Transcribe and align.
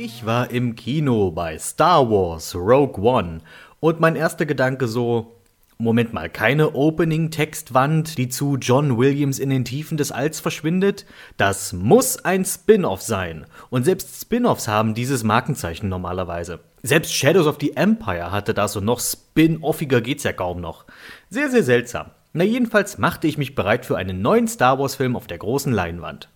Ich 0.00 0.24
war 0.24 0.52
im 0.52 0.76
Kino 0.76 1.32
bei 1.32 1.58
Star 1.58 2.08
Wars 2.08 2.54
Rogue 2.54 3.02
One 3.02 3.40
und 3.80 3.98
mein 3.98 4.14
erster 4.14 4.46
Gedanke 4.46 4.86
so, 4.86 5.34
Moment 5.76 6.12
mal, 6.12 6.30
keine 6.30 6.76
Opening-Textwand, 6.76 8.16
die 8.16 8.28
zu 8.28 8.58
John 8.58 8.96
Williams 8.96 9.40
in 9.40 9.50
den 9.50 9.64
Tiefen 9.64 9.96
des 9.96 10.12
Alls 10.12 10.38
verschwindet? 10.38 11.04
Das 11.36 11.72
muss 11.72 12.24
ein 12.24 12.44
Spin-off 12.44 13.02
sein. 13.02 13.46
Und 13.70 13.82
selbst 13.82 14.20
Spin-offs 14.20 14.68
haben 14.68 14.94
dieses 14.94 15.24
Markenzeichen 15.24 15.88
normalerweise. 15.88 16.60
Selbst 16.84 17.12
Shadows 17.12 17.48
of 17.48 17.58
the 17.60 17.74
Empire 17.74 18.30
hatte 18.30 18.54
das 18.54 18.76
und 18.76 18.84
noch 18.84 19.00
spin-offiger 19.00 20.00
geht's 20.00 20.22
ja 20.22 20.32
kaum 20.32 20.60
noch. 20.60 20.84
Sehr, 21.28 21.50
sehr 21.50 21.64
seltsam. 21.64 22.12
Na 22.32 22.44
jedenfalls 22.44 22.98
machte 22.98 23.26
ich 23.26 23.36
mich 23.36 23.56
bereit 23.56 23.84
für 23.84 23.96
einen 23.96 24.22
neuen 24.22 24.46
Star 24.46 24.78
Wars-Film 24.78 25.16
auf 25.16 25.26
der 25.26 25.38
großen 25.38 25.72
Leinwand. 25.72 26.28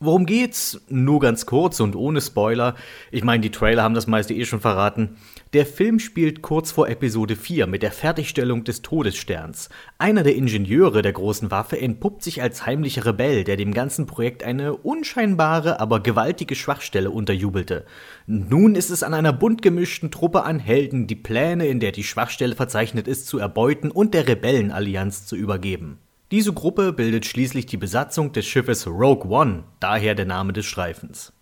Worum 0.00 0.26
geht's? 0.26 0.80
Nur 0.88 1.18
ganz 1.18 1.44
kurz 1.44 1.80
und 1.80 1.96
ohne 1.96 2.20
Spoiler. 2.20 2.76
Ich 3.10 3.24
meine, 3.24 3.40
die 3.40 3.50
Trailer 3.50 3.82
haben 3.82 3.96
das 3.96 4.06
meiste 4.06 4.32
eh 4.32 4.44
schon 4.44 4.60
verraten. 4.60 5.16
Der 5.54 5.66
Film 5.66 5.98
spielt 5.98 6.40
kurz 6.40 6.70
vor 6.70 6.88
Episode 6.88 7.34
4 7.34 7.66
mit 7.66 7.82
der 7.82 7.90
Fertigstellung 7.90 8.62
des 8.62 8.82
Todessterns. 8.82 9.70
Einer 9.98 10.22
der 10.22 10.36
Ingenieure 10.36 11.02
der 11.02 11.10
großen 11.10 11.50
Waffe 11.50 11.80
entpuppt 11.80 12.22
sich 12.22 12.40
als 12.40 12.64
heimlicher 12.64 13.06
Rebell, 13.06 13.42
der 13.42 13.56
dem 13.56 13.74
ganzen 13.74 14.06
Projekt 14.06 14.44
eine 14.44 14.76
unscheinbare, 14.76 15.80
aber 15.80 15.98
gewaltige 15.98 16.54
Schwachstelle 16.54 17.10
unterjubelte. 17.10 17.84
Nun 18.28 18.76
ist 18.76 18.90
es 18.90 19.02
an 19.02 19.14
einer 19.14 19.32
bunt 19.32 19.62
gemischten 19.62 20.12
Truppe 20.12 20.44
an 20.44 20.60
Helden, 20.60 21.08
die 21.08 21.16
Pläne, 21.16 21.66
in 21.66 21.80
der 21.80 21.90
die 21.90 22.04
Schwachstelle 22.04 22.54
verzeichnet 22.54 23.08
ist, 23.08 23.26
zu 23.26 23.40
erbeuten 23.40 23.90
und 23.90 24.14
der 24.14 24.28
Rebellenallianz 24.28 25.26
zu 25.26 25.34
übergeben. 25.34 25.98
Diese 26.30 26.52
Gruppe 26.52 26.92
bildet 26.92 27.24
schließlich 27.24 27.64
die 27.64 27.78
Besatzung 27.78 28.32
des 28.32 28.44
Schiffes 28.44 28.86
Rogue 28.86 29.30
One, 29.30 29.64
daher 29.80 30.14
der 30.14 30.26
Name 30.26 30.52
des 30.52 30.66
Streifens. 30.66 31.32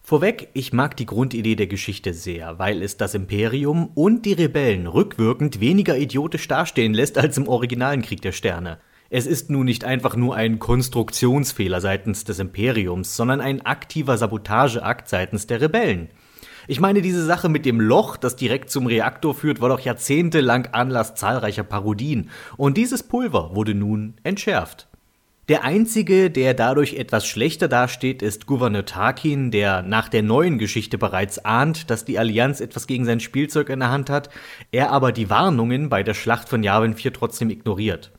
Vorweg, 0.00 0.48
ich 0.54 0.72
mag 0.72 0.96
die 0.96 1.04
Grundidee 1.04 1.54
der 1.54 1.66
Geschichte 1.66 2.14
sehr, 2.14 2.58
weil 2.58 2.82
es 2.82 2.96
das 2.96 3.14
Imperium 3.14 3.90
und 3.94 4.24
die 4.24 4.32
Rebellen 4.32 4.86
rückwirkend 4.86 5.60
weniger 5.60 5.98
idiotisch 5.98 6.48
dastehen 6.48 6.94
lässt 6.94 7.18
als 7.18 7.36
im 7.36 7.46
originalen 7.46 8.00
Krieg 8.00 8.22
der 8.22 8.32
Sterne. 8.32 8.78
Es 9.10 9.26
ist 9.26 9.50
nun 9.50 9.66
nicht 9.66 9.84
einfach 9.84 10.16
nur 10.16 10.34
ein 10.34 10.58
Konstruktionsfehler 10.58 11.82
seitens 11.82 12.24
des 12.24 12.38
Imperiums, 12.38 13.14
sondern 13.14 13.42
ein 13.42 13.60
aktiver 13.66 14.16
Sabotageakt 14.16 15.10
seitens 15.10 15.46
der 15.46 15.60
Rebellen. 15.60 16.08
Ich 16.68 16.80
meine, 16.80 17.02
diese 17.02 17.24
Sache 17.24 17.48
mit 17.48 17.66
dem 17.66 17.80
Loch, 17.80 18.16
das 18.16 18.36
direkt 18.36 18.70
zum 18.70 18.86
Reaktor 18.86 19.34
führt, 19.34 19.60
war 19.60 19.68
doch 19.68 19.80
jahrzehntelang 19.80 20.68
Anlass 20.72 21.14
zahlreicher 21.14 21.64
Parodien. 21.64 22.30
Und 22.56 22.76
dieses 22.76 23.02
Pulver 23.02 23.54
wurde 23.54 23.74
nun 23.74 24.14
entschärft. 24.22 24.88
Der 25.48 25.64
einzige, 25.64 26.30
der 26.30 26.54
dadurch 26.54 26.94
etwas 26.94 27.26
schlechter 27.26 27.66
dasteht, 27.66 28.22
ist 28.22 28.46
Gouverneur 28.46 28.84
Tarkin, 28.84 29.50
der 29.50 29.82
nach 29.82 30.08
der 30.08 30.22
neuen 30.22 30.56
Geschichte 30.58 30.98
bereits 30.98 31.44
ahnt, 31.44 31.90
dass 31.90 32.04
die 32.04 32.16
Allianz 32.16 32.60
etwas 32.60 32.86
gegen 32.86 33.04
sein 33.04 33.18
Spielzeug 33.18 33.68
in 33.68 33.80
der 33.80 33.90
Hand 33.90 34.08
hat, 34.08 34.30
er 34.70 34.92
aber 34.92 35.10
die 35.10 35.30
Warnungen 35.30 35.88
bei 35.88 36.04
der 36.04 36.14
Schlacht 36.14 36.48
von 36.48 36.62
Yavin 36.62 36.94
4 36.94 37.12
trotzdem 37.12 37.50
ignoriert. 37.50 38.12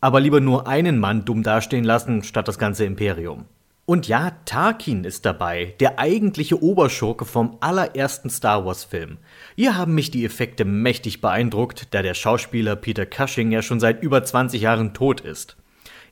Aber 0.00 0.20
lieber 0.20 0.40
nur 0.40 0.66
einen 0.66 0.98
Mann 0.98 1.26
dumm 1.26 1.42
dastehen 1.42 1.84
lassen, 1.84 2.22
statt 2.22 2.48
das 2.48 2.58
ganze 2.58 2.86
Imperium. 2.86 3.44
Und 3.90 4.06
ja, 4.06 4.30
Tarkin 4.44 5.02
ist 5.02 5.26
dabei, 5.26 5.74
der 5.80 5.98
eigentliche 5.98 6.62
Oberschurke 6.62 7.24
vom 7.24 7.56
allerersten 7.58 8.30
Star 8.30 8.64
Wars-Film. 8.64 9.18
Hier 9.56 9.76
haben 9.76 9.96
mich 9.96 10.12
die 10.12 10.24
Effekte 10.24 10.64
mächtig 10.64 11.20
beeindruckt, 11.20 11.92
da 11.92 12.00
der 12.00 12.14
Schauspieler 12.14 12.76
Peter 12.76 13.04
Cushing 13.04 13.50
ja 13.50 13.62
schon 13.62 13.80
seit 13.80 14.00
über 14.04 14.22
20 14.22 14.62
Jahren 14.62 14.94
tot 14.94 15.22
ist. 15.22 15.56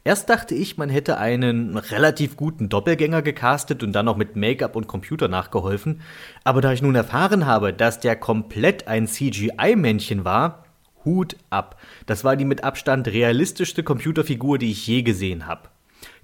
Erst 0.02 0.28
dachte 0.28 0.56
ich, 0.56 0.76
man 0.76 0.88
hätte 0.88 1.18
einen 1.18 1.76
relativ 1.76 2.36
guten 2.36 2.68
Doppelgänger 2.68 3.22
gecastet 3.22 3.84
und 3.84 3.92
dann 3.92 4.06
noch 4.06 4.16
mit 4.16 4.34
Make-up 4.34 4.74
und 4.74 4.88
Computer 4.88 5.28
nachgeholfen, 5.28 6.00
aber 6.42 6.60
da 6.60 6.72
ich 6.72 6.82
nun 6.82 6.96
erfahren 6.96 7.46
habe, 7.46 7.72
dass 7.72 8.00
der 8.00 8.16
komplett 8.16 8.88
ein 8.88 9.06
CGI-Männchen 9.06 10.24
war, 10.24 10.64
Hut 11.04 11.36
ab. 11.48 11.80
Das 12.06 12.24
war 12.24 12.34
die 12.34 12.44
mit 12.44 12.64
Abstand 12.64 13.06
realistischste 13.06 13.84
Computerfigur, 13.84 14.58
die 14.58 14.72
ich 14.72 14.84
je 14.84 15.02
gesehen 15.02 15.46
habe. 15.46 15.68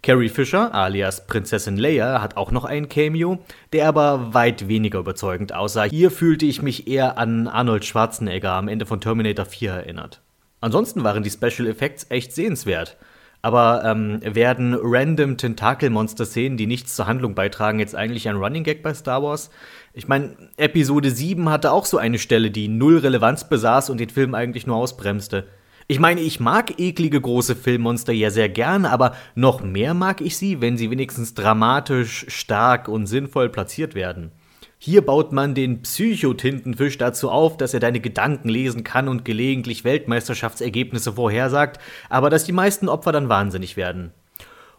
Carrie 0.04 0.28
Fisher, 0.28 0.74
alias 0.74 1.26
Prinzessin 1.26 1.78
Leia, 1.78 2.20
hat 2.20 2.36
auch 2.36 2.50
noch 2.50 2.66
einen 2.66 2.90
Cameo, 2.90 3.38
der 3.72 3.88
aber 3.88 4.34
weit 4.34 4.68
weniger 4.68 4.98
überzeugend 4.98 5.54
aussah. 5.54 5.84
Hier 5.84 6.10
fühlte 6.10 6.44
ich 6.44 6.60
mich 6.60 6.86
eher 6.86 7.16
an 7.16 7.48
Arnold 7.48 7.86
Schwarzenegger 7.86 8.52
am 8.52 8.68
Ende 8.68 8.84
von 8.84 9.00
Terminator 9.00 9.46
4 9.46 9.70
erinnert. 9.70 10.20
Ansonsten 10.60 11.04
waren 11.04 11.22
die 11.22 11.30
Special 11.30 11.66
Effects 11.66 12.04
echt 12.10 12.34
sehenswert. 12.34 12.98
Aber 13.40 13.82
ähm, 13.82 14.20
werden 14.22 14.76
random 14.78 15.38
Tentakelmonster-Szenen, 15.38 16.58
die 16.58 16.66
nichts 16.66 16.94
zur 16.96 17.06
Handlung 17.06 17.34
beitragen, 17.34 17.78
jetzt 17.78 17.94
eigentlich 17.94 18.28
ein 18.28 18.36
Running 18.36 18.64
Gag 18.64 18.82
bei 18.82 18.92
Star 18.92 19.22
Wars? 19.22 19.48
Ich 19.94 20.06
meine, 20.06 20.36
Episode 20.58 21.10
7 21.10 21.48
hatte 21.48 21.72
auch 21.72 21.86
so 21.86 21.96
eine 21.96 22.18
Stelle, 22.18 22.50
die 22.50 22.68
null 22.68 22.98
Relevanz 22.98 23.48
besaß 23.48 23.88
und 23.88 24.00
den 24.00 24.10
Film 24.10 24.34
eigentlich 24.34 24.66
nur 24.66 24.76
ausbremste. 24.76 25.46
Ich 25.86 25.98
meine, 25.98 26.22
ich 26.22 26.40
mag 26.40 26.80
eklige 26.80 27.20
große 27.20 27.54
Filmmonster 27.54 28.12
ja 28.14 28.30
sehr 28.30 28.48
gern, 28.48 28.86
aber 28.86 29.14
noch 29.34 29.62
mehr 29.62 29.92
mag 29.92 30.22
ich 30.22 30.38
sie, 30.38 30.62
wenn 30.62 30.78
sie 30.78 30.90
wenigstens 30.90 31.34
dramatisch, 31.34 32.24
stark 32.28 32.88
und 32.88 33.06
sinnvoll 33.06 33.50
platziert 33.50 33.94
werden. 33.94 34.32
Hier 34.78 35.02
baut 35.04 35.32
man 35.32 35.54
den 35.54 35.82
Psychotintenfisch 35.82 36.96
dazu 36.96 37.30
auf, 37.30 37.58
dass 37.58 37.74
er 37.74 37.80
deine 37.80 38.00
Gedanken 38.00 38.48
lesen 38.48 38.82
kann 38.82 39.08
und 39.08 39.26
gelegentlich 39.26 39.84
Weltmeisterschaftsergebnisse 39.84 41.14
vorhersagt, 41.14 41.78
aber 42.08 42.30
dass 42.30 42.44
die 42.44 42.52
meisten 42.52 42.88
Opfer 42.88 43.12
dann 43.12 43.28
wahnsinnig 43.28 43.76
werden. 43.76 44.12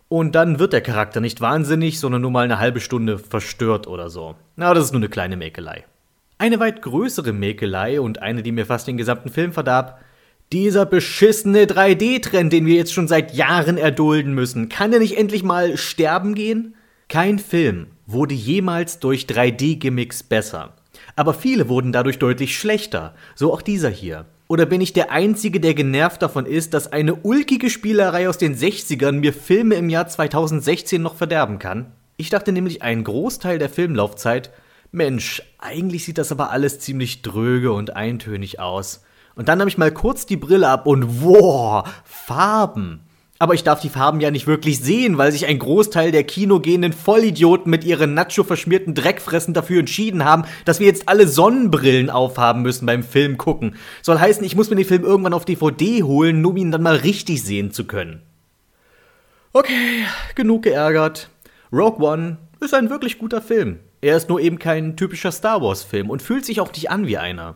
Und 0.07 0.33
dann 0.33 0.57
wird 0.57 0.73
der 0.73 0.81
Charakter 0.81 1.21
nicht 1.21 1.39
wahnsinnig, 1.41 1.99
sondern 1.99 2.21
nur 2.21 2.31
mal 2.31 2.45
eine 2.45 2.59
halbe 2.59 2.79
Stunde 2.79 3.19
verstört 3.19 3.87
oder 3.87 4.09
so. 4.09 4.35
Na, 4.55 4.73
das 4.73 4.85
ist 4.85 4.91
nur 4.91 4.99
eine 4.99 5.09
kleine 5.09 5.37
Mäkelei. 5.37 5.85
Eine 6.37 6.59
weit 6.59 6.81
größere 6.81 7.31
Mäkelei 7.31 8.01
und 8.01 8.21
eine, 8.21 8.43
die 8.43 8.51
mir 8.51 8.65
fast 8.65 8.87
den 8.87 8.97
gesamten 8.97 9.29
Film 9.29 9.53
verdarb, 9.53 9.99
dieser 10.51 10.85
beschissene 10.85 11.65
3D-Trend, 11.65 12.53
den 12.53 12.65
wir 12.65 12.75
jetzt 12.75 12.93
schon 12.93 13.07
seit 13.07 13.33
Jahren 13.33 13.77
erdulden 13.77 14.33
müssen, 14.33 14.69
kann 14.69 14.93
er 14.93 14.99
nicht 14.99 15.17
endlich 15.17 15.43
mal 15.43 15.77
sterben 15.77 16.35
gehen? 16.35 16.75
Kein 17.09 17.39
Film 17.39 17.87
wurde 18.05 18.35
jemals 18.35 18.99
durch 18.99 19.25
3D-Gimmicks 19.25 20.23
besser. 20.23 20.73
Aber 21.15 21.33
viele 21.33 21.69
wurden 21.69 21.91
dadurch 21.91 22.19
deutlich 22.19 22.57
schlechter, 22.57 23.15
so 23.35 23.53
auch 23.53 23.61
dieser 23.61 23.89
hier. 23.89 24.25
Oder 24.47 24.65
bin 24.67 24.81
ich 24.81 24.93
der 24.93 25.11
Einzige, 25.11 25.59
der 25.59 25.73
genervt 25.73 26.21
davon 26.21 26.45
ist, 26.45 26.73
dass 26.73 26.91
eine 26.91 27.15
ulkige 27.15 27.69
Spielerei 27.69 28.29
aus 28.29 28.37
den 28.37 28.55
60ern 28.55 29.13
mir 29.13 29.33
Filme 29.33 29.75
im 29.75 29.89
Jahr 29.89 30.07
2016 30.07 31.01
noch 31.01 31.15
verderben 31.15 31.57
kann? 31.57 31.91
Ich 32.17 32.29
dachte 32.29 32.51
nämlich 32.51 32.83
einen 32.83 33.03
Großteil 33.03 33.57
der 33.57 33.69
Filmlaufzeit, 33.69 34.51
Mensch, 34.91 35.41
eigentlich 35.57 36.05
sieht 36.05 36.17
das 36.17 36.31
aber 36.31 36.51
alles 36.51 36.79
ziemlich 36.79 37.21
dröge 37.21 37.73
und 37.73 37.95
eintönig 37.95 38.59
aus. 38.59 39.03
Und 39.35 39.49
dann 39.49 39.57
nahm 39.57 39.67
ich 39.67 39.77
mal 39.77 39.91
kurz 39.91 40.25
die 40.25 40.37
Brille 40.37 40.69
ab 40.69 40.87
und 40.87 41.23
wow, 41.23 41.87
Farben. 42.03 43.01
Aber 43.37 43.53
ich 43.53 43.63
darf 43.63 43.81
die 43.81 43.89
Farben 43.89 44.21
ja 44.21 44.31
nicht 44.31 44.47
wirklich 44.47 44.79
sehen, 44.79 45.17
weil 45.17 45.33
sich 45.33 45.45
ein 45.45 45.59
Großteil 45.59 46.13
der 46.13 46.23
kinogehenden 46.23 46.93
Vollidioten 46.93 47.69
mit 47.69 47.83
ihren 47.83 48.13
Nacho-verschmierten 48.13 48.95
Dreckfressen 48.95 49.53
dafür 49.53 49.81
entschieden 49.81 50.23
haben, 50.23 50.45
dass 50.63 50.79
wir 50.79 50.87
jetzt 50.87 51.09
alle 51.09 51.27
Sonnenbrillen 51.27 52.09
aufhaben 52.09 52.61
müssen 52.61 52.85
beim 52.85 53.03
Film 53.03 53.37
gucken. 53.37 53.75
Soll 54.01 54.19
heißen, 54.19 54.45
ich 54.45 54.55
muss 54.55 54.69
mir 54.69 54.77
den 54.77 54.85
Film 54.85 55.03
irgendwann 55.03 55.33
auf 55.33 55.43
DVD 55.43 56.03
holen, 56.03 56.45
um 56.45 56.55
ihn 56.55 56.71
dann 56.71 56.81
mal 56.81 56.95
richtig 56.95 57.43
sehen 57.43 57.71
zu 57.71 57.85
können. 57.85 58.21
Okay, 59.51 60.05
genug 60.35 60.63
geärgert. 60.63 61.29
Rogue 61.73 62.05
One 62.05 62.37
ist 62.61 62.73
ein 62.73 62.89
wirklich 62.89 63.19
guter 63.19 63.41
Film. 63.41 63.79
Er 64.05 64.17
ist 64.17 64.29
nur 64.29 64.39
eben 64.39 64.59
kein 64.59 64.95
typischer 64.95 65.31
Star 65.31 65.63
Wars-Film 65.63 66.11
und 66.11 66.21
fühlt 66.21 66.45
sich 66.45 66.61
auch 66.61 66.71
nicht 66.71 66.91
an 66.91 67.07
wie 67.07 67.17
einer. 67.17 67.55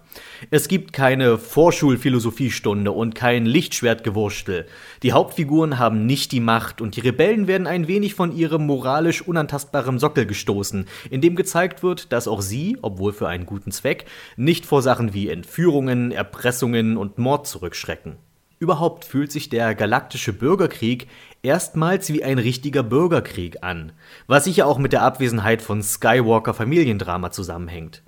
Es 0.50 0.68
gibt 0.68 0.94
keine 0.94 1.38
Vorschulphilosophiestunde 1.38 2.92
und 2.92 3.14
kein 3.14 3.46
Lichtschwertgewurstel. 3.46 4.66
Die 5.04 5.14
Hauptfiguren 5.14 5.78
haben 5.78 6.08
nicht 6.08 6.32
die 6.32 6.40
Macht 6.40 6.82
und 6.82 6.96
die 6.96 7.02
Rebellen 7.02 7.46
werden 7.46 7.68
ein 7.68 7.88
wenig 7.88 8.16
von 8.16 8.36
ihrem 8.36 8.66
moralisch 8.66 9.22
unantastbaren 9.22 10.00
Sockel 10.00 10.26
gestoßen, 10.26 10.88
in 11.12 11.22
dem 11.22 11.36
gezeigt 11.36 11.84
wird, 11.84 12.12
dass 12.12 12.28
auch 12.28 12.42
sie, 12.42 12.80
obwohl 12.82 13.14
für 13.14 13.28
einen 13.28 13.46
guten 13.46 13.72
Zweck, 13.72 14.06
nicht 14.36 14.66
vor 14.66 14.82
Sachen 14.82 15.14
wie 15.14 15.30
Entführungen, 15.30 16.12
Erpressungen 16.12 16.98
und 16.98 17.20
Mord 17.20 17.46
zurückschrecken. 17.46 18.18
Überhaupt 18.62 19.06
fühlt 19.06 19.32
sich 19.32 19.48
der 19.48 19.74
galaktische 19.74 20.34
Bürgerkrieg 20.34 21.08
erstmals 21.42 22.12
wie 22.12 22.26
ein 22.26 22.40
richtiger 22.40 22.84
Bürgerkrieg 22.84 23.64
an, 23.64 23.94
was 24.28 24.44
sicher 24.44 24.68
auch 24.68 24.78
mit 24.78 24.92
der 24.92 25.02
Abwesenheit 25.02 25.62
von 25.62 25.82
Skywalker 25.82 26.54
Familiendrama 26.54 27.32
zusammenhängt. 27.32 28.04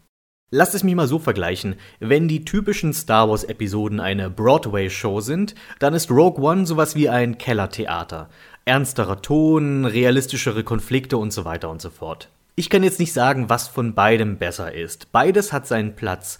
Lasst 0.53 0.75
es 0.75 0.83
mich 0.83 0.95
mal 0.95 1.07
so 1.07 1.17
vergleichen. 1.17 1.75
Wenn 2.01 2.27
die 2.27 2.43
typischen 2.43 2.91
Star 2.91 3.29
Wars 3.29 3.45
Episoden 3.45 4.01
eine 4.01 4.29
Broadway-Show 4.29 5.21
sind, 5.21 5.55
dann 5.79 5.93
ist 5.93 6.11
Rogue 6.11 6.43
One 6.43 6.65
sowas 6.65 6.93
wie 6.95 7.07
ein 7.07 7.37
Kellertheater. 7.37 8.29
Ernsterer 8.65 9.21
Ton, 9.21 9.85
realistischere 9.85 10.65
Konflikte 10.65 11.15
und 11.15 11.31
so 11.31 11.45
weiter 11.45 11.69
und 11.69 11.81
so 11.81 11.89
fort. 11.89 12.27
Ich 12.57 12.69
kann 12.69 12.83
jetzt 12.83 12.99
nicht 12.99 13.13
sagen, 13.13 13.49
was 13.49 13.69
von 13.69 13.93
beidem 13.93 14.37
besser 14.37 14.73
ist. 14.73 15.13
Beides 15.13 15.53
hat 15.53 15.65
seinen 15.65 15.95
Platz. 15.95 16.37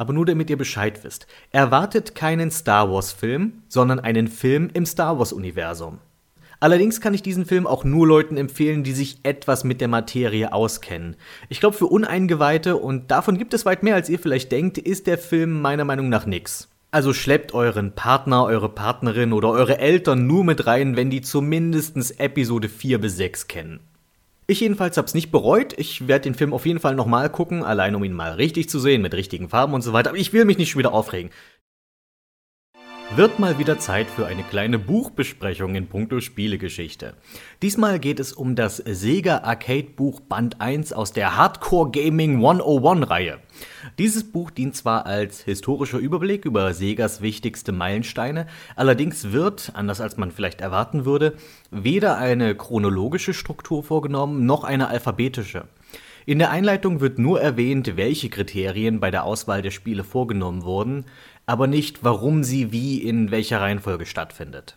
Aber 0.00 0.14
nur 0.14 0.24
damit 0.24 0.48
ihr 0.48 0.56
Bescheid 0.56 1.04
wisst. 1.04 1.26
Erwartet 1.50 2.14
keinen 2.14 2.50
Star 2.50 2.90
Wars-Film, 2.90 3.64
sondern 3.68 4.00
einen 4.00 4.28
Film 4.28 4.70
im 4.72 4.86
Star 4.86 5.18
Wars-Universum. 5.18 5.98
Allerdings 6.58 7.02
kann 7.02 7.12
ich 7.12 7.20
diesen 7.20 7.44
Film 7.44 7.66
auch 7.66 7.84
nur 7.84 8.06
Leuten 8.06 8.38
empfehlen, 8.38 8.82
die 8.82 8.92
sich 8.92 9.18
etwas 9.24 9.62
mit 9.62 9.82
der 9.82 9.88
Materie 9.88 10.54
auskennen. 10.54 11.16
Ich 11.50 11.60
glaube, 11.60 11.76
für 11.76 11.84
Uneingeweihte, 11.84 12.78
und 12.78 13.10
davon 13.10 13.36
gibt 13.36 13.52
es 13.52 13.66
weit 13.66 13.82
mehr 13.82 13.94
als 13.94 14.08
ihr 14.08 14.18
vielleicht 14.18 14.50
denkt, 14.52 14.78
ist 14.78 15.06
der 15.06 15.18
Film 15.18 15.60
meiner 15.60 15.84
Meinung 15.84 16.08
nach 16.08 16.24
nix. 16.24 16.70
Also 16.90 17.12
schleppt 17.12 17.52
euren 17.52 17.94
Partner, 17.94 18.44
eure 18.44 18.70
Partnerin 18.70 19.34
oder 19.34 19.50
eure 19.50 19.76
Eltern 19.80 20.26
nur 20.26 20.44
mit 20.44 20.66
rein, 20.66 20.96
wenn 20.96 21.10
die 21.10 21.20
zumindest 21.20 22.18
Episode 22.18 22.70
4 22.70 23.02
bis 23.02 23.18
6 23.18 23.48
kennen. 23.48 23.80
Ich 24.50 24.58
jedenfalls 24.58 24.96
hab's 24.96 25.14
nicht 25.14 25.30
bereut. 25.30 25.74
Ich 25.76 26.08
werde 26.08 26.24
den 26.24 26.34
Film 26.34 26.52
auf 26.52 26.66
jeden 26.66 26.80
Fall 26.80 26.96
nochmal 26.96 27.30
gucken, 27.30 27.62
allein 27.62 27.94
um 27.94 28.02
ihn 28.02 28.12
mal 28.12 28.32
richtig 28.32 28.68
zu 28.68 28.80
sehen, 28.80 29.00
mit 29.00 29.14
richtigen 29.14 29.48
Farben 29.48 29.74
und 29.74 29.82
so 29.82 29.92
weiter. 29.92 30.10
Aber 30.10 30.18
ich 30.18 30.32
will 30.32 30.44
mich 30.44 30.58
nicht 30.58 30.70
schon 30.70 30.80
wieder 30.80 30.92
aufregen. 30.92 31.30
Wird 33.16 33.40
mal 33.40 33.58
wieder 33.58 33.76
Zeit 33.80 34.06
für 34.06 34.26
eine 34.26 34.44
kleine 34.44 34.78
Buchbesprechung 34.78 35.74
in 35.74 35.88
puncto 35.88 36.20
Spielegeschichte. 36.20 37.14
Diesmal 37.60 37.98
geht 37.98 38.20
es 38.20 38.32
um 38.32 38.54
das 38.54 38.76
Sega 38.76 39.38
Arcade 39.38 39.88
Buch 39.96 40.20
Band 40.20 40.60
1 40.60 40.92
aus 40.92 41.12
der 41.12 41.36
Hardcore 41.36 41.90
Gaming 41.90 42.36
101 42.36 43.10
Reihe. 43.10 43.38
Dieses 43.98 44.30
Buch 44.30 44.52
dient 44.52 44.76
zwar 44.76 45.06
als 45.06 45.42
historischer 45.42 45.98
Überblick 45.98 46.44
über 46.44 46.72
Segas 46.72 47.20
wichtigste 47.20 47.72
Meilensteine, 47.72 48.46
allerdings 48.76 49.32
wird, 49.32 49.72
anders 49.74 50.00
als 50.00 50.16
man 50.16 50.30
vielleicht 50.30 50.60
erwarten 50.60 51.04
würde, 51.04 51.34
weder 51.72 52.16
eine 52.16 52.54
chronologische 52.54 53.34
Struktur 53.34 53.82
vorgenommen 53.82 54.46
noch 54.46 54.62
eine 54.62 54.86
alphabetische. 54.86 55.64
In 56.26 56.38
der 56.38 56.50
Einleitung 56.50 57.00
wird 57.00 57.18
nur 57.18 57.40
erwähnt, 57.40 57.96
welche 57.96 58.28
Kriterien 58.28 59.00
bei 59.00 59.10
der 59.10 59.24
Auswahl 59.24 59.62
der 59.62 59.70
Spiele 59.70 60.04
vorgenommen 60.04 60.62
wurden, 60.64 61.06
aber 61.50 61.66
nicht, 61.66 62.04
warum 62.04 62.44
sie 62.44 62.70
wie 62.70 63.02
in 63.02 63.32
welcher 63.32 63.60
Reihenfolge 63.60 64.06
stattfindet. 64.06 64.76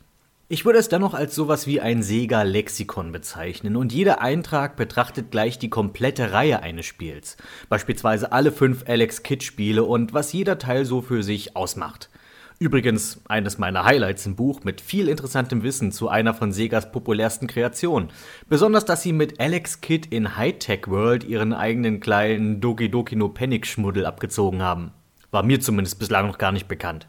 Ich 0.49 0.65
würde 0.65 0.79
es 0.79 0.89
dennoch 0.89 1.13
als 1.13 1.35
sowas 1.35 1.67
wie 1.67 1.79
ein 1.79 2.01
Sega-Lexikon 2.01 3.11
bezeichnen 3.11 3.75
und 3.75 3.93
jeder 3.93 4.21
Eintrag 4.21 4.75
betrachtet 4.75 5.29
gleich 5.29 5.59
die 5.59 5.69
komplette 5.69 6.31
Reihe 6.31 6.63
eines 6.63 6.87
Spiels, 6.87 7.37
beispielsweise 7.69 8.31
alle 8.31 8.51
fünf 8.51 8.85
Alex 8.87 9.21
Kidd-Spiele 9.21 9.83
und 9.83 10.13
was 10.13 10.33
jeder 10.33 10.57
Teil 10.57 10.85
so 10.85 11.03
für 11.03 11.21
sich 11.21 11.55
ausmacht. 11.55 12.09
Übrigens 12.57 13.21
eines 13.27 13.59
meiner 13.59 13.85
Highlights 13.85 14.25
im 14.25 14.35
Buch 14.35 14.63
mit 14.63 14.81
viel 14.81 15.09
interessantem 15.09 15.61
Wissen 15.61 15.91
zu 15.91 16.09
einer 16.09 16.33
von 16.33 16.51
Segas 16.51 16.91
populärsten 16.91 17.47
Kreationen. 17.47 18.09
Besonders, 18.49 18.85
dass 18.85 19.03
sie 19.03 19.13
mit 19.13 19.39
Alex 19.39 19.81
Kidd 19.81 20.07
in 20.09 20.37
Hightech 20.37 20.87
World 20.87 21.23
ihren 21.23 21.53
eigenen 21.53 21.99
kleinen 21.99 22.61
Doki 22.61 22.89
Doki 22.89 23.15
no 23.15 23.29
Panic 23.29 23.67
Schmuddel 23.67 24.07
abgezogen 24.07 24.63
haben. 24.63 24.91
War 25.33 25.41
mir 25.41 25.59
zumindest 25.59 25.97
bislang 25.97 26.27
noch 26.27 26.37
gar 26.37 26.51
nicht 26.51 26.67
bekannt. 26.67 27.07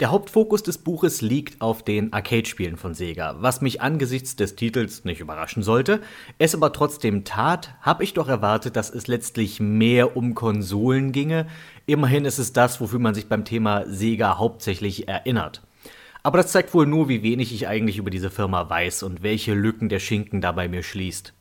Der 0.00 0.10
Hauptfokus 0.10 0.64
des 0.64 0.78
Buches 0.78 1.20
liegt 1.22 1.60
auf 1.60 1.84
den 1.84 2.12
Arcade-Spielen 2.12 2.76
von 2.76 2.92
Sega, 2.92 3.36
was 3.38 3.60
mich 3.60 3.80
angesichts 3.80 4.34
des 4.34 4.56
Titels 4.56 5.04
nicht 5.04 5.20
überraschen 5.20 5.62
sollte. 5.62 6.00
Es 6.38 6.56
aber 6.56 6.72
trotzdem 6.72 7.22
tat, 7.22 7.76
habe 7.82 8.02
ich 8.02 8.14
doch 8.14 8.26
erwartet, 8.26 8.74
dass 8.74 8.90
es 8.90 9.06
letztlich 9.06 9.60
mehr 9.60 10.16
um 10.16 10.34
Konsolen 10.34 11.12
ginge. 11.12 11.46
Immerhin 11.86 12.24
ist 12.24 12.38
es 12.38 12.52
das, 12.52 12.80
wofür 12.80 12.98
man 12.98 13.14
sich 13.14 13.28
beim 13.28 13.44
Thema 13.44 13.84
Sega 13.86 14.38
hauptsächlich 14.38 15.06
erinnert. 15.06 15.62
Aber 16.24 16.38
das 16.38 16.50
zeigt 16.50 16.74
wohl 16.74 16.86
nur, 16.86 17.08
wie 17.08 17.22
wenig 17.22 17.54
ich 17.54 17.68
eigentlich 17.68 17.98
über 17.98 18.10
diese 18.10 18.30
Firma 18.30 18.68
weiß 18.68 19.04
und 19.04 19.22
welche 19.22 19.54
Lücken 19.54 19.88
der 19.88 20.00
Schinken 20.00 20.40
dabei 20.40 20.66
mir 20.66 20.82
schließt. 20.82 21.32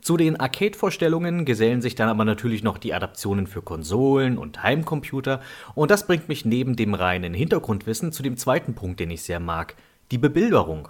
Zu 0.00 0.16
den 0.16 0.40
Arcade-Vorstellungen 0.40 1.44
gesellen 1.44 1.82
sich 1.82 1.94
dann 1.94 2.08
aber 2.08 2.24
natürlich 2.24 2.62
noch 2.62 2.78
die 2.78 2.94
Adaptionen 2.94 3.46
für 3.46 3.60
Konsolen 3.60 4.38
und 4.38 4.62
Heimcomputer 4.62 5.40
und 5.74 5.90
das 5.90 6.06
bringt 6.06 6.28
mich 6.28 6.46
neben 6.46 6.74
dem 6.74 6.94
reinen 6.94 7.34
Hintergrundwissen 7.34 8.10
zu 8.10 8.22
dem 8.22 8.38
zweiten 8.38 8.74
Punkt, 8.74 8.98
den 8.98 9.10
ich 9.10 9.22
sehr 9.22 9.40
mag, 9.40 9.76
die 10.10 10.18
Bebilderung. 10.18 10.88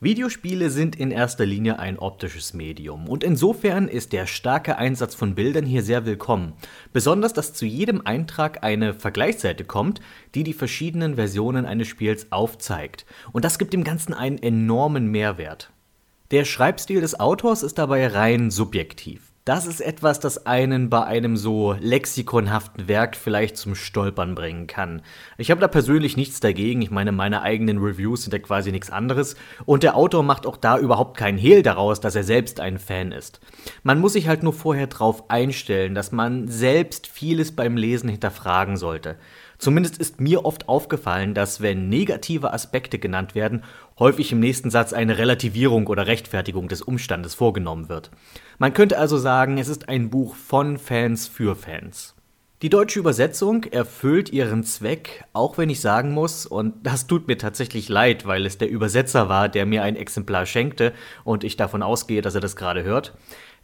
Videospiele 0.00 0.70
sind 0.70 0.94
in 0.94 1.10
erster 1.10 1.44
Linie 1.44 1.80
ein 1.80 1.98
optisches 1.98 2.54
Medium 2.54 3.08
und 3.08 3.24
insofern 3.24 3.88
ist 3.88 4.12
der 4.12 4.26
starke 4.26 4.78
Einsatz 4.78 5.16
von 5.16 5.34
Bildern 5.34 5.66
hier 5.66 5.82
sehr 5.82 6.06
willkommen. 6.06 6.52
Besonders, 6.92 7.32
dass 7.32 7.52
zu 7.52 7.66
jedem 7.66 8.02
Eintrag 8.06 8.62
eine 8.62 8.94
Vergleichsseite 8.94 9.64
kommt, 9.64 10.00
die 10.36 10.44
die 10.44 10.52
verschiedenen 10.52 11.16
Versionen 11.16 11.66
eines 11.66 11.88
Spiels 11.88 12.30
aufzeigt. 12.30 13.06
Und 13.32 13.44
das 13.44 13.58
gibt 13.58 13.72
dem 13.72 13.82
Ganzen 13.82 14.14
einen 14.14 14.38
enormen 14.38 15.10
Mehrwert. 15.10 15.72
Der 16.30 16.44
Schreibstil 16.44 17.00
des 17.00 17.18
Autors 17.18 17.62
ist 17.62 17.78
dabei 17.78 18.06
rein 18.06 18.50
subjektiv. 18.50 19.32
Das 19.46 19.64
ist 19.64 19.80
etwas, 19.80 20.20
das 20.20 20.44
einen 20.44 20.90
bei 20.90 21.02
einem 21.04 21.38
so 21.38 21.72
lexikonhaften 21.80 22.86
Werk 22.86 23.16
vielleicht 23.16 23.56
zum 23.56 23.74
Stolpern 23.74 24.34
bringen 24.34 24.66
kann. 24.66 25.00
Ich 25.38 25.50
habe 25.50 25.62
da 25.62 25.68
persönlich 25.68 26.18
nichts 26.18 26.38
dagegen. 26.40 26.82
Ich 26.82 26.90
meine, 26.90 27.12
meine 27.12 27.40
eigenen 27.40 27.78
Reviews 27.78 28.24
sind 28.24 28.34
ja 28.34 28.40
quasi 28.40 28.72
nichts 28.72 28.90
anderes. 28.90 29.36
Und 29.64 29.84
der 29.84 29.96
Autor 29.96 30.22
macht 30.22 30.44
auch 30.44 30.58
da 30.58 30.78
überhaupt 30.78 31.16
keinen 31.16 31.38
Hehl 31.38 31.62
daraus, 31.62 31.98
dass 31.98 32.14
er 32.14 32.24
selbst 32.24 32.60
ein 32.60 32.78
Fan 32.78 33.10
ist. 33.10 33.40
Man 33.82 33.98
muss 33.98 34.12
sich 34.12 34.28
halt 34.28 34.42
nur 34.42 34.52
vorher 34.52 34.86
drauf 34.86 35.30
einstellen, 35.30 35.94
dass 35.94 36.12
man 36.12 36.46
selbst 36.46 37.06
vieles 37.06 37.56
beim 37.56 37.78
Lesen 37.78 38.10
hinterfragen 38.10 38.76
sollte. 38.76 39.16
Zumindest 39.58 39.98
ist 39.98 40.20
mir 40.20 40.44
oft 40.44 40.68
aufgefallen, 40.68 41.34
dass 41.34 41.60
wenn 41.60 41.88
negative 41.88 42.52
Aspekte 42.52 42.98
genannt 42.98 43.34
werden, 43.34 43.64
häufig 43.98 44.30
im 44.30 44.38
nächsten 44.38 44.70
Satz 44.70 44.92
eine 44.92 45.18
Relativierung 45.18 45.88
oder 45.88 46.06
Rechtfertigung 46.06 46.68
des 46.68 46.80
Umstandes 46.80 47.34
vorgenommen 47.34 47.88
wird. 47.88 48.10
Man 48.58 48.72
könnte 48.72 48.98
also 48.98 49.18
sagen, 49.18 49.58
es 49.58 49.68
ist 49.68 49.88
ein 49.88 50.10
Buch 50.10 50.36
von 50.36 50.78
Fans 50.78 51.26
für 51.26 51.56
Fans. 51.56 52.14
Die 52.62 52.70
deutsche 52.70 52.98
Übersetzung 52.98 53.64
erfüllt 53.64 54.32
ihren 54.32 54.64
Zweck, 54.64 55.24
auch 55.32 55.58
wenn 55.58 55.70
ich 55.70 55.80
sagen 55.80 56.12
muss, 56.12 56.44
und 56.44 56.74
das 56.84 57.06
tut 57.06 57.28
mir 57.28 57.38
tatsächlich 57.38 57.88
leid, 57.88 58.26
weil 58.26 58.46
es 58.46 58.58
der 58.58 58.68
Übersetzer 58.68 59.28
war, 59.28 59.48
der 59.48 59.64
mir 59.64 59.84
ein 59.84 59.94
Exemplar 59.94 60.44
schenkte 60.44 60.92
und 61.22 61.44
ich 61.44 61.56
davon 61.56 61.84
ausgehe, 61.84 62.20
dass 62.20 62.34
er 62.34 62.40
das 62.40 62.56
gerade 62.56 62.82
hört, 62.82 63.16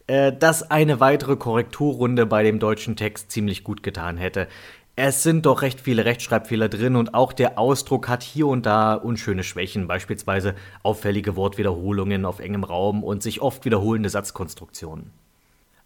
äh, 0.06 0.32
dass 0.32 0.70
eine 0.70 1.00
weitere 1.00 1.34
Korrekturrunde 1.34 2.24
bei 2.26 2.44
dem 2.44 2.60
deutschen 2.60 2.94
Text 2.94 3.32
ziemlich 3.32 3.64
gut 3.64 3.82
getan 3.82 4.16
hätte. 4.16 4.46
Es 4.96 5.24
sind 5.24 5.44
doch 5.44 5.62
recht 5.62 5.80
viele 5.80 6.04
Rechtschreibfehler 6.04 6.68
drin 6.68 6.94
und 6.94 7.14
auch 7.14 7.32
der 7.32 7.58
Ausdruck 7.58 8.08
hat 8.08 8.22
hier 8.22 8.46
und 8.46 8.64
da 8.64 8.94
unschöne 8.94 9.42
Schwächen, 9.42 9.88
beispielsweise 9.88 10.54
auffällige 10.84 11.34
Wortwiederholungen 11.34 12.24
auf 12.24 12.38
engem 12.38 12.62
Raum 12.62 13.02
und 13.02 13.20
sich 13.20 13.40
oft 13.42 13.64
wiederholende 13.64 14.08
Satzkonstruktionen. 14.08 15.10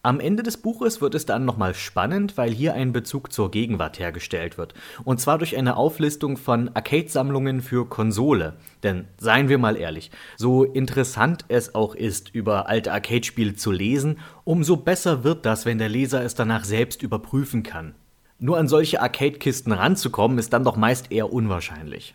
Am 0.03 0.21
Ende 0.21 0.43
des 0.43 0.59
Buches 0.59 1.01
wird 1.01 1.15
es 1.15 1.25
dann 1.25 1.47
nochmal 1.47 1.73
spannend, 1.73 2.37
weil 2.37 2.51
hier 2.51 2.75
ein 2.75 2.93
Bezug 2.93 3.33
zur 3.33 3.51
Gegenwart 3.51 3.99
hergestellt 3.99 4.59
wird. 4.59 4.75
Und 5.05 5.23
zwar 5.23 5.39
durch 5.39 5.57
eine 5.57 5.79
Auflistung 5.79 6.37
von 6.37 6.69
Arcade-Sammlungen 6.75 7.63
für 7.63 7.89
Konsole. 7.89 8.57
Denn 8.83 9.09
seien 9.17 9.49
wir 9.49 9.57
mal 9.57 9.77
ehrlich, 9.77 10.11
so 10.37 10.65
interessant 10.65 11.47
es 11.49 11.75
auch 11.75 11.95
ist, 11.95 12.35
über 12.35 12.69
alte 12.69 12.93
Arcade-Spiele 12.93 13.55
zu 13.55 13.73
lesen, 13.73 14.19
umso 14.45 14.77
besser 14.77 15.25
wird 15.25 15.47
das, 15.47 15.65
wenn 15.65 15.79
der 15.79 15.89
Leser 15.89 16.23
es 16.23 16.35
danach 16.35 16.65
selbst 16.65 17.03
überprüfen 17.03 17.63
kann. 17.63 17.95
Nur 18.41 18.59
an 18.59 18.69
solche 18.69 19.03
Arcade-Kisten 19.03 19.73
ranzukommen, 19.73 20.39
ist 20.39 20.53
dann 20.53 20.65
doch 20.65 20.77
meist 20.77 21.11
eher 21.11 21.33
unwahrscheinlich. 21.33 22.15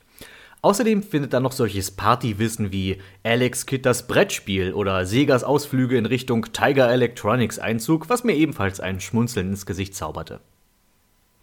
Außerdem 0.61 1.03
findet 1.03 1.33
dann 1.33 1.43
noch 1.43 1.51
solches 1.51 1.91
Partywissen 1.91 2.71
wie 2.71 3.01
Alex 3.23 3.65
Kidd 3.65 3.85
das 3.85 4.07
Brettspiel 4.07 4.71
oder 4.71 5.05
Segas 5.05 5.43
Ausflüge 5.43 5.97
in 5.97 6.05
Richtung 6.05 6.53
Tiger 6.53 6.89
Electronics 6.89 7.59
Einzug, 7.59 8.07
was 8.09 8.23
mir 8.23 8.33
ebenfalls 8.33 8.79
ein 8.79 9.01
Schmunzeln 9.01 9.49
ins 9.49 9.65
Gesicht 9.65 9.93
zauberte. 9.93 10.39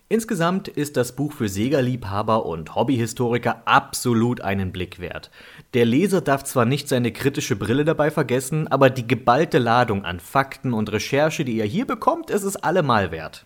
Insgesamt 0.08 0.68
ist 0.68 0.96
das 0.96 1.14
Buch 1.14 1.34
für 1.34 1.50
Sega-Liebhaber 1.50 2.46
und 2.46 2.74
Hobbyhistoriker 2.74 3.62
absolut 3.66 4.40
einen 4.40 4.72
Blick 4.72 4.98
wert. 4.98 5.30
Der 5.74 5.84
Leser 5.84 6.22
darf 6.22 6.42
zwar 6.44 6.64
nicht 6.64 6.88
seine 6.88 7.12
kritische 7.12 7.56
Brille 7.56 7.84
dabei 7.84 8.10
vergessen, 8.10 8.66
aber 8.68 8.88
die 8.88 9.06
geballte 9.06 9.58
Ladung 9.58 10.06
an 10.06 10.18
Fakten 10.18 10.72
und 10.72 10.90
Recherche, 10.90 11.44
die 11.44 11.60
er 11.60 11.66
hier 11.66 11.86
bekommt, 11.86 12.30
ist 12.30 12.44
es 12.44 12.56
allemal 12.56 13.12
wert. 13.12 13.44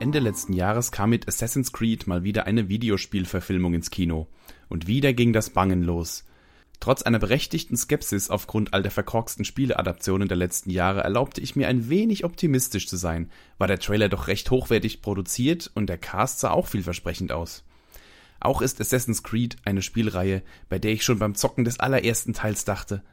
Ende 0.00 0.18
letzten 0.18 0.54
Jahres 0.54 0.90
kam 0.90 1.10
mit 1.10 1.28
Assassin's 1.28 1.72
Creed 1.72 2.08
mal 2.08 2.24
wieder 2.24 2.46
eine 2.46 2.68
Videospielverfilmung 2.68 3.74
ins 3.74 3.90
Kino. 3.90 4.26
Und 4.68 4.88
wieder 4.88 5.12
ging 5.12 5.32
das 5.32 5.50
Bangen 5.50 5.84
los. 5.84 6.24
Trotz 6.80 7.02
einer 7.02 7.20
berechtigten 7.20 7.76
Skepsis 7.76 8.28
aufgrund 8.28 8.74
all 8.74 8.82
der 8.82 8.90
verkorksten 8.90 9.44
Spieleadaptionen 9.44 10.26
der 10.26 10.36
letzten 10.36 10.70
Jahre 10.70 11.02
erlaubte 11.02 11.40
ich 11.40 11.54
mir 11.54 11.68
ein 11.68 11.88
wenig 11.88 12.24
optimistisch 12.24 12.88
zu 12.88 12.96
sein, 12.96 13.30
war 13.56 13.68
der 13.68 13.78
Trailer 13.78 14.08
doch 14.08 14.26
recht 14.26 14.50
hochwertig 14.50 15.00
produziert 15.00 15.70
und 15.74 15.86
der 15.86 15.98
Cast 15.98 16.40
sah 16.40 16.50
auch 16.50 16.66
vielversprechend 16.66 17.30
aus. 17.30 17.64
Auch 18.40 18.62
ist 18.62 18.80
Assassin's 18.80 19.22
Creed 19.22 19.56
eine 19.64 19.80
Spielreihe, 19.80 20.42
bei 20.68 20.80
der 20.80 20.90
ich 20.90 21.04
schon 21.04 21.20
beim 21.20 21.36
Zocken 21.36 21.64
des 21.64 21.78
allerersten 21.78 22.32
Teils 22.32 22.64
dachte, 22.64 23.04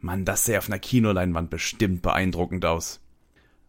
Mann, 0.00 0.24
das 0.24 0.46
sähe 0.46 0.56
auf 0.56 0.68
einer 0.68 0.78
Kinoleinwand 0.78 1.50
bestimmt 1.50 2.00
beeindruckend 2.00 2.64
aus. 2.64 3.00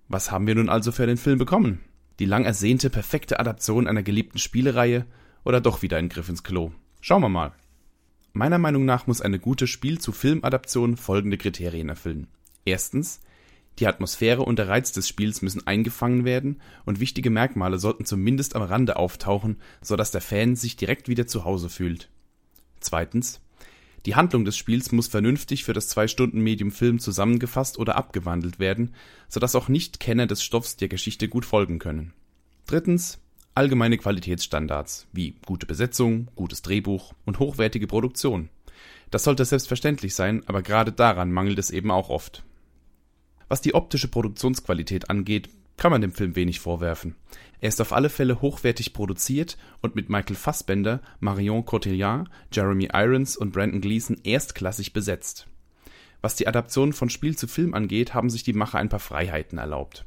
Was 0.08 0.32
haben 0.32 0.48
wir 0.48 0.56
nun 0.56 0.70
also 0.70 0.94
für 0.94 1.06
den 1.06 1.18
Film 1.18 1.38
bekommen? 1.38 1.82
Die 2.22 2.28
lang 2.28 2.46
ersehnte 2.46 2.92
perfekte 2.92 3.40
Adaption 3.40 3.88
einer 3.88 4.04
geliebten 4.04 4.38
Spielereihe 4.38 5.08
oder 5.44 5.60
doch 5.60 5.82
wieder 5.82 5.98
ein 5.98 6.08
Griff 6.08 6.30
ins 6.30 6.44
Klo? 6.44 6.72
Schauen 7.00 7.24
wir 7.24 7.30
mal. 7.30 7.52
Meiner 8.32 8.60
Meinung 8.60 8.86
nach 8.86 9.08
muss 9.08 9.22
eine 9.22 9.40
gute 9.40 9.66
Spiel-zu-Film-Adaption 9.66 10.98
folgende 10.98 11.40
Kriterien 11.40 11.90
erfüllen. 11.90 12.28
Erstens, 12.64 13.22
die 13.80 13.88
Atmosphäre 13.88 14.44
und 14.44 14.60
der 14.60 14.68
Reiz 14.68 14.92
des 14.92 15.08
Spiels 15.08 15.42
müssen 15.42 15.66
eingefangen 15.66 16.24
werden 16.24 16.62
und 16.86 17.00
wichtige 17.00 17.32
Merkmale 17.32 17.80
sollten 17.80 18.06
zumindest 18.06 18.56
am 18.56 18.62
Rande 18.62 18.98
auftauchen, 18.98 19.58
sodass 19.82 20.12
der 20.12 20.22
Fan 20.22 20.56
sich 20.56 20.76
direkt 20.76 21.08
wieder 21.08 21.26
zu 21.26 21.44
Hause 21.44 21.70
fühlt. 21.70 22.12
Zweitens, 22.82 23.42
Die 24.06 24.16
Handlung 24.16 24.46
des 24.46 24.58
Spiels 24.58 24.92
muss 24.92 25.08
vernünftig 25.08 25.64
für 25.64 25.74
das 25.74 25.96
2-Stunden-Medium 25.96 26.72
Film 26.72 27.00
zusammengefasst 27.00 27.78
oder 27.78 27.96
abgewandelt 27.96 28.58
werden, 28.60 28.96
sodass 29.28 29.56
auch 29.56 29.68
Nicht-Kenner 29.68 30.26
des 30.26 30.44
Stoffs 30.44 30.76
der 30.76 30.88
Geschichte 30.88 31.28
gut 31.28 31.46
folgen 31.46 31.78
können. 31.78 32.14
Drittens 32.66 33.20
allgemeine 33.54 33.98
Qualitätsstandards 33.98 35.08
wie 35.12 35.36
gute 35.46 35.66
Besetzung, 35.66 36.30
gutes 36.36 36.62
Drehbuch 36.62 37.14
und 37.26 37.40
hochwertige 37.40 37.86
Produktion. 37.86 38.50
Das 39.12 39.24
sollte 39.24 39.46
selbstverständlich 39.46 40.16
sein, 40.16 40.42
aber 40.48 40.62
gerade 40.62 40.92
daran 40.92 41.32
mangelt 41.32 41.60
es 41.60 41.70
eben 41.70 41.92
auch 41.92 42.10
oft. 42.10 42.44
Was 43.50 43.62
die 43.62 43.76
optische 43.76 44.08
Produktionsqualität 44.08 45.10
angeht, 45.10 45.50
kann 45.82 45.90
man 45.90 46.02
dem 46.02 46.12
Film 46.12 46.36
wenig 46.36 46.60
vorwerfen. 46.60 47.16
Er 47.60 47.70
ist 47.70 47.82
auf 47.82 47.92
alle 47.92 48.12
Fälle 48.12 48.40
hochwertig 48.40 48.94
produziert 48.94 49.58
und 49.82 49.96
mit 49.96 50.12
Michael 50.12 50.36
Fassbender, 50.36 51.02
Marion 51.20 51.66
Cotillard, 51.66 52.30
Jeremy 52.52 52.90
Irons 52.94 53.36
und 53.36 53.52
Brandon 53.52 53.82
Gleeson 53.82 54.20
erstklassig 54.24 54.94
besetzt. 54.94 55.48
Was 56.22 56.36
die 56.36 56.48
Adaption 56.48 56.94
von 56.94 57.10
Spiel 57.10 57.36
zu 57.36 57.48
Film 57.48 57.74
angeht, 57.74 58.14
haben 58.14 58.30
sich 58.30 58.44
die 58.44 58.54
Macher 58.54 58.78
ein 58.78 58.90
paar 58.90 59.00
Freiheiten 59.00 59.58
erlaubt. 59.58 60.06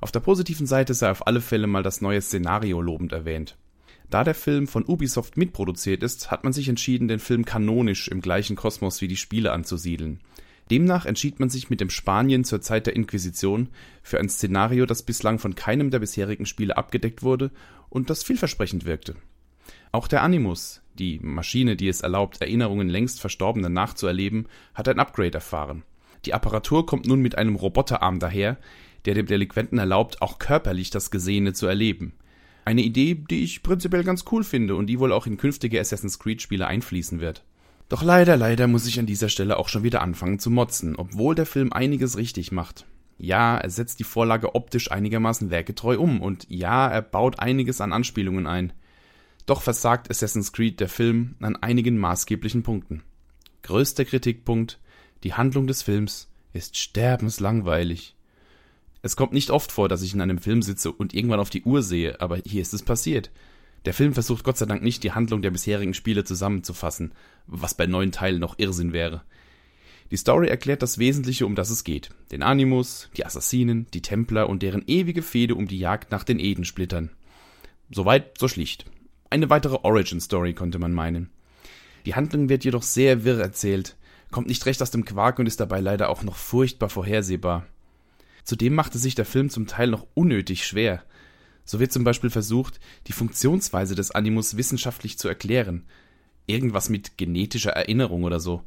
Auf 0.00 0.12
der 0.12 0.20
positiven 0.20 0.68
Seite 0.68 0.94
sei 0.94 1.10
auf 1.10 1.26
alle 1.26 1.40
Fälle 1.40 1.66
mal 1.66 1.82
das 1.82 2.00
neue 2.00 2.20
Szenario 2.20 2.80
lobend 2.80 3.10
erwähnt. 3.10 3.56
Da 4.10 4.22
der 4.22 4.36
Film 4.36 4.68
von 4.68 4.84
Ubisoft 4.86 5.36
mitproduziert 5.36 6.04
ist, 6.04 6.30
hat 6.30 6.44
man 6.44 6.52
sich 6.52 6.68
entschieden, 6.68 7.08
den 7.08 7.18
Film 7.18 7.44
kanonisch 7.44 8.06
im 8.06 8.20
gleichen 8.20 8.54
Kosmos 8.54 9.00
wie 9.00 9.08
die 9.08 9.16
Spiele 9.16 9.50
anzusiedeln. 9.50 10.20
Demnach 10.70 11.04
entschied 11.04 11.40
man 11.40 11.50
sich 11.50 11.68
mit 11.68 11.80
dem 11.80 11.90
Spanien 11.90 12.44
zur 12.44 12.60
Zeit 12.60 12.86
der 12.86 12.94
Inquisition 12.94 13.68
für 14.02 14.20
ein 14.20 14.28
Szenario, 14.28 14.86
das 14.86 15.02
bislang 15.02 15.38
von 15.38 15.56
keinem 15.56 15.90
der 15.90 15.98
bisherigen 15.98 16.46
Spiele 16.46 16.76
abgedeckt 16.76 17.22
wurde 17.22 17.50
und 17.88 18.08
das 18.08 18.22
vielversprechend 18.22 18.84
wirkte. 18.84 19.16
Auch 19.90 20.06
der 20.06 20.22
Animus, 20.22 20.82
die 20.94 21.18
Maschine, 21.20 21.74
die 21.74 21.88
es 21.88 22.02
erlaubt, 22.02 22.40
Erinnerungen 22.40 22.88
längst 22.88 23.20
Verstorbener 23.20 23.68
nachzuerleben, 23.68 24.46
hat 24.74 24.88
ein 24.88 25.00
Upgrade 25.00 25.34
erfahren. 25.34 25.82
Die 26.24 26.34
Apparatur 26.34 26.86
kommt 26.86 27.06
nun 27.06 27.20
mit 27.20 27.36
einem 27.36 27.56
Roboterarm 27.56 28.20
daher, 28.20 28.58
der 29.06 29.14
dem 29.14 29.26
Delinquenten 29.26 29.78
erlaubt, 29.78 30.22
auch 30.22 30.38
körperlich 30.38 30.90
das 30.90 31.10
Gesehene 31.10 31.52
zu 31.52 31.66
erleben. 31.66 32.12
Eine 32.64 32.82
Idee, 32.82 33.14
die 33.14 33.42
ich 33.42 33.62
prinzipiell 33.62 34.04
ganz 34.04 34.24
cool 34.30 34.44
finde 34.44 34.76
und 34.76 34.86
die 34.86 35.00
wohl 35.00 35.12
auch 35.12 35.26
in 35.26 35.38
künftige 35.38 35.80
Assassin's 35.80 36.18
Creed 36.18 36.42
Spiele 36.42 36.66
einfließen 36.66 37.20
wird. 37.20 37.42
Doch 37.90 38.04
leider, 38.04 38.36
leider 38.36 38.68
muss 38.68 38.86
ich 38.86 39.00
an 39.00 39.06
dieser 39.06 39.28
Stelle 39.28 39.58
auch 39.58 39.68
schon 39.68 39.82
wieder 39.82 40.00
anfangen 40.00 40.38
zu 40.38 40.48
motzen, 40.48 40.94
obwohl 40.94 41.34
der 41.34 41.44
Film 41.44 41.72
einiges 41.72 42.16
richtig 42.16 42.52
macht. 42.52 42.86
Ja, 43.18 43.58
er 43.58 43.68
setzt 43.68 43.98
die 43.98 44.04
Vorlage 44.04 44.54
optisch 44.54 44.92
einigermaßen 44.92 45.50
werketreu 45.50 45.98
um 45.98 46.22
und 46.22 46.46
ja, 46.48 46.88
er 46.88 47.02
baut 47.02 47.40
einiges 47.40 47.80
an 47.80 47.92
Anspielungen 47.92 48.46
ein. 48.46 48.72
Doch 49.44 49.60
versagt 49.60 50.08
Assassin's 50.08 50.52
Creed 50.52 50.78
der 50.78 50.88
Film 50.88 51.34
an 51.40 51.56
einigen 51.56 51.98
maßgeblichen 51.98 52.62
Punkten. 52.62 53.02
Größter 53.64 54.04
Kritikpunkt, 54.04 54.78
die 55.24 55.34
Handlung 55.34 55.66
des 55.66 55.82
Films 55.82 56.28
ist 56.52 56.78
sterbenslangweilig. 56.78 58.14
Es 59.02 59.16
kommt 59.16 59.32
nicht 59.32 59.50
oft 59.50 59.72
vor, 59.72 59.88
dass 59.88 60.02
ich 60.02 60.14
in 60.14 60.20
einem 60.20 60.38
Film 60.38 60.62
sitze 60.62 60.92
und 60.92 61.12
irgendwann 61.12 61.40
auf 61.40 61.50
die 61.50 61.64
Uhr 61.64 61.82
sehe, 61.82 62.20
aber 62.20 62.36
hier 62.36 62.62
ist 62.62 62.72
es 62.72 62.84
passiert. 62.84 63.32
Der 63.86 63.94
Film 63.94 64.12
versucht 64.12 64.44
Gott 64.44 64.58
sei 64.58 64.66
Dank 64.66 64.82
nicht, 64.82 65.02
die 65.02 65.12
Handlung 65.12 65.40
der 65.40 65.50
bisherigen 65.50 65.94
Spiele 65.94 66.24
zusammenzufassen, 66.24 67.12
was 67.50 67.74
bei 67.74 67.86
neuen 67.86 68.12
Teilen 68.12 68.40
noch 68.40 68.58
Irrsinn 68.58 68.92
wäre. 68.92 69.22
Die 70.10 70.16
Story 70.16 70.48
erklärt 70.48 70.82
das 70.82 70.98
Wesentliche, 70.98 71.46
um 71.46 71.54
das 71.54 71.70
es 71.70 71.84
geht. 71.84 72.10
Den 72.32 72.42
Animus, 72.42 73.08
die 73.16 73.24
Assassinen, 73.24 73.86
die 73.94 74.02
Templer 74.02 74.48
und 74.48 74.62
deren 74.62 74.82
ewige 74.86 75.22
Fehde 75.22 75.54
um 75.54 75.68
die 75.68 75.78
Jagd 75.78 76.10
nach 76.10 76.24
den 76.24 76.40
Edensplittern. 76.40 77.10
Soweit, 77.90 78.36
so 78.38 78.48
schlicht. 78.48 78.86
Eine 79.30 79.50
weitere 79.50 79.78
Origin-Story, 79.82 80.54
konnte 80.54 80.80
man 80.80 80.92
meinen. 80.92 81.30
Die 82.06 82.14
Handlung 82.14 82.48
wird 82.48 82.64
jedoch 82.64 82.82
sehr 82.82 83.24
wirr 83.24 83.40
erzählt, 83.40 83.96
kommt 84.30 84.48
nicht 84.48 84.66
recht 84.66 84.82
aus 84.82 84.90
dem 84.90 85.04
Quark 85.04 85.38
und 85.38 85.46
ist 85.46 85.60
dabei 85.60 85.80
leider 85.80 86.08
auch 86.08 86.22
noch 86.22 86.36
furchtbar 86.36 86.88
vorhersehbar. 86.88 87.66
Zudem 88.44 88.74
machte 88.74 88.98
sich 88.98 89.14
der 89.14 89.24
Film 89.24 89.50
zum 89.50 89.66
Teil 89.66 89.88
noch 89.88 90.06
unnötig 90.14 90.66
schwer. 90.66 91.04
So 91.64 91.78
wird 91.78 91.92
zum 91.92 92.04
Beispiel 92.04 92.30
versucht, 92.30 92.80
die 93.06 93.12
Funktionsweise 93.12 93.94
des 93.94 94.10
Animus 94.10 94.56
wissenschaftlich 94.56 95.18
zu 95.18 95.28
erklären. 95.28 95.84
Irgendwas 96.46 96.88
mit 96.88 97.16
genetischer 97.16 97.72
Erinnerung 97.72 98.24
oder 98.24 98.40
so. 98.40 98.62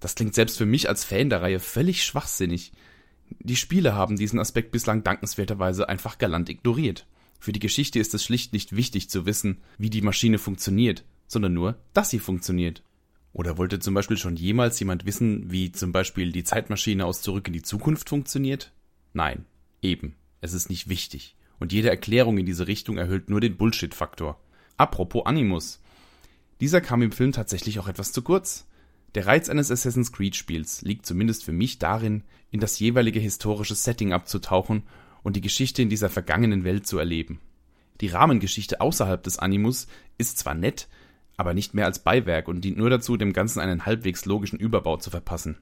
Das 0.00 0.14
klingt 0.14 0.34
selbst 0.34 0.58
für 0.58 0.66
mich 0.66 0.88
als 0.88 1.04
Fan 1.04 1.30
der 1.30 1.42
Reihe 1.42 1.60
völlig 1.60 2.04
schwachsinnig. 2.04 2.72
Die 3.40 3.56
Spiele 3.56 3.94
haben 3.94 4.16
diesen 4.16 4.38
Aspekt 4.38 4.70
bislang 4.70 5.02
dankenswerterweise 5.02 5.88
einfach 5.88 6.18
galant 6.18 6.48
ignoriert. 6.48 7.06
Für 7.40 7.52
die 7.52 7.60
Geschichte 7.60 7.98
ist 7.98 8.14
es 8.14 8.24
schlicht 8.24 8.52
nicht 8.52 8.76
wichtig 8.76 9.10
zu 9.10 9.26
wissen, 9.26 9.58
wie 9.78 9.90
die 9.90 10.02
Maschine 10.02 10.38
funktioniert, 10.38 11.04
sondern 11.26 11.54
nur, 11.54 11.78
dass 11.92 12.10
sie 12.10 12.18
funktioniert. 12.18 12.82
Oder 13.32 13.58
wollte 13.58 13.78
zum 13.78 13.94
Beispiel 13.94 14.16
schon 14.16 14.36
jemals 14.36 14.78
jemand 14.78 15.04
wissen, 15.04 15.50
wie 15.50 15.70
zum 15.70 15.92
Beispiel 15.92 16.32
die 16.32 16.44
Zeitmaschine 16.44 17.04
aus 17.04 17.20
Zurück 17.20 17.46
in 17.46 17.52
die 17.52 17.62
Zukunft 17.62 18.08
funktioniert? 18.08 18.72
Nein, 19.12 19.44
eben, 19.82 20.14
es 20.40 20.54
ist 20.54 20.70
nicht 20.70 20.88
wichtig. 20.88 21.36
Und 21.58 21.72
jede 21.72 21.90
Erklärung 21.90 22.38
in 22.38 22.46
diese 22.46 22.66
Richtung 22.66 22.96
erhöht 22.96 23.28
nur 23.28 23.40
den 23.40 23.56
Bullshit-Faktor. 23.56 24.40
Apropos 24.76 25.26
Animus. 25.26 25.80
Dieser 26.60 26.80
kam 26.80 27.02
im 27.02 27.12
Film 27.12 27.32
tatsächlich 27.32 27.78
auch 27.78 27.88
etwas 27.88 28.12
zu 28.12 28.22
kurz. 28.22 28.66
Der 29.14 29.26
Reiz 29.26 29.48
eines 29.48 29.70
Assassin's 29.70 30.12
Creed-Spiels 30.12 30.82
liegt 30.82 31.06
zumindest 31.06 31.44
für 31.44 31.52
mich 31.52 31.78
darin, 31.78 32.22
in 32.50 32.60
das 32.60 32.78
jeweilige 32.78 33.20
historische 33.20 33.74
Setting 33.74 34.12
abzutauchen 34.12 34.84
und 35.22 35.36
die 35.36 35.40
Geschichte 35.40 35.82
in 35.82 35.88
dieser 35.88 36.08
vergangenen 36.08 36.64
Welt 36.64 36.86
zu 36.86 36.98
erleben. 36.98 37.40
Die 38.00 38.08
Rahmengeschichte 38.08 38.80
außerhalb 38.80 39.22
des 39.22 39.38
Animus 39.38 39.86
ist 40.18 40.38
zwar 40.38 40.54
nett, 40.54 40.88
aber 41.36 41.54
nicht 41.54 41.74
mehr 41.74 41.86
als 41.86 41.98
Beiwerk 41.98 42.48
und 42.48 42.62
dient 42.62 42.78
nur 42.78 42.90
dazu, 42.90 43.16
dem 43.16 43.32
Ganzen 43.32 43.60
einen 43.60 43.86
halbwegs 43.86 44.24
logischen 44.24 44.58
Überbau 44.58 44.96
zu 44.96 45.10
verpassen. 45.10 45.58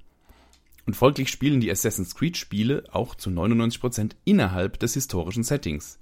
Und 0.87 0.95
folglich 0.95 1.31
spielen 1.31 1.61
die 1.61 1.71
Assassin's 1.71 2.15
Creed 2.15 2.37
Spiele 2.37 2.85
auch 2.93 3.15
zu 3.15 3.31
99% 3.31 4.13
innerhalb 4.25 4.79
des 4.79 4.95
historischen 4.95 5.43
Settings. 5.43 5.99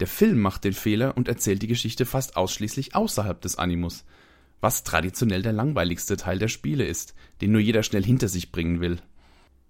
Der 0.00 0.06
Film 0.06 0.40
macht 0.40 0.64
den 0.64 0.72
Fehler 0.72 1.16
und 1.16 1.28
erzählt 1.28 1.62
die 1.62 1.68
Geschichte 1.68 2.06
fast 2.06 2.36
ausschließlich 2.36 2.94
außerhalb 2.94 3.40
des 3.40 3.56
Animus, 3.56 4.04
was 4.62 4.84
traditionell 4.84 5.42
der 5.42 5.52
langweiligste 5.52 6.16
Teil 6.16 6.38
der 6.38 6.48
Spiele 6.48 6.86
ist, 6.86 7.14
den 7.42 7.52
nur 7.52 7.60
jeder 7.60 7.82
schnell 7.82 8.04
hinter 8.04 8.28
sich 8.28 8.52
bringen 8.52 8.80
will. 8.80 8.98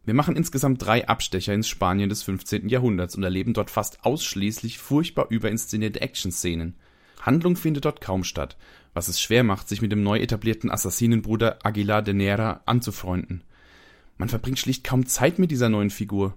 Wir 0.04 0.14
machen 0.14 0.36
insgesamt 0.36 0.84
drei 0.84 1.08
Abstecher 1.08 1.54
ins 1.54 1.66
Spanien 1.66 2.08
des 2.08 2.22
15. 2.22 2.68
Jahrhunderts 2.68 3.16
und 3.16 3.22
erleben 3.22 3.54
dort 3.54 3.70
fast 3.70 4.04
ausschließlich 4.04 4.78
furchtbar 4.78 5.26
überinszenierte 5.30 6.00
Action-Szenen. 6.00 6.74
Handlung 7.20 7.56
findet 7.56 7.84
dort 7.84 8.00
kaum 8.00 8.22
statt, 8.22 8.56
was 8.94 9.08
es 9.08 9.20
schwer 9.20 9.44
macht, 9.44 9.68
sich 9.68 9.80
mit 9.80 9.92
dem 9.92 10.02
neu 10.02 10.18
etablierten 10.18 10.70
Assassinenbruder 10.70 11.64
Aguilar 11.64 12.02
de 12.02 12.14
Nera 12.14 12.60
anzufreunden. 12.66 13.44
Man 14.18 14.28
verbringt 14.28 14.58
schlicht 14.58 14.84
kaum 14.84 15.06
Zeit 15.06 15.38
mit 15.38 15.50
dieser 15.50 15.70
neuen 15.70 15.90
Figur. 15.90 16.36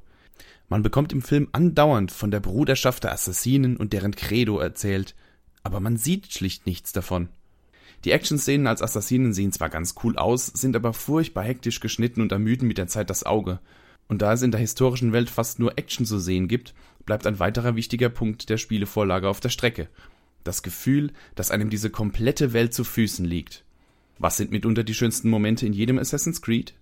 Man 0.70 0.82
bekommt 0.82 1.12
im 1.12 1.22
Film 1.22 1.50
andauernd 1.52 2.12
von 2.12 2.32
der 2.32 2.40
Bruderschaft 2.40 3.04
der 3.04 3.12
Assassinen 3.12 3.76
und 3.76 3.92
deren 3.92 4.16
Credo 4.16 4.60
erzählt, 4.60 5.14
aber 5.64 5.80
man 5.80 5.98
sieht 5.98 6.32
schlicht 6.32 6.68
nichts 6.68 6.94
davon. 6.94 7.30
Die 8.06 8.12
Action-Szenen 8.12 8.68
als 8.68 8.82
Assassinen 8.82 9.34
sehen 9.34 9.52
zwar 9.52 9.70
ganz 9.70 9.96
cool 10.04 10.16
aus, 10.18 10.46
sind 10.46 10.76
aber 10.76 10.94
furchtbar 10.94 11.44
hektisch 11.44 11.80
geschnitten 11.80 12.22
und 12.22 12.32
ermüden 12.32 12.68
mit 12.68 12.78
der 12.78 12.88
Zeit 12.88 13.10
das 13.10 13.26
Auge. 13.26 13.60
Und 14.08 14.22
da 14.22 14.34
es 14.34 14.44
in 14.44 14.52
der 14.52 14.60
historischen 14.60 15.12
Welt 15.12 15.30
fast 15.30 15.60
nur 15.60 15.78
Action 15.78 16.06
zu 16.06 16.20
sehen 16.20 16.48
gibt, 16.48 16.76
bleibt 17.06 17.26
ein 17.26 17.40
weiterer 17.40 17.76
wichtiger 17.76 18.10
Punkt 18.10 18.50
der 18.50 18.58
Spielevorlage 18.58 19.28
auf 19.28 19.40
der 19.40 19.50
Strecke. 19.50 19.90
Das 20.44 20.62
Gefühl, 20.62 21.12
dass 21.34 21.52
einem 21.52 21.70
diese 21.72 21.90
komplette 21.90 22.54
Welt 22.54 22.74
zu 22.74 22.84
Füßen 22.84 23.26
liegt. 23.26 23.64
Was 24.20 24.38
sind 24.38 24.52
mitunter 24.52 24.84
die 24.84 24.94
schönsten 24.94 25.30
Momente 25.30 25.66
in 25.66 25.74
jedem 25.74 25.98
Assassin's 25.98 26.42
Creed? 26.42 26.76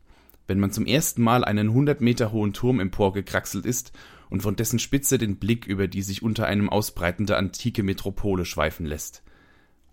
wenn 0.47 0.59
man 0.59 0.71
zum 0.71 0.85
ersten 0.85 1.21
Mal 1.21 1.45
einen 1.45 1.69
100 1.69 2.01
Meter 2.01 2.31
hohen 2.31 2.53
Turm 2.53 2.79
emporgekraxelt 2.79 3.65
ist 3.65 3.93
und 4.29 4.41
von 4.41 4.55
dessen 4.55 4.79
Spitze 4.79 5.17
den 5.17 5.37
Blick 5.37 5.65
über 5.65 5.87
die 5.87 6.01
sich 6.01 6.21
unter 6.21 6.45
einem 6.45 6.69
ausbreitende 6.69 7.37
antike 7.37 7.83
Metropole 7.83 8.45
schweifen 8.45 8.85
lässt. 8.85 9.23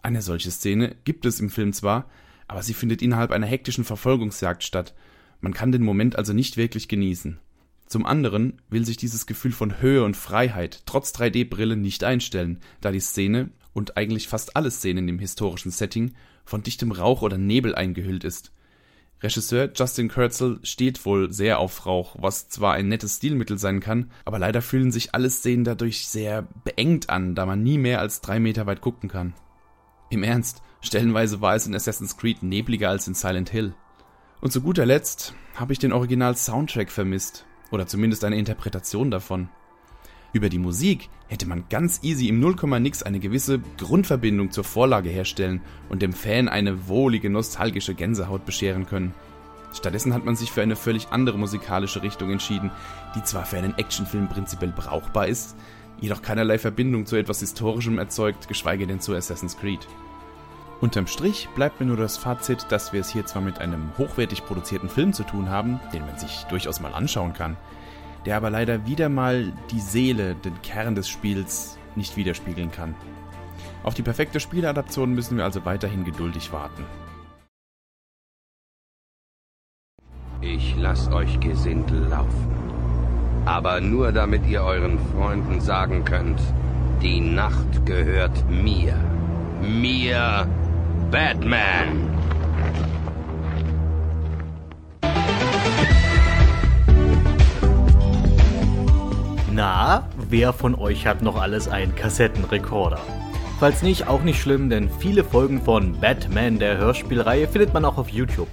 Eine 0.02 0.22
solche 0.22 0.50
Szene 0.50 0.96
gibt 1.04 1.26
es 1.26 1.40
im 1.40 1.50
Film 1.50 1.72
zwar, 1.72 2.08
aber 2.48 2.62
sie 2.62 2.74
findet 2.74 3.02
innerhalb 3.02 3.30
einer 3.30 3.46
hektischen 3.46 3.84
Verfolgungsjagd 3.84 4.62
statt. 4.64 4.94
Man 5.40 5.54
kann 5.54 5.72
den 5.72 5.82
Moment 5.82 6.16
also 6.16 6.32
nicht 6.32 6.56
wirklich 6.56 6.88
genießen. 6.88 7.38
Zum 7.86 8.06
anderen 8.06 8.60
will 8.68 8.84
sich 8.84 8.96
dieses 8.96 9.26
Gefühl 9.26 9.52
von 9.52 9.80
Höhe 9.80 10.04
und 10.04 10.16
Freiheit 10.16 10.82
trotz 10.86 11.10
3D-Brille 11.10 11.76
nicht 11.76 12.04
einstellen, 12.04 12.60
da 12.80 12.92
die 12.92 13.00
Szene 13.00 13.50
und 13.72 13.96
eigentlich 13.96 14.28
fast 14.28 14.56
alle 14.56 14.70
Szenen 14.70 15.08
im 15.08 15.18
historischen 15.18 15.70
Setting 15.70 16.14
von 16.44 16.62
dichtem 16.62 16.92
Rauch 16.92 17.22
oder 17.22 17.36
Nebel 17.36 17.74
eingehüllt 17.74 18.24
ist. 18.24 18.52
Regisseur 19.22 19.70
Justin 19.74 20.08
Kurzel 20.08 20.60
steht 20.62 21.04
wohl 21.04 21.30
sehr 21.32 21.58
auf 21.58 21.84
Rauch, 21.84 22.16
was 22.18 22.48
zwar 22.48 22.74
ein 22.74 22.88
nettes 22.88 23.16
Stilmittel 23.16 23.58
sein 23.58 23.80
kann, 23.80 24.10
aber 24.24 24.38
leider 24.38 24.62
fühlen 24.62 24.92
sich 24.92 25.14
alle 25.14 25.28
Szenen 25.28 25.64
dadurch 25.64 26.08
sehr 26.08 26.48
beengt 26.64 27.10
an, 27.10 27.34
da 27.34 27.44
man 27.44 27.62
nie 27.62 27.76
mehr 27.76 28.00
als 28.00 28.22
drei 28.22 28.40
Meter 28.40 28.66
weit 28.66 28.80
gucken 28.80 29.10
kann. 29.10 29.34
Im 30.12 30.24
Ernst, 30.24 30.60
stellenweise 30.80 31.40
war 31.40 31.54
es 31.54 31.68
in 31.68 31.74
Assassin's 31.74 32.16
Creed 32.16 32.42
nebliger 32.42 32.90
als 32.90 33.06
in 33.06 33.14
Silent 33.14 33.48
Hill. 33.48 33.74
Und 34.40 34.52
zu 34.52 34.60
guter 34.60 34.84
Letzt 34.84 35.34
habe 35.54 35.72
ich 35.72 35.78
den 35.78 35.92
Original-Soundtrack 35.92 36.90
vermisst, 36.90 37.46
oder 37.70 37.86
zumindest 37.86 38.24
eine 38.24 38.36
Interpretation 38.36 39.12
davon. 39.12 39.48
Über 40.32 40.48
die 40.48 40.58
Musik 40.58 41.08
hätte 41.28 41.46
man 41.46 41.64
ganz 41.70 42.00
easy 42.02 42.26
im 42.26 42.40
0, 42.40 42.56
nix 42.80 43.04
eine 43.04 43.20
gewisse 43.20 43.60
Grundverbindung 43.78 44.50
zur 44.50 44.64
Vorlage 44.64 45.10
herstellen 45.10 45.60
und 45.88 46.02
dem 46.02 46.12
Fan 46.12 46.48
eine 46.48 46.88
wohlige 46.88 47.30
nostalgische 47.30 47.94
Gänsehaut 47.94 48.44
bescheren 48.44 48.86
können. 48.86 49.14
Stattdessen 49.72 50.12
hat 50.12 50.24
man 50.24 50.34
sich 50.34 50.50
für 50.50 50.62
eine 50.62 50.74
völlig 50.74 51.08
andere 51.10 51.38
musikalische 51.38 52.02
Richtung 52.02 52.30
entschieden, 52.30 52.72
die 53.14 53.22
zwar 53.22 53.44
für 53.44 53.58
einen 53.58 53.78
Actionfilm 53.78 54.28
prinzipiell 54.28 54.72
brauchbar 54.74 55.28
ist, 55.28 55.56
jedoch 56.00 56.22
keinerlei 56.22 56.58
Verbindung 56.58 57.06
zu 57.06 57.16
etwas 57.16 57.40
Historischem 57.40 57.98
erzeugt, 57.98 58.48
geschweige 58.48 58.86
denn 58.86 59.00
zu 59.00 59.14
Assassin's 59.14 59.58
Creed. 59.58 59.86
Unterm 60.80 61.06
Strich 61.06 61.48
bleibt 61.54 61.78
mir 61.78 61.86
nur 61.86 61.98
das 61.98 62.16
Fazit, 62.16 62.66
dass 62.70 62.92
wir 62.92 63.00
es 63.00 63.10
hier 63.10 63.26
zwar 63.26 63.42
mit 63.42 63.58
einem 63.58 63.90
hochwertig 63.98 64.46
produzierten 64.46 64.88
Film 64.88 65.12
zu 65.12 65.24
tun 65.24 65.50
haben, 65.50 65.78
den 65.92 66.06
man 66.06 66.18
sich 66.18 66.44
durchaus 66.44 66.80
mal 66.80 66.94
anschauen 66.94 67.34
kann, 67.34 67.58
der 68.24 68.36
aber 68.36 68.48
leider 68.48 68.86
wieder 68.86 69.10
mal 69.10 69.52
die 69.70 69.80
Seele, 69.80 70.34
den 70.36 70.60
Kern 70.62 70.94
des 70.94 71.08
Spiels 71.08 71.78
nicht 71.96 72.16
widerspiegeln 72.16 72.70
kann. 72.70 72.94
Auf 73.82 73.94
die 73.94 74.02
perfekte 74.02 74.40
Spieladaption 74.40 75.14
müssen 75.14 75.36
wir 75.36 75.44
also 75.44 75.64
weiterhin 75.66 76.04
geduldig 76.04 76.50
warten. 76.52 76.84
Ich 80.40 80.74
lass 80.78 81.08
euch 81.12 81.38
Gesindel 81.40 82.06
laufen. 82.06 82.69
Aber 83.44 83.80
nur 83.80 84.12
damit 84.12 84.46
ihr 84.46 84.62
euren 84.62 84.98
Freunden 85.12 85.60
sagen 85.60 86.04
könnt, 86.04 86.40
die 87.02 87.20
Nacht 87.20 87.86
gehört 87.86 88.44
mir. 88.48 88.94
Mir, 89.62 90.46
Batman. 91.10 92.10
Na, 99.52 100.08
wer 100.28 100.52
von 100.52 100.74
euch 100.74 101.06
hat 101.06 101.22
noch 101.22 101.40
alles 101.40 101.68
einen 101.68 101.94
Kassettenrekorder? 101.94 103.00
Falls 103.60 103.82
nicht, 103.82 104.06
auch 104.06 104.22
nicht 104.22 104.40
schlimm, 104.40 104.70
denn 104.70 104.88
viele 104.88 105.22
Folgen 105.22 105.60
von 105.60 105.92
Batman, 106.00 106.58
der 106.58 106.78
Hörspielreihe, 106.78 107.46
findet 107.46 107.74
man 107.74 107.84
auch 107.84 107.98
auf 107.98 108.08
YouTube. 108.08 108.48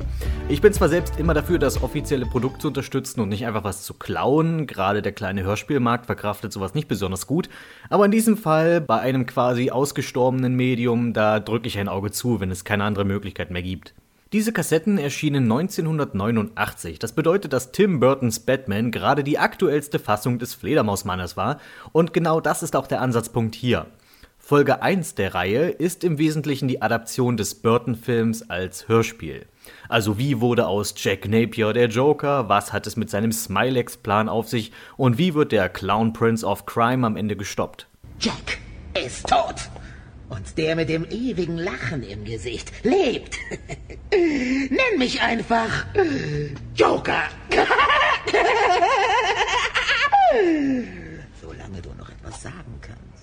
Ich 0.50 0.60
bin 0.60 0.74
zwar 0.74 0.90
selbst 0.90 1.18
immer 1.18 1.34
dafür, 1.34 1.60
das 1.60 1.82
offizielle 1.82 2.26
Produkt 2.26 2.62
zu 2.62 2.68
unterstützen 2.68 3.22
und 3.22 3.30
nicht 3.30 3.46
einfach 3.46 3.64
was 3.64 3.84
zu 3.84 3.94
klauen, 3.94 4.68
gerade 4.68 5.02
der 5.02 5.14
kleine 5.14 5.44
Hörspielmarkt 5.44 6.08
verkraftet 6.08 6.52
sowas 6.52 6.74
nicht 6.74 6.90
besonders 6.90 7.26
gut, 7.26 7.48
aber 7.90 8.04
in 8.04 8.12
diesem 8.12 8.36
Fall, 8.36 8.82
bei 8.82 9.00
einem 9.00 9.26
quasi 9.26 9.72
ausgestorbenen 9.72 10.54
Medium, 10.54 11.14
da 11.14 11.40
drücke 11.40 11.70
ich 11.70 11.80
ein 11.80 11.88
Auge 11.88 12.12
zu, 12.12 12.42
wenn 12.42 12.52
es 12.52 12.66
keine 12.66 12.84
andere 12.84 13.06
Möglichkeit 13.06 13.50
mehr 13.50 13.64
gibt. 13.64 13.94
Diese 14.34 14.52
Kassetten 14.52 14.98
erschienen 14.98 15.44
1989. 15.44 17.00
Das 17.00 17.14
bedeutet, 17.14 17.54
dass 17.54 17.72
Tim 17.72 18.02
Burtons 18.02 18.42
Batman 18.42 18.92
gerade 18.92 19.24
die 19.24 19.40
aktuellste 19.40 20.00
Fassung 20.00 20.38
des 20.38 20.54
Fledermausmannes 20.54 21.38
war. 21.38 21.62
Und 21.94 22.12
genau 22.12 22.42
das 22.42 22.62
ist 22.62 22.76
auch 22.76 22.88
der 22.88 23.00
Ansatzpunkt 23.00 23.56
hier. 23.56 23.86
Folge 24.48 24.82
1 24.82 25.16
der 25.16 25.34
Reihe 25.34 25.72
ist 25.72 26.06
im 26.06 26.20
Wesentlichen 26.20 26.70
die 26.70 26.82
Adaption 26.82 27.36
des 27.36 27.56
Burton-Films 27.56 28.50
als 28.50 28.88
Hörspiel. 28.88 29.46
Also 29.90 30.18
wie 30.18 30.40
wurde 30.40 30.68
aus 30.68 30.94
Jack 30.96 31.28
Napier 31.28 31.74
der 31.74 31.90
Joker, 31.90 32.48
was 32.48 32.72
hat 32.72 32.88
es 32.88 32.96
mit 32.96 33.10
seinem 33.10 33.34
Smilex-Plan 33.34 34.30
auf 34.30 34.48
sich 34.48 34.72
und 34.96 35.18
wie 35.18 35.34
wird 35.34 35.52
der 35.52 35.68
Clown 35.68 36.14
Prince 36.14 36.46
of 36.46 36.66
Crime 36.66 37.06
am 37.06 37.18
Ende 37.18 37.36
gestoppt? 37.36 37.90
Jack 38.22 38.60
ist 39.06 39.28
tot. 39.28 39.56
Und 40.30 40.58
der 40.58 40.78
mit 40.78 40.88
dem 40.88 41.04
ewigen 41.04 41.58
Lachen 41.58 42.04
im 42.04 42.24
Gesicht 42.24 42.72
lebt. 42.86 43.36
Nenn 44.14 44.98
mich 44.98 45.22
einfach 45.22 45.86
Joker. 46.74 47.24
Solange 51.42 51.82
du 51.82 51.94
noch 51.96 52.10
etwas 52.10 52.44
sagen 52.44 52.80
kannst. 52.82 53.18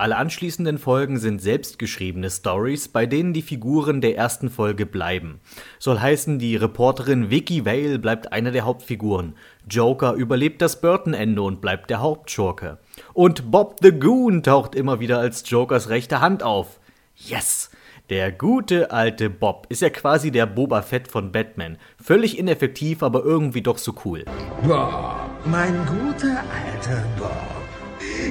Alle 0.00 0.16
anschließenden 0.16 0.78
Folgen 0.78 1.18
sind 1.18 1.42
selbstgeschriebene 1.42 2.30
Stories, 2.30 2.88
bei 2.88 3.04
denen 3.04 3.34
die 3.34 3.42
Figuren 3.42 4.00
der 4.00 4.16
ersten 4.16 4.48
Folge 4.48 4.86
bleiben. 4.86 5.40
Soll 5.78 6.00
heißen, 6.00 6.38
die 6.38 6.56
Reporterin 6.56 7.28
Vicky 7.28 7.66
Vale 7.66 7.98
bleibt 7.98 8.32
eine 8.32 8.50
der 8.50 8.64
Hauptfiguren. 8.64 9.34
Joker 9.68 10.14
überlebt 10.14 10.62
das 10.62 10.80
Burton-Ende 10.80 11.42
und 11.42 11.60
bleibt 11.60 11.90
der 11.90 12.00
Hauptschurke. 12.00 12.78
Und 13.12 13.50
Bob 13.50 13.76
the 13.82 13.92
Goon 13.92 14.42
taucht 14.42 14.74
immer 14.74 15.00
wieder 15.00 15.18
als 15.18 15.42
Jokers 15.50 15.90
rechte 15.90 16.22
Hand 16.22 16.42
auf. 16.42 16.80
Yes! 17.14 17.70
Der 18.08 18.32
gute 18.32 18.92
alte 18.92 19.28
Bob 19.28 19.66
ist 19.68 19.82
ja 19.82 19.90
quasi 19.90 20.30
der 20.30 20.46
Boba 20.46 20.80
Fett 20.80 21.08
von 21.08 21.30
Batman. 21.30 21.76
Völlig 22.02 22.38
ineffektiv, 22.38 23.02
aber 23.02 23.22
irgendwie 23.22 23.60
doch 23.60 23.76
so 23.76 23.94
cool. 24.06 24.24
Bob, 24.62 25.30
mein 25.44 25.76
guter 25.84 26.38
alter 26.38 27.04
Bob 27.18 27.59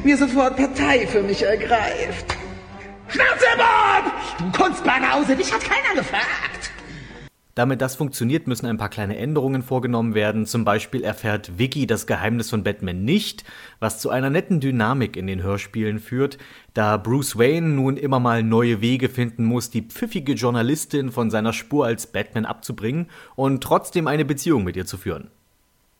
mir 0.06 0.18
sofort 0.18 0.58
Partei 0.58 1.08
für 1.08 1.22
mich 1.22 1.44
ergreift. 1.44 2.36
Schnauze, 3.08 3.46
Bob! 3.58 4.12
Du 4.38 4.64
Kunstbanause, 4.64 5.36
dich 5.36 5.52
hat 5.52 5.62
keiner 5.62 6.00
gefragt. 6.00 6.72
Damit 7.60 7.82
das 7.82 7.98
funktioniert, 7.98 8.48
müssen 8.48 8.68
ein 8.68 8.78
paar 8.78 8.88
kleine 8.88 9.18
Änderungen 9.18 9.64
vorgenommen 9.64 10.14
werden. 10.14 10.46
Zum 10.46 10.64
Beispiel 10.64 11.04
erfährt 11.04 11.58
Vicky 11.58 11.88
das 11.88 12.08
Geheimnis 12.08 12.50
von 12.50 12.64
Batman 12.64 13.04
nicht, 13.04 13.44
was 13.82 14.00
zu 14.00 14.10
einer 14.10 14.30
netten 14.30 14.62
Dynamik 14.62 15.18
in 15.18 15.28
den 15.28 15.44
Hörspielen 15.44 16.00
führt, 16.00 16.38
da 16.74 16.96
Bruce 16.96 17.38
Wayne 17.38 17.68
nun 17.68 17.98
immer 17.98 18.22
mal 18.22 18.44
neue 18.44 18.80
Wege 18.80 19.10
finden 19.10 19.44
muss, 19.44 19.70
die 19.70 19.82
pfiffige 19.82 20.36
Journalistin 20.36 21.12
von 21.12 21.30
seiner 21.30 21.52
Spur 21.52 21.86
als 21.86 22.08
Batman 22.08 22.46
abzubringen 22.46 23.10
und 23.36 23.62
trotzdem 23.62 24.08
eine 24.08 24.24
Beziehung 24.24 24.64
mit 24.64 24.78
ihr 24.78 24.86
zu 24.86 24.98
führen. 24.98 25.30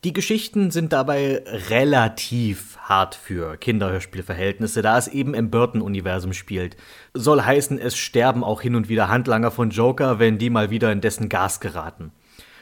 Die 0.06 0.14
Geschichten 0.14 0.72
sind 0.72 0.94
dabei 0.94 1.44
relativ 1.68 2.78
hart 2.78 3.16
für 3.16 3.58
Kinderhörspielverhältnisse, 3.58 4.82
da 4.82 4.98
es 4.98 5.10
eben 5.10 5.34
im 5.34 5.52
Burton-Universum 5.52 6.32
spielt. 6.32 6.78
Soll 7.14 7.42
heißen, 7.42 7.78
es 7.78 7.98
sterben 7.98 8.42
auch 8.42 8.62
hin 8.62 8.76
und 8.76 8.88
wieder 8.88 9.10
Handlanger 9.10 9.52
von 9.52 9.72
Joker, 9.72 10.18
wenn 10.18 10.38
die 10.38 10.50
mal 10.50 10.70
wieder 10.70 10.90
in 10.94 11.02
dessen 11.02 11.28
Gas 11.28 11.60
geraten. 11.60 12.14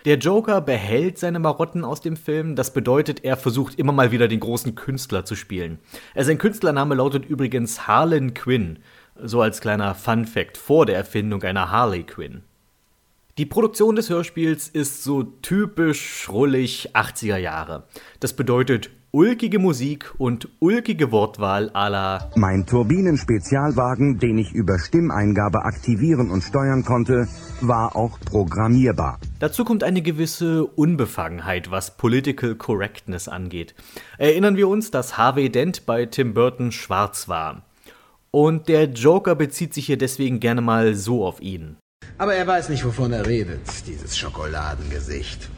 Der 0.06 0.18
Joker 0.18 0.62
behält 0.62 1.20
seine 1.20 1.38
Marotten 1.38 1.86
aus 1.86 2.02
dem 2.02 2.18
Film, 2.18 2.56
das 2.56 2.74
bedeutet, 2.74 3.24
er 3.24 3.38
versucht 3.38 3.78
immer 3.78 3.94
mal 3.94 4.12
wieder 4.12 4.28
den 4.28 4.40
großen 4.40 4.74
Künstler 4.74 5.24
zu 5.24 5.36
spielen. 5.36 5.78
Sein 6.16 6.40
Künstlername 6.40 6.96
lautet 6.96 7.24
übrigens 7.24 7.86
Harlan 7.86 8.34
Quinn, 8.34 8.80
so 9.16 9.44
als 9.44 9.62
kleiner 9.62 9.94
Fun 9.94 10.26
Fact 10.26 10.58
vor 10.58 10.88
der 10.88 10.98
Erfindung 10.98 11.44
einer 11.44 11.70
Harley 11.70 12.02
Quinn. 12.02 12.42
Die 13.38 13.46
Produktion 13.46 13.96
des 13.96 14.10
Hörspiels 14.10 14.68
ist 14.68 15.04
so 15.04 15.22
typisch 15.22 16.22
schrullig 16.22 16.96
80er 16.96 17.38
Jahre. 17.38 17.84
Das 18.20 18.34
bedeutet 18.34 18.90
ulkige 19.12 19.60
Musik 19.60 20.12
und 20.18 20.50
ulkige 20.58 21.12
Wortwahl 21.12 21.70
à 21.70 21.88
la 21.88 22.32
Mein 22.36 22.66
Turbinenspezialwagen, 22.66 24.18
den 24.18 24.40
ich 24.40 24.54
über 24.54 24.80
Stimmeingabe 24.80 25.66
aktivieren 25.66 26.32
und 26.32 26.42
steuern 26.42 26.84
konnte, 26.84 27.28
war 27.62 27.96
auch 27.96 28.20
programmierbar. 28.22 29.20
Dazu 29.38 29.64
kommt 29.64 29.84
eine 29.84 30.02
gewisse 30.02 30.66
Unbefangenheit, 30.66 31.70
was 31.70 31.96
Political 31.96 32.56
Correctness 32.56 33.28
angeht. 33.28 33.76
Erinnern 34.18 34.58
wir 34.58 34.68
uns, 34.68 34.90
dass 34.90 35.16
Harvey 35.16 35.52
Dent 35.52 35.86
bei 35.86 36.08
Tim 36.08 36.34
Burton 36.34 36.72
schwarz 36.72 37.28
war. 37.28 37.62
Und 38.32 38.68
der 38.68 38.86
Joker 38.86 39.36
bezieht 39.36 39.76
sich 39.76 39.86
hier 39.86 40.00
deswegen 40.00 40.40
gerne 40.40 40.62
mal 40.62 40.96
so 40.96 41.24
auf 41.24 41.40
ihn. 41.40 41.78
Aber 42.20 42.34
er 42.34 42.48
weiß 42.48 42.70
nicht, 42.70 42.84
wovon 42.84 43.14
er 43.14 43.28
redet, 43.28 43.86
dieses 43.86 44.18
Schokoladengesicht. 44.18 45.50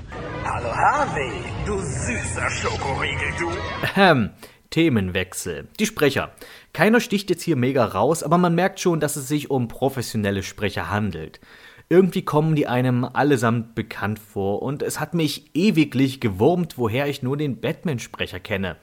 Hallo 0.43 0.75
Harvey, 0.75 1.31
du 1.65 1.79
süßer 1.79 2.49
Schokoriegel, 2.49 3.29
du. 3.39 3.49
Ähm, 3.95 4.31
Themenwechsel. 4.69 5.69
Die 5.79 5.85
Sprecher. 5.85 6.31
Keiner 6.73 6.99
sticht 6.99 7.29
jetzt 7.29 7.43
hier 7.43 7.55
mega 7.55 7.85
raus, 7.85 8.23
aber 8.23 8.37
man 8.37 8.55
merkt 8.55 8.81
schon, 8.81 8.99
dass 8.99 9.15
es 9.15 9.27
sich 9.29 9.49
um 9.49 9.69
professionelle 9.69 10.43
Sprecher 10.43 10.89
handelt. 10.89 11.39
Irgendwie 11.87 12.23
kommen 12.23 12.55
die 12.55 12.67
einem 12.67 13.05
allesamt 13.05 13.73
bekannt 13.73 14.19
vor 14.19 14.61
und 14.61 14.83
es 14.83 14.99
hat 14.99 15.13
mich 15.13 15.55
ewiglich 15.55 16.19
gewurmt, 16.19 16.77
woher 16.77 17.07
ich 17.07 17.23
nur 17.23 17.37
den 17.37 17.61
Batman-Sprecher 17.61 18.39
kenne. 18.39 18.75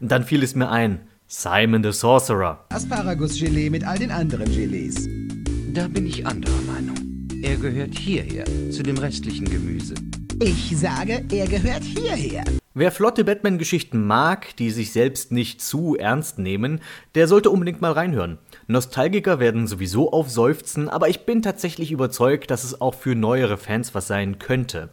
Und 0.00 0.12
dann 0.12 0.24
fiel 0.24 0.42
es 0.42 0.54
mir 0.54 0.70
ein, 0.70 1.08
Simon 1.26 1.82
the 1.82 1.92
Sorcerer. 1.92 2.64
Asparagus-Gelee 2.70 3.70
mit 3.70 3.84
all 3.84 3.98
den 3.98 4.12
anderen 4.12 4.50
Gelees. 4.50 5.08
Da 5.74 5.88
bin 5.88 6.06
ich 6.06 6.26
anderer 6.26 6.62
Meinung. 6.62 7.13
Er 7.46 7.56
gehört 7.56 7.98
hierher, 7.98 8.46
zu 8.70 8.82
dem 8.82 8.96
restlichen 8.96 9.44
Gemüse. 9.44 9.92
Ich 10.40 10.74
sage, 10.78 11.22
er 11.30 11.46
gehört 11.46 11.82
hierher. 11.82 12.42
Wer 12.72 12.90
flotte 12.90 13.22
Batman-Geschichten 13.22 14.06
mag, 14.06 14.56
die 14.56 14.70
sich 14.70 14.92
selbst 14.92 15.30
nicht 15.30 15.60
zu 15.60 15.94
ernst 15.94 16.38
nehmen, 16.38 16.80
der 17.14 17.28
sollte 17.28 17.50
unbedingt 17.50 17.82
mal 17.82 17.92
reinhören. 17.92 18.38
Nostalgiker 18.66 19.40
werden 19.40 19.66
sowieso 19.66 20.10
aufseufzen, 20.10 20.88
aber 20.88 21.10
ich 21.10 21.26
bin 21.26 21.42
tatsächlich 21.42 21.92
überzeugt, 21.92 22.50
dass 22.50 22.64
es 22.64 22.80
auch 22.80 22.94
für 22.94 23.14
neuere 23.14 23.58
Fans 23.58 23.94
was 23.94 24.06
sein 24.06 24.38
könnte. 24.38 24.88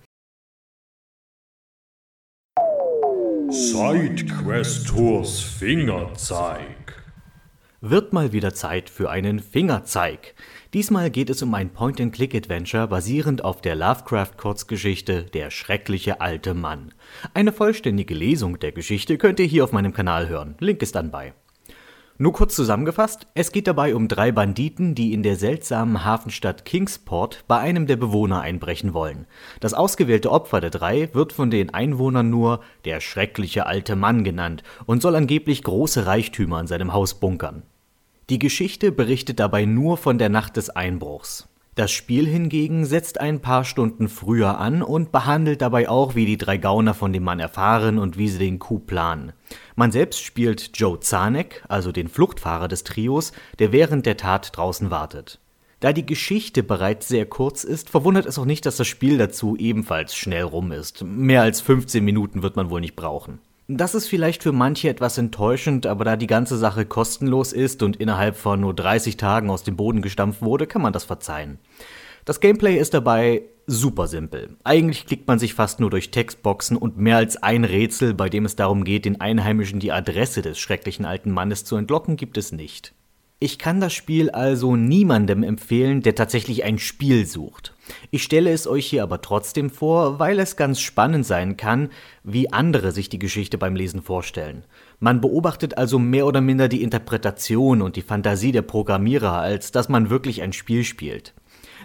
Sidequest 3.49 4.89
Tours 4.89 5.39
Fingerzeig. 5.39 7.00
Wird 7.81 8.13
mal 8.13 8.31
wieder 8.31 8.53
Zeit 8.53 8.89
für 8.91 9.09
einen 9.09 9.39
Fingerzeig. 9.39 10.35
Diesmal 10.73 11.09
geht 11.09 11.31
es 11.31 11.41
um 11.41 11.53
ein 11.55 11.71
Point-and-Click-Adventure 11.71 12.87
basierend 12.87 13.43
auf 13.43 13.61
der 13.61 13.75
Lovecraft-Kurzgeschichte 13.75 15.23
Der 15.23 15.49
schreckliche 15.49 16.21
alte 16.21 16.53
Mann. 16.53 16.93
Eine 17.33 17.51
vollständige 17.51 18.13
Lesung 18.13 18.59
der 18.59 18.71
Geschichte 18.71 19.17
könnt 19.17 19.39
ihr 19.39 19.47
hier 19.47 19.63
auf 19.63 19.71
meinem 19.71 19.93
Kanal 19.93 20.29
hören. 20.29 20.55
Link 20.59 20.81
ist 20.83 20.95
dann 20.95 21.09
bei. 21.09 21.33
Nur 22.21 22.33
kurz 22.33 22.55
zusammengefasst, 22.55 23.25
es 23.33 23.51
geht 23.51 23.65
dabei 23.65 23.95
um 23.95 24.07
drei 24.07 24.31
Banditen, 24.31 24.93
die 24.93 25.11
in 25.11 25.23
der 25.23 25.37
seltsamen 25.37 26.05
Hafenstadt 26.05 26.65
Kingsport 26.65 27.43
bei 27.47 27.57
einem 27.57 27.87
der 27.87 27.95
Bewohner 27.95 28.41
einbrechen 28.41 28.93
wollen. 28.93 29.25
Das 29.59 29.73
ausgewählte 29.73 30.31
Opfer 30.31 30.61
der 30.61 30.69
drei 30.69 31.09
wird 31.13 31.33
von 31.33 31.49
den 31.49 31.73
Einwohnern 31.73 32.29
nur 32.29 32.61
der 32.85 32.99
schreckliche 32.99 33.65
alte 33.65 33.95
Mann 33.95 34.23
genannt 34.23 34.61
und 34.85 35.01
soll 35.01 35.15
angeblich 35.15 35.63
große 35.63 36.05
Reichtümer 36.05 36.59
in 36.59 36.67
seinem 36.67 36.93
Haus 36.93 37.15
bunkern. 37.15 37.63
Die 38.29 38.39
Geschichte 38.39 38.91
berichtet 38.91 39.39
dabei 39.39 39.65
nur 39.65 39.97
von 39.97 40.17
der 40.17 40.29
Nacht 40.29 40.57
des 40.57 40.69
Einbruchs. 40.69 41.47
Das 41.75 41.89
Spiel 41.91 42.27
hingegen 42.27 42.85
setzt 42.85 43.21
ein 43.21 43.39
paar 43.41 43.63
Stunden 43.63 44.09
früher 44.09 44.59
an 44.59 44.81
und 44.83 45.13
behandelt 45.13 45.61
dabei 45.61 45.87
auch, 45.87 46.15
wie 46.15 46.25
die 46.25 46.37
drei 46.37 46.57
Gauner 46.57 46.93
von 46.93 47.13
dem 47.13 47.23
Mann 47.23 47.39
erfahren 47.39 47.97
und 47.97 48.17
wie 48.17 48.27
sie 48.27 48.39
den 48.39 48.59
Coup 48.59 48.85
planen. 48.85 49.31
Man 49.75 49.91
selbst 49.91 50.21
spielt 50.21 50.77
Joe 50.77 50.99
Zanek, 50.99 51.63
also 51.69 51.93
den 51.93 52.09
Fluchtfahrer 52.09 52.67
des 52.67 52.83
Trios, 52.83 53.31
der 53.59 53.71
während 53.71 54.05
der 54.05 54.17
Tat 54.17 54.55
draußen 54.55 54.91
wartet. 54.91 55.39
Da 55.79 55.93
die 55.93 56.05
Geschichte 56.05 56.61
bereits 56.61 57.07
sehr 57.07 57.25
kurz 57.25 57.63
ist, 57.63 57.89
verwundert 57.89 58.25
es 58.25 58.37
auch 58.37 58.45
nicht, 58.45 58.65
dass 58.65 58.77
das 58.77 58.87
Spiel 58.87 59.17
dazu 59.17 59.55
ebenfalls 59.55 60.13
schnell 60.13 60.43
rum 60.43 60.71
ist. 60.71 61.03
Mehr 61.03 61.41
als 61.41 61.61
15 61.61 62.03
Minuten 62.03 62.43
wird 62.43 62.57
man 62.57 62.69
wohl 62.69 62.81
nicht 62.81 62.95
brauchen. 62.95 63.39
Das 63.73 63.95
ist 63.95 64.09
vielleicht 64.09 64.43
für 64.43 64.51
manche 64.51 64.89
etwas 64.89 65.17
enttäuschend, 65.17 65.87
aber 65.87 66.03
da 66.03 66.17
die 66.17 66.27
ganze 66.27 66.57
Sache 66.57 66.85
kostenlos 66.85 67.53
ist 67.53 67.83
und 67.83 67.95
innerhalb 67.95 68.35
von 68.35 68.59
nur 68.59 68.73
30 68.73 69.15
Tagen 69.15 69.49
aus 69.49 69.63
dem 69.63 69.77
Boden 69.77 70.01
gestampft 70.01 70.41
wurde, 70.41 70.67
kann 70.67 70.81
man 70.81 70.91
das 70.91 71.05
verzeihen. 71.05 71.57
Das 72.25 72.41
Gameplay 72.41 72.77
ist 72.77 72.93
dabei 72.93 73.43
super 73.67 74.07
simpel. 74.07 74.57
Eigentlich 74.65 75.05
klickt 75.05 75.25
man 75.25 75.39
sich 75.39 75.53
fast 75.53 75.79
nur 75.79 75.89
durch 75.89 76.11
Textboxen 76.11 76.75
und 76.75 76.97
mehr 76.97 77.15
als 77.15 77.41
ein 77.41 77.63
Rätsel, 77.63 78.13
bei 78.13 78.27
dem 78.27 78.43
es 78.43 78.57
darum 78.57 78.83
geht, 78.83 79.05
den 79.05 79.21
Einheimischen 79.21 79.79
die 79.79 79.93
Adresse 79.93 80.41
des 80.41 80.59
schrecklichen 80.59 81.05
alten 81.05 81.31
Mannes 81.31 81.63
zu 81.63 81.77
entlocken, 81.77 82.17
gibt 82.17 82.37
es 82.37 82.51
nicht. 82.51 82.93
Ich 83.39 83.57
kann 83.57 83.79
das 83.79 83.93
Spiel 83.93 84.29
also 84.31 84.75
niemandem 84.75 85.43
empfehlen, 85.43 86.01
der 86.01 86.15
tatsächlich 86.15 86.65
ein 86.65 86.77
Spiel 86.77 87.25
sucht. 87.25 87.73
Ich 88.11 88.23
stelle 88.23 88.51
es 88.51 88.67
euch 88.67 88.85
hier 88.85 89.03
aber 89.03 89.21
trotzdem 89.21 89.69
vor, 89.69 90.19
weil 90.19 90.39
es 90.39 90.55
ganz 90.55 90.79
spannend 90.79 91.25
sein 91.25 91.57
kann, 91.57 91.89
wie 92.23 92.51
andere 92.51 92.91
sich 92.91 93.09
die 93.09 93.19
Geschichte 93.19 93.57
beim 93.57 93.75
Lesen 93.75 94.01
vorstellen. 94.01 94.65
Man 94.99 95.21
beobachtet 95.21 95.77
also 95.77 95.97
mehr 95.97 96.27
oder 96.27 96.41
minder 96.41 96.67
die 96.67 96.83
Interpretation 96.83 97.81
und 97.81 97.95
die 97.95 98.01
Fantasie 98.01 98.51
der 98.51 98.61
Programmierer, 98.61 99.33
als 99.33 99.71
dass 99.71 99.89
man 99.89 100.09
wirklich 100.09 100.41
ein 100.41 100.53
Spiel 100.53 100.83
spielt. 100.83 101.33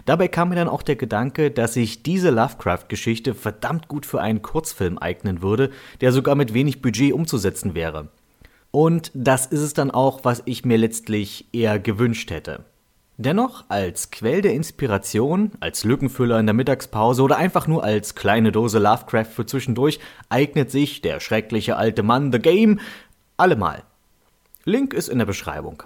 Dabei 0.05 0.27
kam 0.27 0.49
mir 0.49 0.55
dann 0.55 0.69
auch 0.69 0.83
der 0.83 0.95
Gedanke, 0.95 1.51
dass 1.51 1.73
sich 1.73 2.03
diese 2.03 2.29
Lovecraft-Geschichte 2.29 3.33
verdammt 3.33 3.87
gut 3.87 4.05
für 4.05 4.21
einen 4.21 4.41
Kurzfilm 4.41 4.97
eignen 4.97 5.41
würde, 5.41 5.71
der 6.01 6.11
sogar 6.11 6.35
mit 6.35 6.53
wenig 6.53 6.81
Budget 6.81 7.13
umzusetzen 7.13 7.73
wäre. 7.73 8.09
Und 8.71 9.11
das 9.13 9.45
ist 9.47 9.61
es 9.61 9.73
dann 9.73 9.91
auch, 9.91 10.23
was 10.23 10.43
ich 10.45 10.63
mir 10.63 10.77
letztlich 10.77 11.47
eher 11.51 11.79
gewünscht 11.79 12.29
hätte. 12.31 12.65
Dennoch, 13.19 13.65
als 13.67 14.11
Quell 14.11 14.43
der 14.43 14.53
Inspiration, 14.53 15.51
als 15.59 15.83
Lückenfüller 15.83 16.39
in 16.39 16.45
der 16.45 16.53
Mittagspause 16.53 17.23
oder 17.23 17.37
einfach 17.37 17.65
nur 17.65 17.83
als 17.83 18.13
kleine 18.13 18.51
Dose 18.51 18.77
Lovecraft 18.77 19.25
für 19.25 19.45
zwischendurch, 19.47 19.99
eignet 20.29 20.69
sich 20.69 21.01
der 21.01 21.19
schreckliche 21.19 21.77
alte 21.77 22.03
Mann 22.03 22.31
The 22.31 22.37
Game 22.37 22.79
allemal. 23.35 23.81
Link 24.65 24.93
ist 24.93 25.09
in 25.09 25.17
der 25.17 25.25
Beschreibung. 25.25 25.81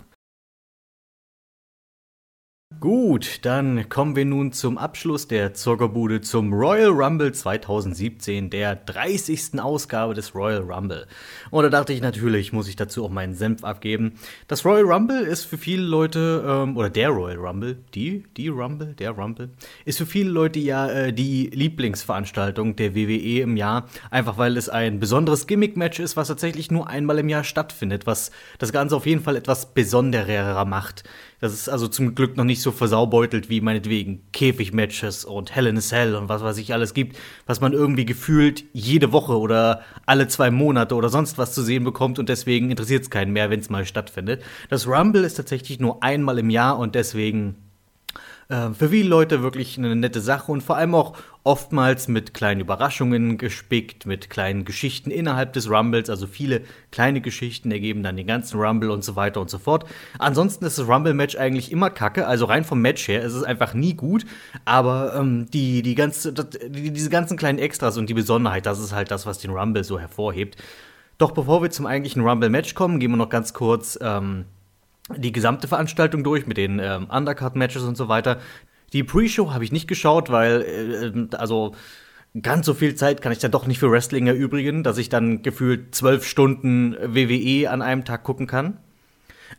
Gut, 2.80 3.40
dann 3.44 3.90
kommen 3.90 4.16
wir 4.16 4.26
nun 4.26 4.54
zum 4.54 4.78
Abschluss 4.78 5.28
der 5.28 5.54
Zockerbude 5.54 6.22
zum 6.22 6.52
Royal 6.54 6.90
Rumble 6.90 7.32
2017, 7.32 8.50
der 8.50 8.76
30. 8.76 9.60
Ausgabe 9.62 10.16
des 10.16 10.34
Royal 10.34 10.62
Rumble. 10.62 11.06
Und 11.52 11.64
da 11.64 11.70
dachte 11.70 11.94
ich 11.94 12.02
natürlich, 12.02 12.54
muss 12.54 12.68
ich 12.68 12.76
dazu 12.76 13.06
auch 13.06 13.10
meinen 13.10 13.36
Senf 13.36 13.64
abgeben. 13.64 14.14
Das 14.48 14.66
Royal 14.66 14.86
Rumble 14.86 15.22
ist 15.22 15.44
für 15.44 15.60
viele 15.60 15.84
Leute, 15.84 16.44
ähm, 16.48 16.76
oder 16.76 16.90
der 16.90 17.10
Royal 17.10 17.38
Rumble, 17.38 17.78
die, 17.94 18.24
die 18.38 18.48
Rumble, 18.48 18.96
der 18.96 19.12
Rumble, 19.12 19.50
ist 19.86 20.00
für 20.00 20.08
viele 20.08 20.32
Leute 20.32 20.60
ja 20.60 20.90
äh, 20.90 21.14
die 21.14 21.52
Lieblingsveranstaltung 21.54 22.78
der 22.78 22.96
WWE 22.96 23.42
im 23.42 23.58
Jahr, 23.58 23.90
einfach 24.10 24.40
weil 24.40 24.58
es 24.58 24.70
ein 24.70 25.00
besonderes 25.00 25.46
Gimmick-Match 25.46 26.00
ist, 26.00 26.18
was 26.18 26.30
tatsächlich 26.30 26.72
nur 26.72 26.88
einmal 26.88 27.20
im 27.20 27.30
Jahr 27.30 27.44
stattfindet, 27.44 28.08
was 28.08 28.32
das 28.58 28.72
Ganze 28.72 28.96
auf 28.96 29.06
jeden 29.06 29.22
Fall 29.22 29.36
etwas 29.36 29.74
besonderer 29.74 30.66
macht. 30.66 31.04
Das 31.42 31.54
ist 31.54 31.70
also 31.70 31.88
zum 31.88 32.14
Glück 32.14 32.38
noch 32.38 32.44
nicht 32.44 32.61
so 32.62 32.71
versaubeutelt 32.71 33.50
wie 33.50 33.62
meinetwegen 33.62 34.24
Käfigmatches 34.32 35.26
und 35.26 35.56
Hell 35.56 35.67
in 35.67 35.78
a 35.78 35.82
Cell 35.82 36.15
und 36.15 36.30
was 36.30 36.43
weiß 36.43 36.58
ich 36.58 36.74
alles 36.74 36.93
gibt, 36.93 37.17
was 37.45 37.62
man 37.62 37.74
irgendwie 37.74 38.06
gefühlt 38.06 38.63
jede 38.74 39.12
Woche 39.12 39.38
oder 39.38 39.82
alle 40.06 40.28
zwei 40.28 40.52
Monate 40.52 40.95
oder 40.95 41.10
sonst 41.10 41.38
was 41.38 41.54
zu 41.54 41.62
sehen 41.63 41.84
bekommt 41.84 42.19
und 42.19 42.30
deswegen 42.30 42.71
interessiert 42.71 43.04
es 43.04 43.10
keinen 43.10 43.34
mehr, 43.34 43.50
wenn 43.50 43.60
es 43.60 43.69
mal 43.69 43.86
stattfindet. 43.86 44.43
Das 44.69 44.88
Rumble 44.88 45.24
ist 45.24 45.36
tatsächlich 45.36 45.80
nur 45.80 46.04
einmal 46.04 46.39
im 46.39 46.50
Jahr 46.50 46.78
und 46.78 46.95
deswegen 46.95 47.56
äh, 48.52 48.74
für 48.74 48.90
viele 48.90 49.08
Leute 49.08 49.42
wirklich 49.42 49.78
eine 49.78 49.96
nette 49.96 50.20
Sache 50.20 50.52
und 50.52 50.62
vor 50.62 50.76
allem 50.76 50.94
auch 50.94 51.14
oftmals 51.44 52.08
mit 52.08 52.34
kleinen 52.34 52.62
Überraschungen 52.62 53.38
gespickt, 53.38 54.06
mit 54.06 54.30
kleinen 54.30 54.66
Geschichten 54.66 55.10
innerhalb 55.10 55.54
des 55.54 55.70
Rumbles. 55.70 56.10
Also 56.10 56.28
viele 56.28 56.62
kleine 56.92 57.22
Geschichten 57.22 57.72
ergeben 57.72 58.04
dann 58.04 58.18
den 58.18 58.28
ganzen 58.28 58.60
Rumble 58.60 58.92
und 58.92 59.04
so 59.04 59.16
weiter 59.16 59.40
und 59.42 59.50
so 59.50 59.58
fort. 59.58 59.86
Ansonsten 60.20 60.66
ist 60.66 60.78
das 60.78 60.88
Rumble-Match 60.88 61.38
eigentlich 61.38 61.72
immer 61.72 61.90
kacke. 61.90 62.28
Also 62.28 62.46
rein 62.46 62.66
vom 62.66 62.82
Match 62.82 63.08
her 63.08 63.24
ist 63.24 63.34
es 63.34 63.44
einfach 63.44 63.74
nie 63.74 63.94
gut. 63.94 64.26
Aber 64.66 65.16
ähm, 65.16 65.50
die, 65.50 65.82
die 65.82 65.96
ganze, 65.96 66.34
die, 66.34 66.92
diese 66.92 67.10
ganzen 67.10 67.38
kleinen 67.38 67.58
Extras 67.58 67.98
und 67.98 68.10
die 68.10 68.14
Besonderheit, 68.14 68.66
das 68.66 68.80
ist 68.80 68.94
halt 68.94 69.12
das, 69.12 69.26
was 69.26 69.40
den 69.40 69.52
Rumble 69.52 69.84
so 69.84 69.98
hervorhebt. 69.98 70.58
Doch 71.18 71.32
bevor 71.32 71.64
wir 71.64 71.72
zum 71.72 71.86
eigentlichen 71.86 72.22
Rumble-Match 72.28 72.76
kommen, 72.76 73.00
gehen 73.00 73.12
wir 73.12 73.18
noch 73.18 73.30
ganz 73.30 73.54
kurz 73.54 73.98
ähm, 74.02 74.46
die 75.17 75.32
gesamte 75.32 75.67
Veranstaltung 75.67 76.24
durch 76.24 76.47
mit 76.47 76.58
den 76.58 76.80
ähm, 76.80 77.08
Undercard-Matches 77.10 77.84
und 77.84 77.97
so 77.97 78.08
weiter. 78.08 78.39
Die 78.93 79.04
Pre-Show 79.04 79.54
habe 79.54 79.63
ich 79.63 79.71
nicht 79.71 79.88
geschaut, 79.88 80.30
weil, 80.30 81.32
äh, 81.32 81.36
also 81.36 81.74
ganz 82.41 82.65
so 82.65 82.74
viel 82.74 82.95
Zeit 82.95 83.21
kann 83.21 83.32
ich 83.32 83.39
dann 83.39 83.52
doch 83.52 83.67
nicht 83.67 83.80
für 83.80 83.91
Wrestling 83.91 84.28
erübrigen, 84.28 84.84
dass 84.84 84.97
ich 84.97 85.10
dann 85.10 85.41
gefühlt 85.41 85.93
zwölf 85.95 86.26
Stunden 86.26 86.95
WWE 87.02 87.69
an 87.69 87.82
einem 87.82 88.06
Tag 88.06 88.24
gucken 88.24 88.47
kann. 88.47 88.78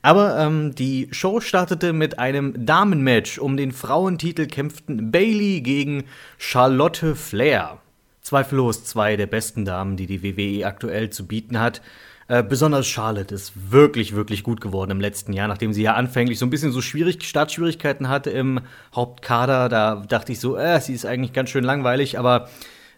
Aber 0.01 0.39
ähm, 0.39 0.75
die 0.75 1.09
Show 1.11 1.41
startete 1.41 1.93
mit 1.93 2.19
einem 2.19 2.67
Damenmatch. 2.67 3.39
Um 3.39 3.57
den 3.57 3.73
Frauentitel 3.73 4.47
kämpften 4.47 5.11
Bailey 5.11 5.61
gegen 5.61 6.05
Charlotte 6.39 7.15
Flair. 7.15 7.79
Zweifellos 8.23 8.85
zwei 8.85 9.17
der 9.17 9.27
besten 9.27 9.65
Damen, 9.65 9.97
die 9.97 10.07
die 10.07 10.23
WWE 10.23 10.67
aktuell 10.67 11.11
zu 11.11 11.27
bieten 11.27 11.61
hat. 11.61 11.83
Äh, 12.29 12.43
besonders 12.43 12.87
Charlotte 12.87 13.35
ist 13.35 13.53
wirklich, 13.71 14.15
wirklich 14.15 14.43
gut 14.43 14.61
geworden 14.61 14.91
im 14.91 15.01
letzten 15.01 15.33
Jahr, 15.33 15.49
nachdem 15.49 15.73
sie 15.73 15.83
ja 15.83 15.95
anfänglich 15.95 16.39
so 16.39 16.47
ein 16.47 16.51
bisschen 16.51 16.73
so 16.73 16.81
schwierig, 16.81 17.23
Startschwierigkeiten 17.25 18.09
hatte 18.09 18.31
im 18.31 18.61
Hauptkader. 18.95 19.69
Da 19.69 19.97
dachte 20.09 20.33
ich 20.33 20.41
so, 20.41 20.57
äh, 20.57 20.81
sie 20.81 20.95
ist 20.95 21.07
eigentlich 21.07 21.33
ganz 21.33 21.51
schön 21.51 21.65
langweilig, 21.65 22.19
aber 22.19 22.49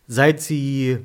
seit 0.06 0.40
sie 0.40 0.98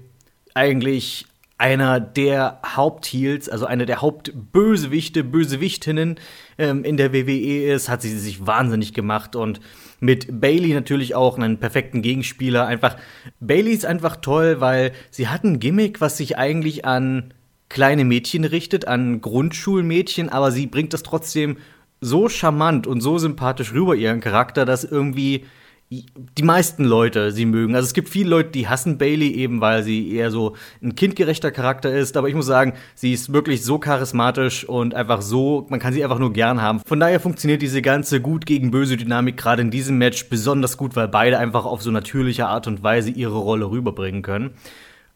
eigentlich 0.54 1.26
einer 1.58 2.00
der 2.00 2.60
Hauptheels, 2.66 3.50
also 3.50 3.66
eine 3.66 3.86
der 3.86 4.02
Hauptbösewichte, 4.02 5.26
Bösewichtinnen 5.26 6.16
ähm, 6.58 6.86
in 6.86 6.96
der 6.96 7.14
WWE 7.14 7.74
ist, 7.74 7.90
hat 7.90 8.02
sie 8.02 8.18
sich 8.18 8.48
wahnsinnig 8.48 8.94
gemacht 8.94 9.36
und 9.36 9.60
mit 10.00 10.40
Bailey 10.40 10.74
natürlich 10.74 11.16
auch 11.16 11.38
einen 11.38 11.60
perfekten 11.60 12.02
Gegenspieler. 12.02 12.66
Einfach, 12.66 12.96
Bailey 13.42 13.72
ist 13.74 13.86
einfach 13.86 14.16
toll, 14.16 14.62
weil 14.62 14.94
sie 15.12 15.28
hat 15.28 15.44
ein 15.44 15.60
Gimmick, 15.60 16.00
was 16.00 16.16
sich 16.16 16.38
eigentlich 16.38 16.86
an 16.86 17.34
kleine 17.70 18.04
Mädchen 18.04 18.44
richtet, 18.44 18.88
an 18.88 19.22
Grundschulmädchen, 19.22 20.30
aber 20.30 20.52
sie 20.52 20.68
bringt 20.68 20.94
das 20.94 21.04
trotzdem 21.04 21.58
so 22.02 22.30
charmant 22.30 22.88
und 22.88 23.02
so 23.02 23.18
sympathisch 23.18 23.74
rüber, 23.74 23.96
ihren 23.96 24.22
Charakter, 24.22 24.66
dass 24.66 24.84
irgendwie 24.84 25.46
die 25.92 26.44
meisten 26.44 26.86
Leute 26.86 27.32
sie 27.32 27.46
mögen. 27.46 27.74
Also 27.74 27.88
es 27.88 27.94
gibt 27.96 28.10
viele 28.10 28.30
Leute, 28.30 28.52
die 28.52 28.68
hassen 28.68 29.00
Bailey 29.00 29.32
eben, 29.32 29.60
weil 29.60 29.82
sie 29.82 30.14
eher 30.14 30.30
so 30.30 30.56
ein 30.84 30.96
kindgerechter 30.96 31.50
Charakter 31.50 31.92
ist. 31.92 32.16
Aber 32.16 32.30
ich 32.30 32.36
muss 32.36 32.46
sagen, 32.46 32.74
sie 32.94 33.12
ist 33.12 33.34
wirklich 33.34 33.64
so 33.64 33.80
charismatisch 33.80 34.66
und 34.66 34.94
einfach 34.94 35.24
so, 35.24 35.66
man 35.70 35.80
kann 35.80 35.92
sie 35.92 36.04
einfach 36.04 36.20
nur 36.20 36.32
gern 36.32 36.62
haben. 36.62 36.80
Von 36.86 37.00
daher 37.00 37.20
funktioniert 37.20 37.64
diese 37.64 37.82
ganze 37.82 38.22
gut 38.22 38.46
gegen 38.46 38.70
böse 38.70 38.98
Dynamik 38.98 39.38
gerade 39.38 39.64
in 39.64 39.72
diesem 39.72 39.98
Match 39.98 40.30
besonders 40.30 40.78
gut, 40.78 40.96
weil 40.96 41.08
beide 41.08 41.40
einfach 41.40 41.66
auf 41.66 41.82
so 41.82 41.90
natürliche 41.90 42.46
Art 42.46 42.68
und 42.68 42.84
Weise 42.84 43.10
ihre 43.10 43.40
Rolle 43.40 43.72
rüberbringen 43.72 44.22
können. 44.22 44.52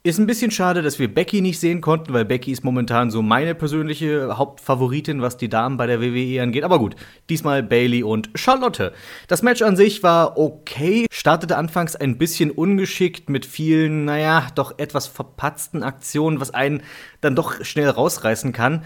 Ist 0.05 0.19
ein 0.19 0.27
bisschen 0.27 0.51
schade, 0.51 0.81
dass 0.81 0.99
wir 0.99 1.13
Becky 1.13 1.39
nicht 1.39 1.61
sehen 1.61 1.79
konnten, 1.79 2.11
weil 2.11 2.25
Becky 2.25 2.51
ist 2.51 2.65
momentan 2.65 3.09
so 3.09 3.21
meine 3.21 3.55
persönliche 3.55 4.37
Hauptfavoritin, 4.37 5.21
was 5.21 5.37
die 5.37 5.47
Damen 5.47 5.77
bei 5.77 5.87
der 5.87 6.01
WWE 6.01 6.43
angeht. 6.43 6.65
Aber 6.65 6.77
gut, 6.77 6.97
diesmal 7.29 7.63
Bailey 7.63 8.03
und 8.03 8.29
Charlotte. 8.35 8.91
Das 9.29 9.43
Match 9.43 9.61
an 9.61 9.77
sich 9.77 10.03
war 10.03 10.37
okay, 10.37 11.05
startete 11.09 11.55
anfangs 11.55 11.95
ein 11.95 12.17
bisschen 12.17 12.51
ungeschickt 12.51 13.29
mit 13.29 13.45
vielen, 13.45 14.03
naja, 14.03 14.47
doch 14.55 14.77
etwas 14.77 15.07
verpatzten 15.07 15.83
Aktionen, 15.83 16.41
was 16.41 16.53
einen 16.53 16.83
dann 17.21 17.37
doch 17.37 17.63
schnell 17.63 17.87
rausreißen 17.87 18.51
kann. 18.51 18.83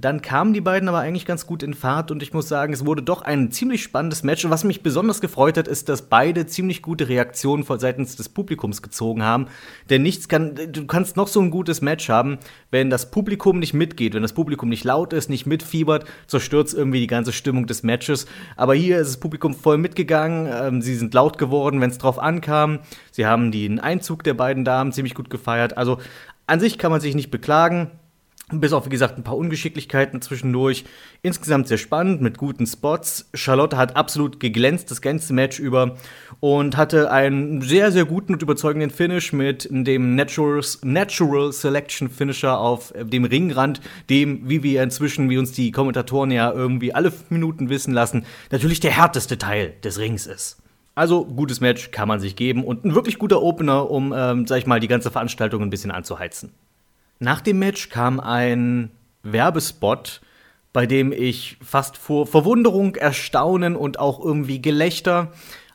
Dann 0.00 0.22
kamen 0.22 0.52
die 0.52 0.60
beiden 0.60 0.88
aber 0.88 0.98
eigentlich 0.98 1.26
ganz 1.26 1.46
gut 1.46 1.62
in 1.62 1.74
Fahrt 1.74 2.10
und 2.10 2.22
ich 2.22 2.32
muss 2.32 2.48
sagen, 2.48 2.72
es 2.72 2.84
wurde 2.84 3.02
doch 3.02 3.22
ein 3.22 3.50
ziemlich 3.50 3.82
spannendes 3.82 4.22
Match. 4.22 4.44
Und 4.44 4.50
was 4.50 4.64
mich 4.64 4.82
besonders 4.82 5.20
gefreut 5.20 5.56
hat, 5.56 5.68
ist, 5.68 5.88
dass 5.88 6.02
beide 6.02 6.46
ziemlich 6.46 6.82
gute 6.82 7.08
Reaktionen 7.08 7.64
seitens 7.78 8.16
des 8.16 8.28
Publikums 8.28 8.82
gezogen 8.82 9.22
haben. 9.22 9.46
Denn 9.88 10.02
nichts 10.02 10.28
kann, 10.28 10.54
du 10.54 10.86
kannst 10.86 11.16
noch 11.16 11.28
so 11.28 11.40
ein 11.40 11.50
gutes 11.50 11.80
Match 11.80 12.08
haben, 12.08 12.38
wenn 12.70 12.90
das 12.90 13.10
Publikum 13.10 13.58
nicht 13.58 13.74
mitgeht, 13.74 14.14
wenn 14.14 14.22
das 14.22 14.32
Publikum 14.32 14.68
nicht 14.68 14.84
laut 14.84 15.12
ist, 15.12 15.30
nicht 15.30 15.46
mitfiebert, 15.46 16.04
zerstört 16.26 16.72
irgendwie 16.72 17.00
die 17.00 17.06
ganze 17.06 17.32
Stimmung 17.32 17.66
des 17.66 17.82
Matches. 17.82 18.26
Aber 18.56 18.74
hier 18.74 18.98
ist 18.98 19.08
das 19.08 19.20
Publikum 19.20 19.54
voll 19.54 19.78
mitgegangen, 19.78 20.48
ähm, 20.52 20.82
sie 20.82 20.94
sind 20.94 21.14
laut 21.14 21.38
geworden, 21.38 21.80
wenn 21.80 21.90
es 21.90 21.98
drauf 21.98 22.18
ankam. 22.18 22.80
Sie 23.10 23.26
haben 23.26 23.50
den 23.50 23.80
Einzug 23.80 24.24
der 24.24 24.34
beiden 24.34 24.64
Damen 24.64 24.92
ziemlich 24.92 25.14
gut 25.14 25.30
gefeiert. 25.30 25.78
Also 25.78 25.98
an 26.46 26.60
sich 26.60 26.78
kann 26.78 26.90
man 26.90 27.00
sich 27.00 27.14
nicht 27.14 27.30
beklagen. 27.30 27.90
Bis 28.52 28.72
auf, 28.72 28.86
wie 28.86 28.90
gesagt, 28.90 29.16
ein 29.16 29.22
paar 29.22 29.36
Ungeschicklichkeiten 29.36 30.20
zwischendurch. 30.22 30.84
Insgesamt 31.22 31.68
sehr 31.68 31.78
spannend 31.78 32.20
mit 32.20 32.36
guten 32.36 32.66
Spots. 32.66 33.28
Charlotte 33.34 33.76
hat 33.76 33.96
absolut 33.96 34.40
geglänzt 34.40 34.90
das 34.90 35.00
ganze 35.00 35.32
Match 35.32 35.58
über 35.58 35.96
und 36.40 36.76
hatte 36.76 37.10
einen 37.10 37.62
sehr, 37.62 37.92
sehr 37.92 38.04
guten 38.04 38.34
und 38.34 38.42
überzeugenden 38.42 38.90
Finish 38.90 39.32
mit 39.32 39.68
dem 39.70 40.16
Natural, 40.16 40.62
Natural 40.82 41.52
Selection 41.52 42.10
Finisher 42.10 42.58
auf 42.58 42.92
dem 43.00 43.24
Ringrand, 43.24 43.80
dem, 44.08 44.48
wie 44.48 44.62
wir 44.62 44.82
inzwischen, 44.82 45.30
wie 45.30 45.38
uns 45.38 45.52
die 45.52 45.70
Kommentatoren 45.70 46.30
ja 46.30 46.52
irgendwie 46.52 46.92
alle 46.92 47.12
Minuten 47.28 47.68
wissen 47.68 47.94
lassen, 47.94 48.24
natürlich 48.50 48.80
der 48.80 48.90
härteste 48.90 49.38
Teil 49.38 49.74
des 49.84 49.98
Rings 49.98 50.26
ist. 50.26 50.60
Also, 50.94 51.24
gutes 51.24 51.60
Match 51.60 51.92
kann 51.92 52.08
man 52.08 52.20
sich 52.20 52.36
geben 52.36 52.64
und 52.64 52.84
ein 52.84 52.94
wirklich 52.94 53.18
guter 53.18 53.42
Opener, 53.42 53.90
um, 53.90 54.12
ähm, 54.14 54.46
sag 54.46 54.58
ich 54.58 54.66
mal, 54.66 54.80
die 54.80 54.88
ganze 54.88 55.10
Veranstaltung 55.10 55.62
ein 55.62 55.70
bisschen 55.70 55.90
anzuheizen. 55.90 56.52
Nach 57.22 57.42
dem 57.42 57.58
Match 57.58 57.90
kam 57.90 58.18
ein 58.18 58.90
Werbespot, 59.22 60.22
bei 60.72 60.86
dem 60.86 61.12
ich 61.12 61.58
fast 61.62 61.98
vor 61.98 62.26
Verwunderung, 62.26 62.96
Erstaunen 62.96 63.76
und 63.76 63.98
auch 63.98 64.24
irgendwie 64.24 64.62
Gelächter 64.62 65.30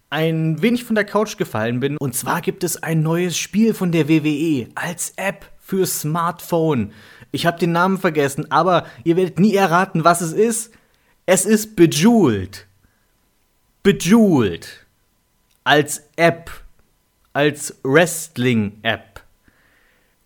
ein 0.09 0.59
wenig 0.63 0.85
von 0.85 0.95
der 0.95 1.05
Couch 1.05 1.37
gefallen 1.37 1.79
bin. 1.79 1.97
Und 1.97 2.15
zwar 2.15 2.41
gibt 2.41 2.63
es 2.63 2.81
ein 2.81 3.03
neues 3.03 3.37
Spiel 3.37 3.75
von 3.75 3.91
der 3.91 4.09
WWE 4.09 4.69
als 4.73 5.13
App 5.17 5.51
für 5.59 5.85
Smartphone. 5.85 6.93
Ich 7.31 7.45
habe 7.45 7.59
den 7.59 7.73
Namen 7.73 7.99
vergessen, 7.99 8.49
aber 8.51 8.87
ihr 9.03 9.15
werdet 9.15 9.37
nie 9.39 9.53
erraten, 9.53 10.03
was 10.03 10.21
es 10.21 10.33
ist. 10.33 10.73
Es 11.27 11.45
ist 11.45 11.75
Bejeweled. 11.75 12.65
Bejeweled. 13.83 14.87
Als 15.63 16.09
App. 16.15 16.49
Als 17.33 17.75
Wrestling-App 17.83 19.24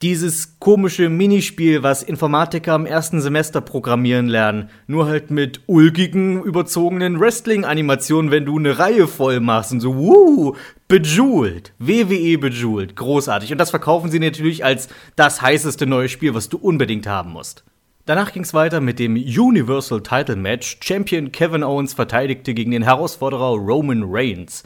dieses 0.01 0.59
komische 0.59 1.09
Minispiel, 1.09 1.83
was 1.83 2.03
Informatiker 2.03 2.73
im 2.75 2.85
ersten 2.85 3.19
Semester 3.19 3.59
programmieren 3.59 4.27
lernen. 4.27 4.69
Nur 4.88 5.07
halt 5.07 5.29
mit 5.29 5.62
ulkigen, 5.65 6.41
überzogenen 6.41 7.19
Wrestling-Animationen, 7.19 8.31
wenn 8.31 8.45
du 8.45 8.57
eine 8.57 8.79
Reihe 8.79 9.07
voll 9.07 9.41
machst 9.41 9.73
und 9.73 9.81
so, 9.81 9.97
wuh, 9.97 10.55
Bejeweled. 10.88 11.73
WWE 11.79 12.38
Bejeweled. 12.38 12.95
Großartig. 12.95 13.51
Und 13.51 13.57
das 13.57 13.71
verkaufen 13.71 14.09
sie 14.09 14.19
natürlich 14.19 14.63
als 14.63 14.88
das 15.17 15.41
heißeste 15.41 15.85
neue 15.85 16.09
Spiel, 16.09 16.33
was 16.33 16.47
du 16.47 16.57
unbedingt 16.57 17.05
haben 17.05 17.31
musst. 17.31 17.65
Danach 18.05 18.31
ging 18.31 18.43
es 18.43 18.55
weiter 18.55 18.81
mit 18.81 18.97
dem 18.97 19.15
Universal 19.15 20.01
Title 20.01 20.38
Match. 20.38 20.77
Champion 20.81 21.31
Kevin 21.31 21.63
Owens 21.63 21.93
verteidigte 21.93 22.53
gegen 22.53 22.71
den 22.71 22.83
Herausforderer 22.83 23.51
Roman 23.55 24.03
Reigns. 24.07 24.63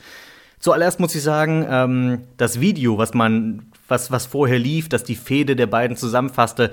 Zuallererst 0.59 1.01
muss 1.01 1.13
ich 1.13 1.23
sagen, 1.23 1.65
ähm, 1.69 2.21
das 2.37 2.61
Video, 2.61 2.97
was 2.97 3.13
man 3.13 3.72
was, 3.93 4.11
was 4.11 4.25
vorher 4.25 4.57
lief, 4.57 4.89
dass 4.89 5.03
die 5.03 5.15
Fehde 5.15 5.55
der 5.55 5.67
beiden 5.67 5.95
zusammenfasste. 5.95 6.71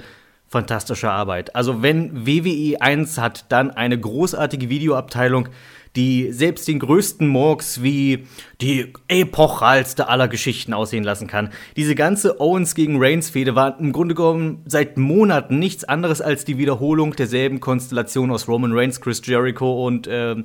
Fantastische 0.49 1.09
Arbeit. 1.09 1.55
Also 1.55 1.81
wenn 1.81 2.27
WWE 2.27 2.81
1 2.81 3.19
hat, 3.19 3.45
dann 3.51 3.71
eine 3.71 4.01
großartige 4.01 4.69
Videoabteilung, 4.69 5.49
die 5.95 6.33
selbst 6.33 6.67
den 6.67 6.81
größten 6.81 7.29
Morgs 7.29 7.85
wie 7.85 8.27
die 8.61 8.93
epochalste 9.07 10.09
aller 10.09 10.27
Geschichten 10.27 10.73
aussehen 10.73 11.05
lassen 11.05 11.29
kann. 11.29 11.51
Diese 11.77 11.95
ganze 11.95 12.41
Owens 12.41 12.75
gegen 12.75 13.01
Reigns 13.01 13.31
Fehde 13.31 13.55
war 13.55 13.79
im 13.79 13.93
Grunde 13.93 14.17
genommen 14.17 14.63
seit 14.67 14.97
Monaten 14.97 15.61
nichts 15.61 15.85
anderes 15.85 16.21
als 16.21 16.45
die 16.45 16.59
Wiederholung 16.59 17.15
derselben 17.15 17.61
Konstellation 17.61 18.33
aus 18.33 18.49
Roman 18.49 18.73
Reigns, 18.73 19.01
Chris 19.01 19.23
Jericho 19.25 19.87
und 19.87 20.09
äh, 20.09 20.37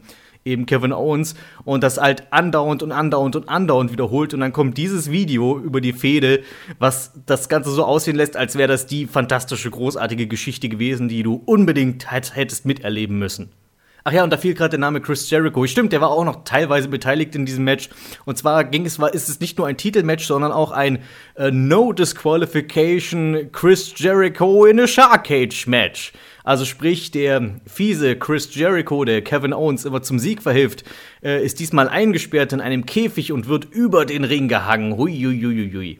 eben 0.45 0.67
Kevin 0.67 0.93
Owens 0.93 1.33
und 1.63 1.83
das 1.83 1.97
halt 1.97 2.31
andauernd 2.31 2.83
und 2.83 2.91
andauernd 2.91 3.35
und 3.35 3.49
andauernd 3.49 3.91
wiederholt 3.91 4.33
und 4.35 4.41
dann 4.41 4.53
kommt 4.53 4.77
dieses 4.77 5.09
Video 5.09 5.59
über 5.59 5.81
die 5.81 5.91
Fehde, 5.91 6.43
was 6.77 7.13
das 7.25 7.49
Ganze 7.49 7.71
so 7.71 7.83
aussehen 7.83 8.15
lässt, 8.15 8.37
als 8.37 8.55
wäre 8.55 8.67
das 8.67 8.85
die 8.85 9.07
fantastische, 9.07 9.71
großartige 9.71 10.27
Geschichte 10.27 10.69
gewesen, 10.69 11.09
die 11.09 11.23
du 11.23 11.41
unbedingt 11.45 12.11
hättest 12.11 12.65
miterleben 12.65 13.17
müssen. 13.17 13.49
Ach 14.07 14.11
ja, 14.11 14.23
und 14.23 14.31
da 14.31 14.37
fiel 14.37 14.53
gerade 14.53 14.69
der 14.69 14.79
Name 14.79 15.01
Chris 15.01 15.27
Jericho. 15.31 15.65
Stimmt, 15.65 15.91
der 15.91 15.99
war 15.99 16.11
auch 16.11 16.23
noch 16.23 16.43
teilweise 16.43 16.89
beteiligt 16.89 17.33
in 17.33 17.47
diesem 17.47 17.63
Match. 17.63 17.89
Und 18.25 18.37
zwar 18.37 18.63
ging 18.63 18.85
es, 18.85 18.99
war, 18.99 19.11
ist 19.11 19.29
es 19.29 19.39
nicht 19.39 19.57
nur 19.57 19.65
ein 19.65 19.77
Titelmatch, 19.77 20.27
sondern 20.27 20.51
auch 20.51 20.69
ein 20.69 20.99
äh, 21.33 21.49
No 21.49 21.91
Disqualification 21.91 23.49
Chris 23.51 23.93
Jericho 23.97 24.65
in 24.65 24.79
a 24.79 24.85
Shark 24.85 25.23
Cage 25.23 25.65
Match. 25.65 26.13
Also 26.45 26.63
sprich, 26.63 27.09
der 27.09 27.59
fiese 27.65 28.15
Chris 28.15 28.53
Jericho, 28.53 29.03
der 29.03 29.23
Kevin 29.23 29.51
Owens 29.51 29.83
immer 29.83 30.03
zum 30.03 30.19
Sieg 30.19 30.43
verhilft, 30.43 30.83
äh, 31.23 31.43
ist 31.43 31.59
diesmal 31.59 31.89
eingesperrt 31.89 32.53
in 32.53 32.61
einem 32.61 32.85
Käfig 32.85 33.31
und 33.31 33.47
wird 33.47 33.65
über 33.65 34.05
den 34.05 34.23
Ring 34.23 34.47
gehangen. 34.47 34.95
Hui, 34.95 35.11
hui, 35.11 35.41
hui, 35.41 35.71
hui. 35.73 35.99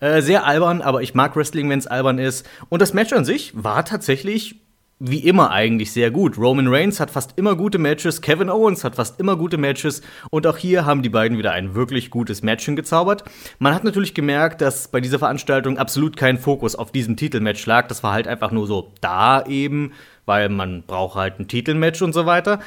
Äh, 0.00 0.20
sehr 0.20 0.44
albern, 0.44 0.82
aber 0.82 1.02
ich 1.02 1.14
mag 1.14 1.36
Wrestling, 1.36 1.70
wenn 1.70 1.78
es 1.78 1.86
albern 1.86 2.18
ist. 2.18 2.44
Und 2.68 2.82
das 2.82 2.92
Match 2.92 3.12
an 3.12 3.24
sich 3.24 3.52
war 3.54 3.84
tatsächlich 3.84 4.63
wie 5.06 5.18
immer 5.18 5.50
eigentlich 5.50 5.92
sehr 5.92 6.10
gut. 6.10 6.38
Roman 6.38 6.68
Reigns 6.68 6.98
hat 6.98 7.10
fast 7.10 7.34
immer 7.36 7.56
gute 7.56 7.78
Matches, 7.78 8.22
Kevin 8.22 8.48
Owens 8.48 8.84
hat 8.84 8.96
fast 8.96 9.20
immer 9.20 9.36
gute 9.36 9.58
Matches 9.58 10.00
und 10.30 10.46
auch 10.46 10.56
hier 10.56 10.86
haben 10.86 11.02
die 11.02 11.10
beiden 11.10 11.36
wieder 11.36 11.52
ein 11.52 11.74
wirklich 11.74 12.10
gutes 12.10 12.42
Match 12.42 12.64
gezaubert. 12.64 13.24
Man 13.58 13.74
hat 13.74 13.84
natürlich 13.84 14.14
gemerkt, 14.14 14.62
dass 14.62 14.88
bei 14.88 15.02
dieser 15.02 15.18
Veranstaltung 15.18 15.76
absolut 15.76 16.16
kein 16.16 16.38
Fokus 16.38 16.74
auf 16.74 16.90
diesem 16.90 17.16
Titelmatch 17.16 17.66
lag. 17.66 17.88
Das 17.88 18.02
war 18.02 18.12
halt 18.12 18.26
einfach 18.26 18.50
nur 18.50 18.66
so 18.66 18.92
da 19.02 19.44
eben, 19.44 19.92
weil 20.24 20.48
man 20.48 20.84
braucht 20.86 21.16
halt 21.16 21.38
ein 21.38 21.48
Titelmatch 21.48 22.00
und 22.00 22.14
so 22.14 22.24
weiter. 22.24 22.60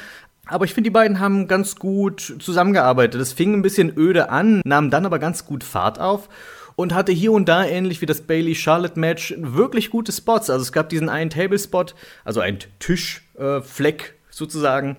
Aber 0.46 0.64
ich 0.64 0.74
finde, 0.74 0.88
die 0.88 0.94
beiden 0.94 1.18
haben 1.18 1.48
ganz 1.48 1.76
gut 1.76 2.36
zusammengearbeitet. 2.38 3.20
Es 3.20 3.32
fing 3.32 3.52
ein 3.52 3.62
bisschen 3.62 3.92
öde 3.98 4.30
an, 4.30 4.62
nahm 4.64 4.90
dann 4.90 5.04
aber 5.04 5.18
ganz 5.18 5.44
gut 5.44 5.64
Fahrt 5.64 5.98
auf 5.98 6.28
und 6.78 6.94
hatte 6.94 7.10
hier 7.10 7.32
und 7.32 7.48
da, 7.48 7.64
ähnlich 7.64 8.00
wie 8.02 8.06
das 8.06 8.20
Bailey-Charlotte-Match, 8.20 9.34
wirklich 9.38 9.90
gute 9.90 10.12
Spots. 10.12 10.48
Also 10.48 10.62
es 10.62 10.70
gab 10.70 10.88
diesen 10.88 11.08
einen 11.08 11.28
Table-Spot, 11.28 11.86
also 12.24 12.38
einen 12.38 12.60
Tischfleck 12.78 14.02
äh, 14.02 14.30
sozusagen, 14.30 14.96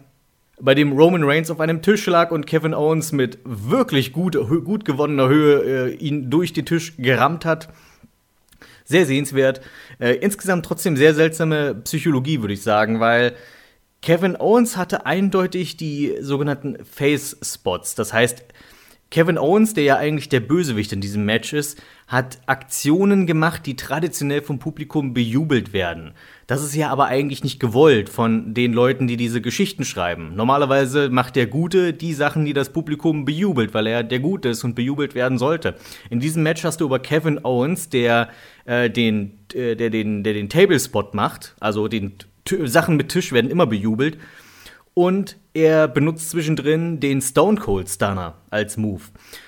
bei 0.59 0.75
dem 0.75 0.91
Roman 0.91 1.23
Reigns 1.23 1.49
auf 1.49 1.61
einem 1.61 1.81
Tisch 1.81 2.05
lag 2.07 2.31
und 2.31 2.45
Kevin 2.47 2.73
Owens 2.73 3.13
mit 3.13 3.39
wirklich 3.45 4.11
gut, 4.11 4.37
gut 4.65 4.83
gewonnener 4.83 5.29
Höhe 5.29 5.91
äh, 5.91 5.95
ihn 5.95 6.29
durch 6.29 6.51
den 6.51 6.65
Tisch 6.65 6.97
gerammt 6.97 7.45
hat. 7.45 7.69
Sehr 8.83 9.05
sehenswert. 9.05 9.61
Äh, 9.99 10.15
insgesamt 10.15 10.65
trotzdem 10.65 10.97
sehr 10.97 11.13
seltsame 11.13 11.75
Psychologie, 11.75 12.41
würde 12.41 12.55
ich 12.55 12.61
sagen, 12.61 12.99
weil 12.99 13.35
Kevin 14.01 14.35
Owens 14.35 14.75
hatte 14.75 15.05
eindeutig 15.05 15.77
die 15.77 16.17
sogenannten 16.19 16.83
Face-Spots. 16.83 17.95
Das 17.95 18.11
heißt, 18.11 18.43
Kevin 19.11 19.39
Owens, 19.39 19.73
der 19.73 19.83
ja 19.83 19.97
eigentlich 19.97 20.29
der 20.29 20.39
Bösewicht 20.39 20.93
in 20.93 21.01
diesem 21.01 21.25
Match 21.25 21.53
ist, 21.53 21.81
hat 22.07 22.39
Aktionen 22.45 23.25
gemacht, 23.25 23.65
die 23.65 23.75
traditionell 23.75 24.43
vom 24.43 24.59
Publikum 24.59 25.13
bejubelt 25.15 25.73
werden. 25.73 26.13
Das 26.45 26.63
ist 26.63 26.75
ja 26.75 26.89
aber 26.89 27.07
eigentlich 27.07 27.43
nicht 27.43 27.59
gewollt 27.59 28.09
von 28.09 28.53
den 28.53 28.71
Leuten, 28.71 29.07
die 29.07 29.17
diese 29.17 29.41
Geschichten 29.41 29.83
schreiben. 29.83 30.35
Normalerweise 30.35 31.09
macht 31.09 31.35
der 31.35 31.47
Gute 31.47 31.93
die 31.93 32.13
Sachen, 32.13 32.45
die 32.45 32.53
das 32.53 32.71
Publikum 32.71 33.25
bejubelt, 33.25 33.73
weil 33.73 33.87
er 33.87 34.03
der 34.03 34.19
Gute 34.19 34.49
ist 34.49 34.63
und 34.63 34.75
bejubelt 34.75 35.15
werden 35.15 35.39
sollte. 35.39 35.75
In 36.11 36.19
diesem 36.19 36.43
Match 36.43 36.63
hast 36.63 36.79
du 36.81 36.85
aber 36.85 36.99
Kevin 36.99 37.43
Owens, 37.43 37.89
der 37.89 38.29
äh, 38.65 38.91
den, 38.91 39.39
äh, 39.53 39.75
der 39.75 39.89
den, 39.89 40.23
der 40.23 40.33
den 40.33 40.49
Tablespot 40.49 41.15
macht, 41.15 41.55
also 41.59 41.87
den 41.87 42.13
T 42.45 42.67
Sachen 42.67 42.95
mit 42.95 43.09
Tisch 43.09 43.31
werden 43.31 43.49
immer 43.49 43.65
bejubelt 43.65 44.17
und 44.93 45.37
er 45.59 45.87
benutzt 45.87 46.29
zwischendrin 46.29 46.99
den 46.99 47.21
Stone 47.21 47.59
Cold 47.59 47.89
Stunner 47.89 48.35
als 48.49 48.77
Move. 48.77 49.03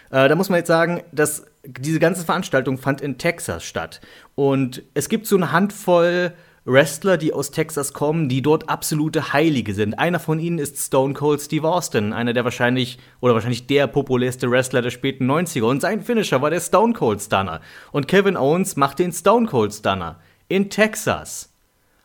Äh, 0.10 0.30
da 0.30 0.36
muss 0.36 0.50
man 0.50 0.58
jetzt 0.58 0.68
sagen, 0.68 1.02
dass 1.12 1.46
diese 1.66 2.00
ganze 2.00 2.26
Veranstaltung 2.26 2.78
fand 2.78 3.02
in 3.02 3.18
Texas 3.18 3.64
statt. 3.64 4.02
Und 4.36 4.84
es 4.94 5.10
gibt 5.10 5.28
so 5.28 5.36
eine 5.36 5.52
Handvoll 5.52 6.34
Wrestler, 6.64 7.18
die 7.18 7.34
aus 7.34 7.50
Texas 7.50 7.92
kommen, 7.92 8.30
die 8.30 8.44
dort 8.44 8.70
absolute 8.70 9.34
Heilige 9.34 9.74
sind. 9.74 9.98
Einer 9.98 10.20
von 10.20 10.40
ihnen 10.40 10.60
ist 10.60 10.78
Stone 10.78 11.16
Cold 11.16 11.42
Steve 11.42 11.68
Austin, 11.68 12.14
einer 12.14 12.34
der 12.34 12.44
wahrscheinlich 12.44 13.00
oder 13.20 13.34
wahrscheinlich 13.34 13.66
der 13.66 13.88
populärste 13.88 14.52
Wrestler 14.52 14.84
der 14.84 14.92
späten 14.92 15.30
90er. 15.30 15.64
Und 15.64 15.82
sein 15.82 16.02
Finisher 16.02 16.42
war 16.42 16.52
der 16.52 16.60
Stone 16.60 16.94
Cold 16.94 17.20
Stunner. 17.20 17.62
Und 17.92 18.08
Kevin 18.08 18.38
Owens 18.38 18.76
macht 18.76 19.00
den 19.00 19.12
Stone 19.12 19.48
Cold 19.48 19.74
Stunner 19.74 20.20
in 20.50 20.70
Texas 20.70 21.52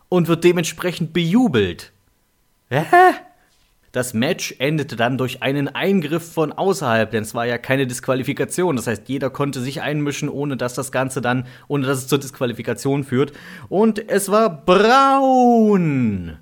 und 0.09 0.29
wird 0.29 0.43
dementsprechend 0.45 1.13
bejubelt. 1.13 1.93
Hä? 2.71 2.85
Das 3.97 4.13
Match 4.13 4.55
endete 4.59 4.95
dann 4.95 5.17
durch 5.17 5.43
einen 5.43 5.75
Eingriff 5.75 6.31
von 6.31 6.53
außerhalb, 6.53 7.11
denn 7.11 7.23
es 7.23 7.35
war 7.35 7.47
ja 7.47 7.57
keine 7.57 7.87
Disqualifikation. 7.87 8.77
Das 8.77 8.87
heißt, 8.87 9.09
jeder 9.09 9.31
konnte 9.31 9.63
sich 9.63 9.81
einmischen, 9.81 10.29
ohne 10.29 10.59
dass 10.59 10.75
das 10.75 10.93
Ganze 10.93 11.23
dann, 11.23 11.47
ohne 11.67 11.87
dass 11.87 12.01
es 12.01 12.07
zur 12.07 12.19
Disqualifikation 12.19 13.05
führt. 13.05 13.33
Und 13.71 14.07
es 14.11 14.31
war 14.31 14.51
Braun. 14.67 16.37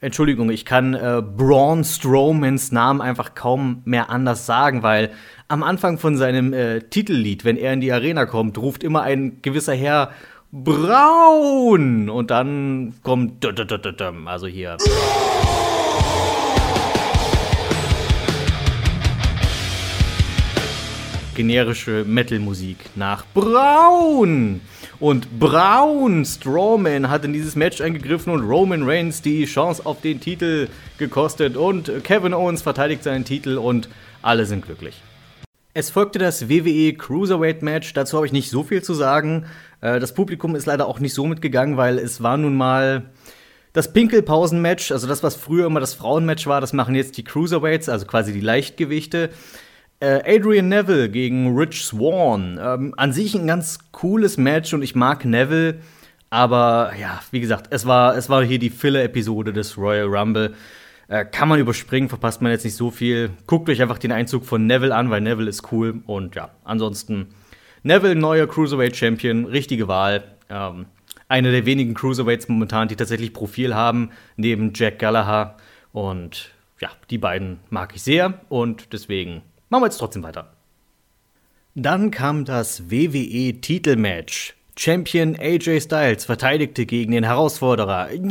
Entschuldigung, 0.00 0.50
ich 0.50 0.64
kann 0.64 0.94
äh, 0.94 1.22
Braun 1.22 1.84
Strowmans 1.84 2.72
Namen 2.72 3.00
einfach 3.00 3.36
kaum 3.36 3.80
mehr 3.84 4.10
anders 4.10 4.44
sagen, 4.44 4.82
weil 4.82 5.12
am 5.46 5.62
Anfang 5.62 5.98
von 5.98 6.16
seinem 6.16 6.52
äh, 6.52 6.80
Titellied, 6.80 7.44
wenn 7.44 7.56
er 7.56 7.74
in 7.74 7.80
die 7.80 7.92
Arena 7.92 8.26
kommt, 8.26 8.58
ruft 8.58 8.82
immer 8.82 9.02
ein 9.02 9.40
gewisser 9.40 9.74
Herr 9.74 10.10
Braun 10.50 12.10
und 12.10 12.32
dann 12.32 12.94
kommt 13.04 13.46
also 14.26 14.48
hier. 14.48 14.78
Generische 21.38 22.04
Metal-Musik 22.04 22.78
nach 22.96 23.24
Braun. 23.32 24.60
Und 24.98 25.38
Braun 25.38 26.24
Strowman 26.24 27.08
hat 27.08 27.24
in 27.24 27.32
dieses 27.32 27.54
Match 27.54 27.80
eingegriffen 27.80 28.32
und 28.32 28.42
Roman 28.42 28.82
Reigns 28.82 29.22
die 29.22 29.44
Chance 29.44 29.86
auf 29.86 30.00
den 30.00 30.18
Titel 30.20 30.66
gekostet. 30.98 31.56
Und 31.56 31.92
Kevin 32.02 32.34
Owens 32.34 32.62
verteidigt 32.62 33.04
seinen 33.04 33.24
Titel 33.24 33.56
und 33.56 33.88
alle 34.20 34.46
sind 34.46 34.66
glücklich. 34.66 35.00
Es 35.74 35.90
folgte 35.90 36.18
das 36.18 36.48
WWE 36.48 36.94
Cruiserweight 36.94 37.62
Match. 37.62 37.92
Dazu 37.92 38.16
habe 38.16 38.26
ich 38.26 38.32
nicht 38.32 38.50
so 38.50 38.64
viel 38.64 38.82
zu 38.82 38.94
sagen. 38.94 39.46
Äh, 39.80 40.00
das 40.00 40.14
Publikum 40.14 40.56
ist 40.56 40.66
leider 40.66 40.88
auch 40.88 40.98
nicht 40.98 41.14
so 41.14 41.24
mitgegangen, 41.24 41.76
weil 41.76 41.98
es 41.98 42.20
war 42.20 42.36
nun 42.36 42.56
mal 42.56 43.10
das 43.74 43.92
Pinkelpausen-Match, 43.92 44.90
also 44.90 45.06
das, 45.06 45.22
was 45.22 45.36
früher 45.36 45.66
immer 45.66 45.78
das 45.78 45.94
Frauenmatch 45.94 46.48
war, 46.48 46.60
das 46.60 46.72
machen 46.72 46.96
jetzt 46.96 47.16
die 47.16 47.22
Cruiserweights, 47.22 47.88
also 47.88 48.06
quasi 48.06 48.32
die 48.32 48.40
Leichtgewichte. 48.40 49.30
Äh, 50.00 50.36
Adrian 50.36 50.68
Neville 50.68 51.08
gegen 51.08 51.56
Rich 51.56 51.84
Swan. 51.84 52.58
Ähm, 52.62 52.94
an 52.96 53.12
sich 53.12 53.34
ein 53.34 53.46
ganz 53.46 53.78
cooles 53.90 54.36
Match 54.36 54.72
und 54.72 54.82
ich 54.82 54.94
mag 54.94 55.24
Neville. 55.24 55.80
Aber 56.30 56.92
ja, 57.00 57.20
wie 57.30 57.40
gesagt, 57.40 57.68
es 57.70 57.86
war, 57.86 58.16
es 58.16 58.28
war 58.28 58.44
hier 58.44 58.58
die 58.58 58.70
Filler-Episode 58.70 59.52
des 59.52 59.76
Royal 59.76 60.06
Rumble. 60.06 60.54
Äh, 61.08 61.24
kann 61.24 61.48
man 61.48 61.58
überspringen, 61.58 62.08
verpasst 62.08 62.42
man 62.42 62.52
jetzt 62.52 62.64
nicht 62.64 62.76
so 62.76 62.90
viel. 62.90 63.30
Guckt 63.46 63.68
euch 63.70 63.82
einfach 63.82 63.98
den 63.98 64.12
Einzug 64.12 64.44
von 64.44 64.66
Neville 64.66 64.94
an, 64.94 65.10
weil 65.10 65.20
Neville 65.20 65.48
ist 65.48 65.72
cool. 65.72 66.02
Und 66.06 66.36
ja, 66.36 66.50
ansonsten 66.64 67.28
Neville, 67.82 68.14
neuer 68.14 68.46
Cruiserweight 68.46 68.96
Champion, 68.96 69.46
richtige 69.46 69.88
Wahl. 69.88 70.22
Ähm, 70.48 70.86
einer 71.28 71.50
der 71.50 71.66
wenigen 71.66 71.94
Cruiserweights 71.94 72.48
momentan, 72.48 72.88
die 72.88 72.96
tatsächlich 72.96 73.32
Profil 73.32 73.74
haben, 73.74 74.10
neben 74.36 74.72
Jack 74.74 74.98
Gallagher. 74.98 75.56
Und 75.92 76.50
ja, 76.80 76.90
die 77.10 77.18
beiden 77.18 77.58
mag 77.70 77.96
ich 77.96 78.02
sehr 78.02 78.40
und 78.48 78.92
deswegen 78.92 79.42
Machen 79.70 79.82
wir 79.82 79.86
jetzt 79.86 79.98
trotzdem 79.98 80.22
weiter. 80.22 80.52
Dann 81.74 82.10
kam 82.10 82.44
das 82.44 82.90
WWE-Titelmatch. 82.90 84.54
Champion 84.76 85.36
AJ 85.38 85.80
Styles 85.80 86.24
verteidigte 86.24 86.86
gegen 86.86 87.12
den 87.12 87.24
Herausforderer 87.24 88.10
John 88.12 88.28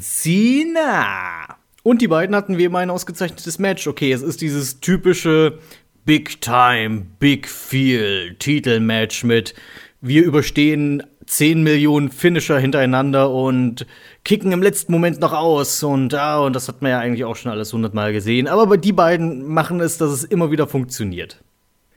Cena. 0.00 1.56
Und 1.82 2.02
die 2.02 2.08
beiden 2.08 2.36
hatten 2.36 2.58
wie 2.58 2.64
immer 2.64 2.80
ein 2.80 2.90
ausgezeichnetes 2.90 3.58
Match. 3.58 3.86
Okay, 3.86 4.12
es 4.12 4.22
ist 4.22 4.40
dieses 4.40 4.80
typische 4.80 5.58
Big 6.04 6.40
Time, 6.40 7.06
Big 7.18 7.48
Feel 7.48 8.34
Titelmatch 8.38 9.24
mit 9.24 9.54
wir 10.00 10.24
überstehen 10.24 11.02
10 11.26 11.62
Millionen 11.62 12.10
Finisher 12.10 12.58
hintereinander 12.58 13.30
und 13.30 13.86
kicken 14.24 14.52
im 14.52 14.62
letzten 14.62 14.92
Moment 14.92 15.20
noch 15.20 15.32
aus. 15.32 15.82
Und, 15.82 16.14
ah, 16.14 16.40
und 16.40 16.54
das 16.54 16.68
hat 16.68 16.82
man 16.82 16.90
ja 16.90 16.98
eigentlich 16.98 17.24
auch 17.24 17.36
schon 17.36 17.52
alles 17.52 17.72
hundertmal 17.72 18.12
gesehen. 18.12 18.48
Aber 18.48 18.76
die 18.76 18.92
beiden 18.92 19.46
machen 19.46 19.80
es, 19.80 19.98
dass 19.98 20.10
es 20.10 20.24
immer 20.24 20.50
wieder 20.50 20.66
funktioniert. 20.66 21.42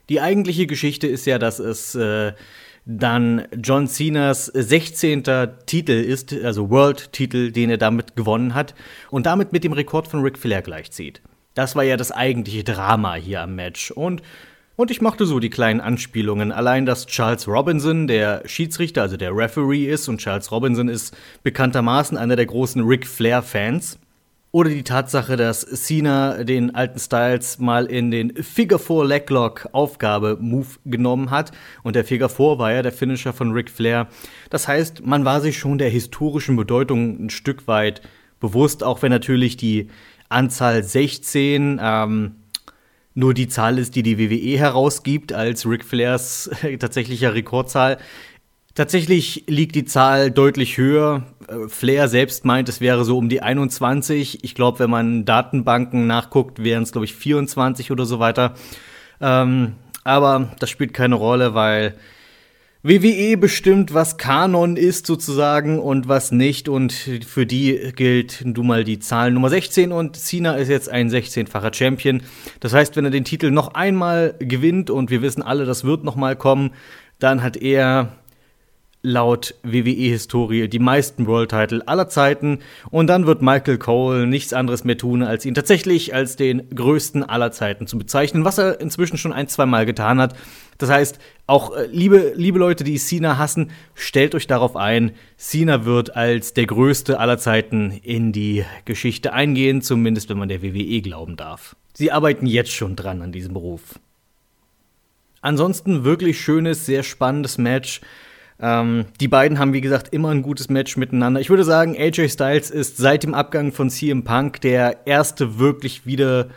Die 0.09 0.19
eigentliche 0.19 0.67
Geschichte 0.67 1.07
ist 1.07 1.25
ja, 1.25 1.39
dass 1.39 1.59
es 1.59 1.95
äh, 1.95 2.33
dann 2.85 3.47
John 3.61 3.87
Cenas 3.87 4.47
16. 4.47 5.23
Titel 5.65 5.91
ist, 5.91 6.33
also 6.33 6.69
World-Titel, 6.69 7.51
den 7.51 7.69
er 7.69 7.77
damit 7.77 8.15
gewonnen 8.15 8.53
hat 8.53 8.75
und 9.09 9.25
damit 9.25 9.53
mit 9.53 9.63
dem 9.63 9.73
Rekord 9.73 10.07
von 10.07 10.21
Ric 10.21 10.37
Flair 10.37 10.61
gleichzieht. 10.61 11.21
Das 11.53 11.75
war 11.75 11.83
ja 11.83 11.97
das 11.97 12.11
eigentliche 12.11 12.63
Drama 12.63 13.15
hier 13.15 13.41
am 13.41 13.55
Match. 13.55 13.91
Und 13.91 14.21
und 14.75 14.91
ich 14.91 15.01
mochte 15.01 15.25
so 15.25 15.39
die 15.39 15.49
kleinen 15.49 15.81
Anspielungen. 15.81 16.51
Allein, 16.51 16.85
dass 16.85 17.05
Charles 17.05 17.47
Robinson 17.47 18.07
der 18.07 18.41
Schiedsrichter, 18.45 19.03
also 19.03 19.17
der 19.17 19.35
Referee 19.35 19.85
ist 19.85 20.07
und 20.07 20.17
Charles 20.17 20.51
Robinson 20.51 20.87
ist 20.87 21.15
bekanntermaßen 21.43 22.17
einer 22.17 22.35
der 22.35 22.47
großen 22.47 22.83
Ric 22.83 23.05
Flair-Fans. 23.05 23.99
Oder 24.51 24.69
die 24.69 24.83
Tatsache, 24.83 25.35
dass 25.35 25.61
Cena 25.61 26.43
den 26.43 26.75
alten 26.75 26.99
Styles 26.99 27.57
mal 27.57 27.87
in 27.87 28.11
den 28.11 28.35
Figure 28.35 28.77
4 28.77 29.03
Leglock 29.05 29.67
Aufgabe 29.71 30.37
Move 30.39 30.67
genommen 30.85 31.31
hat. 31.31 31.51
Und 31.81 31.95
der 31.95 32.05
Figure 32.05 32.29
4 32.29 32.59
war 32.59 32.71
ja 32.71 32.83
der 32.83 32.91
Finisher 32.91 33.33
von 33.33 33.51
Ric 33.51 33.71
Flair. 33.71 34.09
Das 34.51 34.67
heißt, 34.67 35.03
man 35.03 35.25
war 35.25 35.41
sich 35.41 35.57
schon 35.57 35.79
der 35.79 35.89
historischen 35.89 36.55
Bedeutung 36.55 37.25
ein 37.25 37.29
Stück 37.31 37.67
weit 37.67 38.03
bewusst, 38.39 38.83
auch 38.83 39.01
wenn 39.01 39.09
natürlich 39.09 39.57
die 39.57 39.89
Anzahl 40.29 40.83
16 40.83 41.79
ähm, 41.81 42.35
nur 43.15 43.33
die 43.33 43.47
Zahl 43.47 43.77
ist, 43.77 43.95
die 43.95 44.03
die 44.03 44.17
WWE 44.17 44.57
herausgibt 44.57 45.33
als 45.33 45.65
Ric 45.65 45.85
Flairs 45.85 46.49
äh, 46.63 46.77
tatsächlicher 46.77 47.33
Rekordzahl. 47.33 47.97
Tatsächlich 48.75 49.43
liegt 49.47 49.75
die 49.75 49.85
Zahl 49.85 50.31
deutlich 50.31 50.77
höher. 50.77 51.23
Äh, 51.47 51.67
Flair 51.67 52.07
selbst 52.07 52.43
meint, 52.43 52.69
es 52.69 52.81
wäre 52.81 53.05
so 53.05 53.17
um 53.17 53.29
die 53.29 53.41
21. 53.41 54.43
Ich 54.43 54.55
glaube, 54.55 54.79
wenn 54.79 54.89
man 54.89 55.25
Datenbanken 55.25 56.07
nachguckt, 56.07 56.63
wären 56.63 56.83
es, 56.83 56.91
glaube 56.91 57.05
ich, 57.05 57.13
24 57.13 57.91
oder 57.91 58.05
so 58.05 58.19
weiter. 58.19 58.55
Ähm, 59.21 59.73
aber 60.03 60.51
das 60.59 60.69
spielt 60.69 60.93
keine 60.93 61.15
Rolle, 61.15 61.53
weil 61.53 61.95
WWE 62.85 63.37
bestimmt, 63.37 63.93
was 63.93 64.17
Kanon 64.17 64.75
ist 64.75 65.07
sozusagen 65.07 65.79
und 65.79 66.09
was 66.09 66.33
nicht. 66.33 66.67
Und 66.67 66.91
für 66.91 67.45
die 67.45 67.93
gilt 67.95 68.43
nun 68.43 68.67
mal 68.67 68.83
die 68.83 68.99
Zahl 68.99 69.31
Nummer 69.31 69.49
16 69.49 69.93
und 69.93 70.17
Cena 70.17 70.55
ist 70.55 70.67
jetzt 70.67 70.89
ein 70.89 71.09
16-facher 71.09 71.73
Champion. 71.73 72.21
Das 72.59 72.73
heißt, 72.73 72.97
wenn 72.97 73.05
er 73.05 73.11
den 73.11 73.23
Titel 73.23 73.51
noch 73.51 73.73
einmal 73.73 74.35
gewinnt 74.37 74.89
und 74.89 75.11
wir 75.11 75.21
wissen 75.21 75.41
alle, 75.41 75.63
das 75.63 75.85
wird 75.85 76.03
noch 76.03 76.17
mal 76.17 76.35
kommen, 76.35 76.71
dann 77.19 77.41
hat 77.41 77.55
er 77.55 78.17
laut 79.05 79.53
WWE-Historie 79.63 80.69
die 80.69 80.79
meisten 80.79 81.27
World-Title 81.27 81.85
aller 81.87 82.07
Zeiten 82.07 82.59
und 82.89 83.07
dann 83.07 83.27
wird 83.27 83.41
Michael 83.41 83.77
Cole 83.77 84.25
nichts 84.25 84.53
anderes 84.53 84.85
mehr 84.85 84.97
tun, 84.97 85.23
als 85.23 85.45
ihn 85.45 85.53
tatsächlich 85.53 86.15
als 86.15 86.37
den 86.37 86.69
größten 86.73 87.21
aller 87.21 87.51
Zeiten 87.51 87.85
zu 87.85 87.97
bezeichnen, 87.97 88.45
was 88.45 88.57
er 88.57 88.79
inzwischen 88.79 89.17
schon 89.17 89.33
ein, 89.33 89.49
zwei 89.49 89.65
Mal 89.65 89.85
getan 89.85 90.21
hat. 90.21 90.35
Das 90.77 90.89
heißt, 90.89 91.19
auch 91.47 91.75
äh, 91.75 91.85
liebe, 91.87 92.31
liebe 92.35 92.57
Leute, 92.57 92.85
die 92.85 92.97
Cena 92.97 93.37
hassen, 93.37 93.71
stellt 93.93 94.35
euch 94.35 94.47
darauf 94.47 94.77
ein, 94.77 95.11
Cena 95.37 95.83
wird 95.83 96.15
als 96.15 96.53
der 96.53 96.65
größte 96.65 97.19
aller 97.19 97.37
Zeiten 97.37 97.91
in 97.91 98.31
die 98.31 98.63
Geschichte 98.85 99.33
eingehen, 99.33 99.81
zumindest 99.81 100.29
wenn 100.29 100.37
man 100.37 100.49
der 100.49 100.63
WWE 100.63 101.01
glauben 101.01 101.35
darf. 101.35 101.75
Sie 101.93 102.11
arbeiten 102.11 102.47
jetzt 102.47 102.71
schon 102.71 102.95
dran 102.95 103.21
an 103.21 103.33
diesem 103.33 103.53
Beruf. 103.53 103.99
Ansonsten 105.41 106.05
wirklich 106.05 106.39
schönes, 106.39 106.85
sehr 106.85 107.03
spannendes 107.03 107.57
Match. 107.57 107.99
Ähm, 108.59 109.05
die 109.19 109.27
beiden 109.27 109.59
haben, 109.59 109.73
wie 109.73 109.81
gesagt, 109.81 110.13
immer 110.13 110.29
ein 110.29 110.41
gutes 110.41 110.69
Match 110.69 110.97
miteinander. 110.97 111.39
Ich 111.41 111.49
würde 111.49 111.63
sagen, 111.63 111.95
AJ 111.97 112.29
Styles 112.29 112.69
ist 112.69 112.97
seit 112.97 113.23
dem 113.23 113.33
Abgang 113.33 113.71
von 113.71 113.89
CM 113.89 114.23
Punk 114.23 114.61
der 114.61 115.05
erste 115.05 115.59
wirklich 115.59 116.05
wieder 116.05 116.47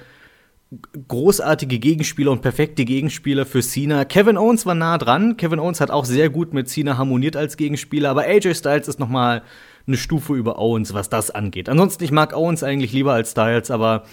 großartige 1.09 1.79
Gegenspieler 1.79 2.33
und 2.33 2.43
perfekte 2.43 2.85
Gegenspieler 2.85 3.47
für 3.47 3.63
Cena. 3.63 4.05
Kevin 4.05 4.37
Owens 4.37 4.67
war 4.67 4.75
nah 4.75 4.99
dran. 4.99 5.37
Kevin 5.37 5.61
Owens 5.61 5.81
hat 5.81 5.91
auch 5.91 6.05
sehr 6.05 6.29
gut 6.29 6.53
mit 6.53 6.69
Cena 6.69 6.99
harmoniert 6.99 7.37
als 7.37 7.57
Gegenspieler, 7.57 8.11
aber 8.11 8.23
AJ 8.23 8.55
Styles 8.55 8.89
ist 8.89 8.99
noch 8.99 9.09
mal 9.09 9.43
eine 9.87 9.97
Stufe 9.97 10.35
über 10.35 10.59
Owens, 10.59 10.93
was 10.93 11.09
das 11.09 11.31
angeht. 11.31 11.69
Ansonsten, 11.69 12.03
ich 12.03 12.11
mag 12.11 12.37
Owens 12.37 12.65
eigentlich 12.65 12.93
lieber 12.93 13.13
als 13.13 13.31
Styles, 13.31 13.71
aber 13.71 14.05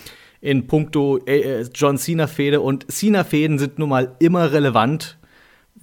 in 0.41 0.67
puncto 0.67 1.19
äh, 1.25 1.63
John 1.73 1.97
Cena-Fehde 1.97 2.61
und 2.61 2.91
Cena-Fäden 2.91 3.57
sind 3.57 3.79
nun 3.79 3.89
mal 3.89 4.15
immer 4.19 4.51
relevant 4.51 5.17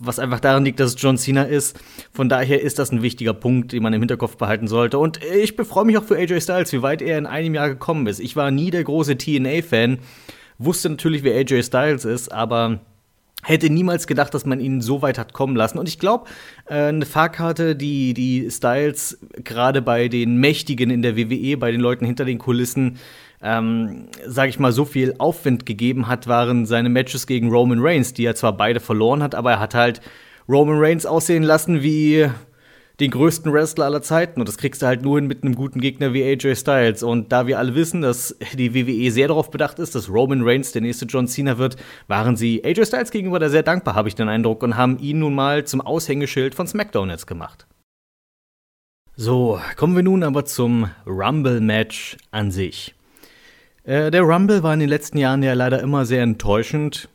was 0.01 0.19
einfach 0.19 0.41
daran 0.41 0.65
liegt, 0.65 0.81
dass 0.81 0.95
es 0.95 1.01
John 1.01 1.19
Cena 1.19 1.45
ist. 1.45 1.79
Von 2.13 2.29
daher 2.29 2.63
ist 2.63 2.79
das 2.79 2.91
ein 2.91 3.03
wichtiger 3.03 3.35
Punkt, 3.35 3.73
den 3.73 3.83
man 3.83 3.93
im 3.93 4.01
Hinterkopf 4.01 4.37
behalten 4.37 4.67
sollte. 4.67 4.99
Und 4.99 5.23
ich 5.23 5.57
befreue 5.57 5.85
mich 5.85 5.99
auch 5.99 6.05
für 6.05 6.17
AJ 6.17 6.41
Styles, 6.41 6.73
wie 6.73 6.83
weit 6.83 7.03
er 7.03 7.19
in 7.19 7.27
einem 7.27 7.55
Jahr 7.55 7.69
gekommen 7.69 8.07
ist. 8.07 8.19
Ich 8.19 8.35
war 8.35 8.51
nie 8.51 8.71
der 8.71 8.83
große 8.83 9.19
TNA-Fan, 9.19 9.99
wusste 10.59 10.89
natürlich, 10.89 11.23
wer 11.23 11.37
AJ 11.37 11.65
Styles 11.65 12.05
ist, 12.07 12.33
aber 12.33 12.81
hätte 13.43 13.71
niemals 13.71 14.07
gedacht, 14.07 14.35
dass 14.35 14.47
man 14.47 14.61
ihn 14.61 14.81
so 14.81 15.03
weit 15.03 15.19
hat 15.19 15.33
kommen 15.33 15.57
lassen. 15.57 15.79
Und 15.79 15.89
ich 15.89 15.99
glaube, 15.99 16.29
äh, 16.67 16.75
eine 16.75 17.07
Fahrkarte, 17.07 17.77
die 17.77 18.15
die 18.15 18.51
Styles 18.51 19.19
gerade 19.45 19.83
bei 19.83 20.09
den 20.09 20.37
Mächtigen 20.37 20.91
in 20.91 21.03
der 21.03 21.17
WWE, 21.17 21.57
bei 21.57 21.73
den 21.73 21.81
Leuten 21.81 22.05
hinter 22.05 22.25
den 22.25 22.39
Kulissen 22.39 22.99
ähm, 23.43 24.09
sage 24.27 24.51
ich 24.51 24.59
mal, 24.59 24.73
so 24.73 24.85
viel 24.85 25.15
Aufwind 25.19 25.67
gegeben 25.67 26.09
hat, 26.09 26.27
waren 26.27 26.67
seine 26.67 26.89
Matches 26.89 27.27
gegen 27.27 27.51
Roman 27.51 27.81
Reigns, 27.81 28.13
die 28.13 28.25
er 28.25 28.35
zwar 28.35 28.57
beide 28.57 28.81
verloren 28.81 29.23
hat, 29.23 29.35
aber 29.35 29.53
er 29.53 29.61
hat 29.61 29.75
halt 29.75 30.01
Roman 30.49 30.79
Reigns 30.79 31.07
aussehen 31.07 31.43
lassen 31.43 31.83
wie 31.83 32.29
den 33.01 33.11
größten 33.11 33.51
Wrestler 33.51 33.87
aller 33.87 34.03
Zeiten 34.03 34.41
und 34.41 34.49
das 34.49 34.59
kriegst 34.59 34.83
du 34.83 34.87
halt 34.87 35.03
nur 35.03 35.17
hin 35.17 35.27
mit 35.27 35.43
einem 35.43 35.55
guten 35.55 35.81
Gegner 35.81 36.13
wie 36.13 36.23
AJ 36.23 36.57
Styles. 36.57 37.03
Und 37.03 37.33
da 37.33 37.47
wir 37.47 37.59
alle 37.59 37.75
wissen, 37.75 38.03
dass 38.03 38.37
die 38.53 38.75
WWE 38.75 39.11
sehr 39.11 39.29
darauf 39.29 39.51
bedacht 39.51 39.79
ist, 39.79 39.95
dass 39.95 40.11
Roman 40.11 40.43
Reigns 40.43 40.73
der 40.73 40.83
nächste 40.83 41.07
John 41.07 41.27
Cena 41.27 41.57
wird, 41.57 41.77
waren 42.09 42.37
sie 42.37 42.63
AJ 42.63 42.87
Styles 42.87 43.11
gegenüber 43.11 43.39
da 43.39 43.49
sehr 43.49 43.63
dankbar, 43.63 43.95
habe 43.95 44.09
ich 44.09 44.15
den 44.15 44.29
Eindruck, 44.29 44.63
und 44.63 44.77
haben 44.77 44.99
ihn 44.99 45.21
nun 45.21 45.35
mal 45.35 45.65
zum 45.65 45.81
Aushängeschild 45.81 46.55
von 46.55 46.67
SmackDown 46.67 47.09
jetzt 47.09 47.27
gemacht. 47.27 47.67
So, 49.17 49.61
kommen 49.77 49.97
wir 49.97 50.03
nun 50.03 50.23
aber 50.23 50.45
zum 50.45 50.91
Rumble-Match 51.07 52.19
an 52.31 52.51
sich. 52.51 52.95
Äh, 53.91 54.13
der 54.13 54.23
Rumble 54.23 54.63
war 54.63 54.73
in 54.73 54.79
den 54.79 54.89
letzten 54.89 55.19
Jahren 55.19 55.43
ja 55.43 55.53
leider 55.53 55.81
immer 55.81 56.05
sehr 56.05 56.23
enttäuschend, 56.23 57.09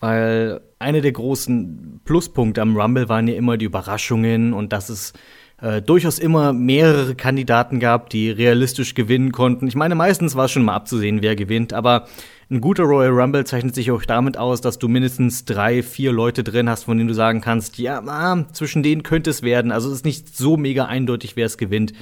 weil 0.00 0.60
eine 0.78 1.00
der 1.00 1.12
großen 1.12 2.02
Pluspunkte 2.04 2.60
am 2.60 2.76
Rumble 2.76 3.08
waren 3.08 3.26
ja 3.26 3.34
immer 3.34 3.56
die 3.56 3.64
Überraschungen 3.64 4.52
und 4.52 4.74
dass 4.74 4.90
es 4.90 5.14
äh, 5.62 5.80
durchaus 5.80 6.18
immer 6.18 6.52
mehrere 6.52 7.14
Kandidaten 7.14 7.80
gab, 7.80 8.10
die 8.10 8.30
realistisch 8.30 8.92
gewinnen 8.92 9.32
konnten. 9.32 9.66
Ich 9.66 9.76
meine, 9.76 9.94
meistens 9.94 10.36
war 10.36 10.44
es 10.44 10.50
schon 10.50 10.66
mal 10.66 10.74
abzusehen, 10.74 11.22
wer 11.22 11.36
gewinnt, 11.36 11.72
aber 11.72 12.06
ein 12.50 12.60
guter 12.60 12.84
Royal 12.84 13.18
Rumble 13.18 13.46
zeichnet 13.46 13.74
sich 13.74 13.90
auch 13.90 14.04
damit 14.04 14.36
aus, 14.36 14.60
dass 14.60 14.78
du 14.78 14.88
mindestens 14.88 15.46
drei, 15.46 15.82
vier 15.82 16.12
Leute 16.12 16.44
drin 16.44 16.68
hast, 16.68 16.84
von 16.84 16.98
denen 16.98 17.08
du 17.08 17.14
sagen 17.14 17.40
kannst, 17.40 17.78
ja, 17.78 18.02
ah, 18.06 18.44
zwischen 18.52 18.82
denen 18.82 19.02
könnte 19.02 19.30
es 19.30 19.42
werden. 19.42 19.72
Also 19.72 19.88
es 19.88 19.96
ist 19.96 20.04
nicht 20.04 20.36
so 20.36 20.58
mega 20.58 20.84
eindeutig, 20.84 21.34
wer 21.34 21.46
es 21.46 21.56
gewinnt. 21.56 21.94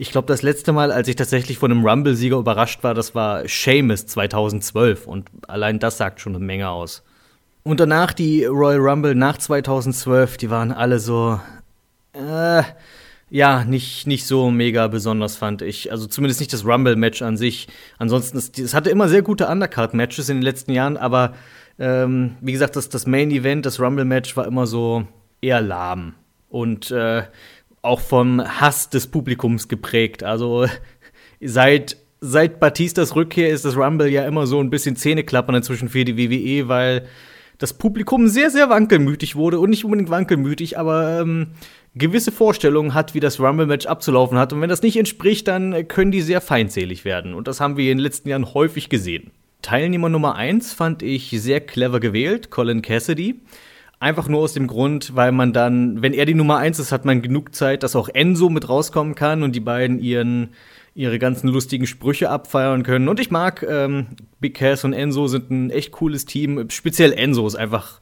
Ich 0.00 0.12
glaube, 0.12 0.28
das 0.28 0.40
letzte 0.40 0.72
Mal, 0.72 0.92
als 0.92 1.08
ich 1.08 1.16
tatsächlich 1.16 1.58
von 1.58 1.70
einem 1.70 1.86
Rumble-Sieger 1.86 2.38
überrascht 2.38 2.82
war, 2.82 2.94
das 2.94 3.14
war 3.14 3.46
Seamus 3.46 4.06
2012 4.06 5.06
und 5.06 5.28
allein 5.46 5.78
das 5.78 5.98
sagt 5.98 6.22
schon 6.22 6.34
eine 6.34 6.42
Menge 6.42 6.70
aus. 6.70 7.02
Und 7.64 7.80
danach 7.80 8.14
die 8.14 8.46
Royal 8.46 8.78
Rumble 8.78 9.14
nach 9.14 9.36
2012, 9.36 10.38
die 10.38 10.48
waren 10.48 10.72
alle 10.72 11.00
so, 11.00 11.38
äh, 12.14 12.62
ja, 13.28 13.64
nicht, 13.64 14.06
nicht 14.06 14.26
so 14.26 14.50
mega 14.50 14.88
besonders, 14.88 15.36
fand 15.36 15.60
ich. 15.60 15.92
Also 15.92 16.06
zumindest 16.06 16.40
nicht 16.40 16.54
das 16.54 16.64
Rumble-Match 16.64 17.20
an 17.20 17.36
sich. 17.36 17.68
Ansonsten, 17.98 18.38
es, 18.38 18.52
es 18.58 18.72
hatte 18.72 18.88
immer 18.88 19.06
sehr 19.06 19.20
gute 19.20 19.48
Undercard-Matches 19.48 20.30
in 20.30 20.38
den 20.38 20.44
letzten 20.44 20.72
Jahren, 20.72 20.96
aber 20.96 21.34
ähm, 21.78 22.36
wie 22.40 22.52
gesagt, 22.52 22.74
das, 22.74 22.88
das 22.88 23.06
Main-Event, 23.06 23.66
das 23.66 23.78
Rumble-Match 23.78 24.34
war 24.34 24.46
immer 24.46 24.66
so 24.66 25.06
eher 25.42 25.60
lahm. 25.60 26.14
Und 26.48 26.90
äh, 26.90 27.24
auch 27.82 28.00
vom 28.00 28.42
Hass 28.60 28.90
des 28.90 29.06
Publikums 29.06 29.68
geprägt. 29.68 30.22
Also 30.22 30.66
seit 31.40 31.96
seit 32.20 32.60
Batistas 32.60 33.16
Rückkehr 33.16 33.48
ist 33.48 33.64
das 33.64 33.76
Rumble 33.76 34.08
ja 34.08 34.26
immer 34.26 34.46
so 34.46 34.60
ein 34.60 34.70
bisschen 34.70 34.96
Zähneklappern 34.96 35.54
inzwischen 35.54 35.88
für 35.88 36.04
die 36.04 36.18
WWE, 36.18 36.68
weil 36.68 37.06
das 37.58 37.74
Publikum 37.74 38.28
sehr, 38.28 38.50
sehr 38.50 38.70
wankelmütig 38.70 39.36
wurde 39.36 39.58
und 39.58 39.70
nicht 39.70 39.84
unbedingt 39.84 40.10
wankelmütig, 40.10 40.78
aber 40.78 41.20
ähm, 41.20 41.48
gewisse 41.94 42.32
Vorstellungen 42.32 42.94
hat, 42.94 43.14
wie 43.14 43.20
das 43.20 43.40
Rumble-Match 43.40 43.86
abzulaufen 43.86 44.38
hat. 44.38 44.52
Und 44.52 44.60
wenn 44.60 44.70
das 44.70 44.82
nicht 44.82 44.96
entspricht, 44.96 45.48
dann 45.48 45.86
können 45.88 46.10
die 46.10 46.22
sehr 46.22 46.40
feindselig 46.40 47.04
werden. 47.04 47.34
Und 47.34 47.48
das 47.48 47.60
haben 47.60 47.76
wir 47.76 47.90
in 47.90 47.98
den 47.98 48.04
letzten 48.04 48.28
Jahren 48.28 48.54
häufig 48.54 48.88
gesehen. 48.88 49.30
Teilnehmer 49.62 50.08
Nummer 50.08 50.36
1 50.36 50.72
fand 50.72 51.02
ich 51.02 51.30
sehr 51.30 51.60
clever 51.60 52.00
gewählt, 52.00 52.50
Colin 52.50 52.80
Cassidy. 52.80 53.40
Einfach 54.00 54.28
nur 54.28 54.40
aus 54.40 54.54
dem 54.54 54.66
Grund, 54.66 55.14
weil 55.14 55.30
man 55.30 55.52
dann, 55.52 56.02
wenn 56.02 56.14
er 56.14 56.24
die 56.24 56.34
Nummer 56.34 56.56
1 56.56 56.78
ist, 56.78 56.90
hat 56.90 57.04
man 57.04 57.22
genug 57.22 57.54
Zeit, 57.54 57.82
dass 57.82 57.94
auch 57.94 58.08
Enzo 58.08 58.48
mit 58.48 58.68
rauskommen 58.68 59.14
kann 59.14 59.42
und 59.42 59.54
die 59.54 59.60
beiden 59.60 59.98
ihren 59.98 60.50
ihre 60.94 61.18
ganzen 61.18 61.48
lustigen 61.48 61.86
Sprüche 61.86 62.30
abfeiern 62.30 62.82
können. 62.82 63.08
Und 63.08 63.20
ich 63.20 63.30
mag 63.30 63.64
ähm, 63.68 64.08
Big 64.40 64.54
Cass 64.54 64.84
und 64.84 64.92
Enzo 64.92 65.28
sind 65.28 65.50
ein 65.50 65.70
echt 65.70 65.92
cooles 65.92 66.24
Team. 66.24 66.68
Speziell 66.68 67.12
Enzo 67.12 67.46
ist 67.46 67.54
einfach 67.54 68.00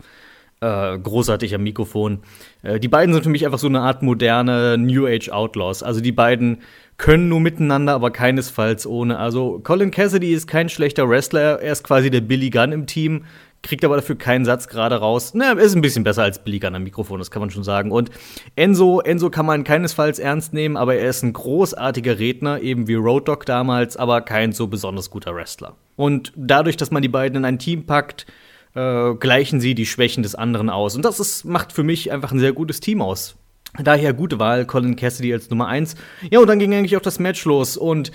äh, 0.60 0.98
großartig 0.98 1.54
am 1.54 1.62
Mikrofon. 1.62 2.20
Äh, 2.62 2.80
die 2.80 2.88
beiden 2.88 3.12
sind 3.12 3.22
für 3.22 3.30
mich 3.30 3.44
einfach 3.44 3.58
so 3.58 3.68
eine 3.68 3.80
Art 3.80 4.02
moderne 4.02 4.78
New 4.78 5.06
Age 5.06 5.28
Outlaws. 5.30 5.82
Also 5.82 6.00
die 6.00 6.12
beiden 6.12 6.58
können 6.96 7.28
nur 7.28 7.40
miteinander, 7.40 7.94
aber 7.94 8.10
keinesfalls 8.10 8.86
ohne. 8.86 9.18
Also 9.18 9.60
Colin 9.60 9.90
Cassidy 9.90 10.32
ist 10.32 10.48
kein 10.48 10.68
schlechter 10.68 11.08
Wrestler, 11.08 11.60
er 11.60 11.72
ist 11.72 11.84
quasi 11.84 12.10
der 12.10 12.22
Billy 12.22 12.50
Gunn 12.50 12.72
im 12.72 12.86
Team 12.86 13.24
kriegt 13.62 13.84
aber 13.84 13.96
dafür 13.96 14.16
keinen 14.16 14.44
Satz 14.44 14.68
gerade 14.68 14.96
raus. 14.96 15.32
Na, 15.34 15.52
ist 15.52 15.74
ein 15.74 15.80
bisschen 15.80 16.04
besser 16.04 16.22
als 16.22 16.42
Billy 16.42 16.64
am 16.64 16.82
Mikrofon, 16.82 17.18
das 17.18 17.30
kann 17.30 17.40
man 17.40 17.50
schon 17.50 17.64
sagen. 17.64 17.90
Und 17.90 18.10
Enzo, 18.56 19.00
Enzo 19.00 19.30
kann 19.30 19.46
man 19.46 19.64
keinesfalls 19.64 20.18
ernst 20.18 20.52
nehmen, 20.52 20.76
aber 20.76 20.94
er 20.96 21.10
ist 21.10 21.22
ein 21.22 21.32
großartiger 21.32 22.18
Redner, 22.18 22.60
eben 22.60 22.88
wie 22.88 22.94
Road 22.94 23.28
Dogg 23.28 23.44
damals, 23.46 23.96
aber 23.96 24.20
kein 24.20 24.52
so 24.52 24.66
besonders 24.66 25.10
guter 25.10 25.34
Wrestler. 25.34 25.76
Und 25.96 26.32
dadurch, 26.36 26.76
dass 26.76 26.90
man 26.90 27.02
die 27.02 27.08
beiden 27.08 27.38
in 27.38 27.44
ein 27.44 27.58
Team 27.58 27.86
packt, 27.86 28.26
äh, 28.74 29.14
gleichen 29.14 29.60
sie 29.60 29.74
die 29.74 29.86
Schwächen 29.86 30.22
des 30.22 30.34
anderen 30.34 30.70
aus. 30.70 30.94
Und 30.94 31.04
das 31.04 31.20
ist, 31.20 31.44
macht 31.44 31.72
für 31.72 31.82
mich 31.82 32.12
einfach 32.12 32.32
ein 32.32 32.38
sehr 32.38 32.52
gutes 32.52 32.80
Team 32.80 33.02
aus. 33.02 33.36
Daher 33.76 34.14
gute 34.14 34.38
Wahl, 34.38 34.64
Colin 34.64 34.96
Cassidy 34.96 35.32
als 35.32 35.50
Nummer 35.50 35.68
1. 35.68 35.94
Ja, 36.30 36.40
und 36.40 36.46
dann 36.46 36.58
ging 36.58 36.72
eigentlich 36.72 36.96
auch 36.96 37.02
das 37.02 37.18
Match 37.18 37.44
los. 37.44 37.76
Und 37.76 38.12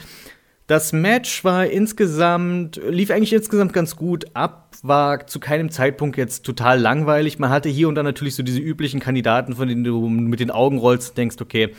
das 0.68 0.93
Match 0.93 1.43
war 1.43 1.68
insgesamt, 1.68 2.80
lief 2.88 3.11
eigentlich 3.11 3.34
insgesamt 3.34 3.74
ganz 3.74 3.95
gut 3.95 4.26
ab, 4.34 4.70
war 4.82 5.28
zu 5.28 5.39
keinem 5.39 5.70
Zeitpunkt 5.70 6.18
jetzt 6.18 6.45
total 6.45 6.80
langweilig. 6.80 7.38
Man 7.39 7.49
hatte 7.49 7.70
hier 7.70 7.89
und 7.89 7.95
da 7.95 8.03
natürlich 8.03 8.36
so 8.36 8.43
diese 8.43 8.59
üblichen 8.59 8.99
Kandidaten, 8.99 9.55
von 9.55 9.68
denen 9.68 9.84
du 9.84 10.07
mit 10.07 10.39
den 10.39 10.51
Augen 10.51 10.78
rollst 10.78 11.09
und 11.09 11.18
denkst, 11.18 11.38
okay, 11.41 11.74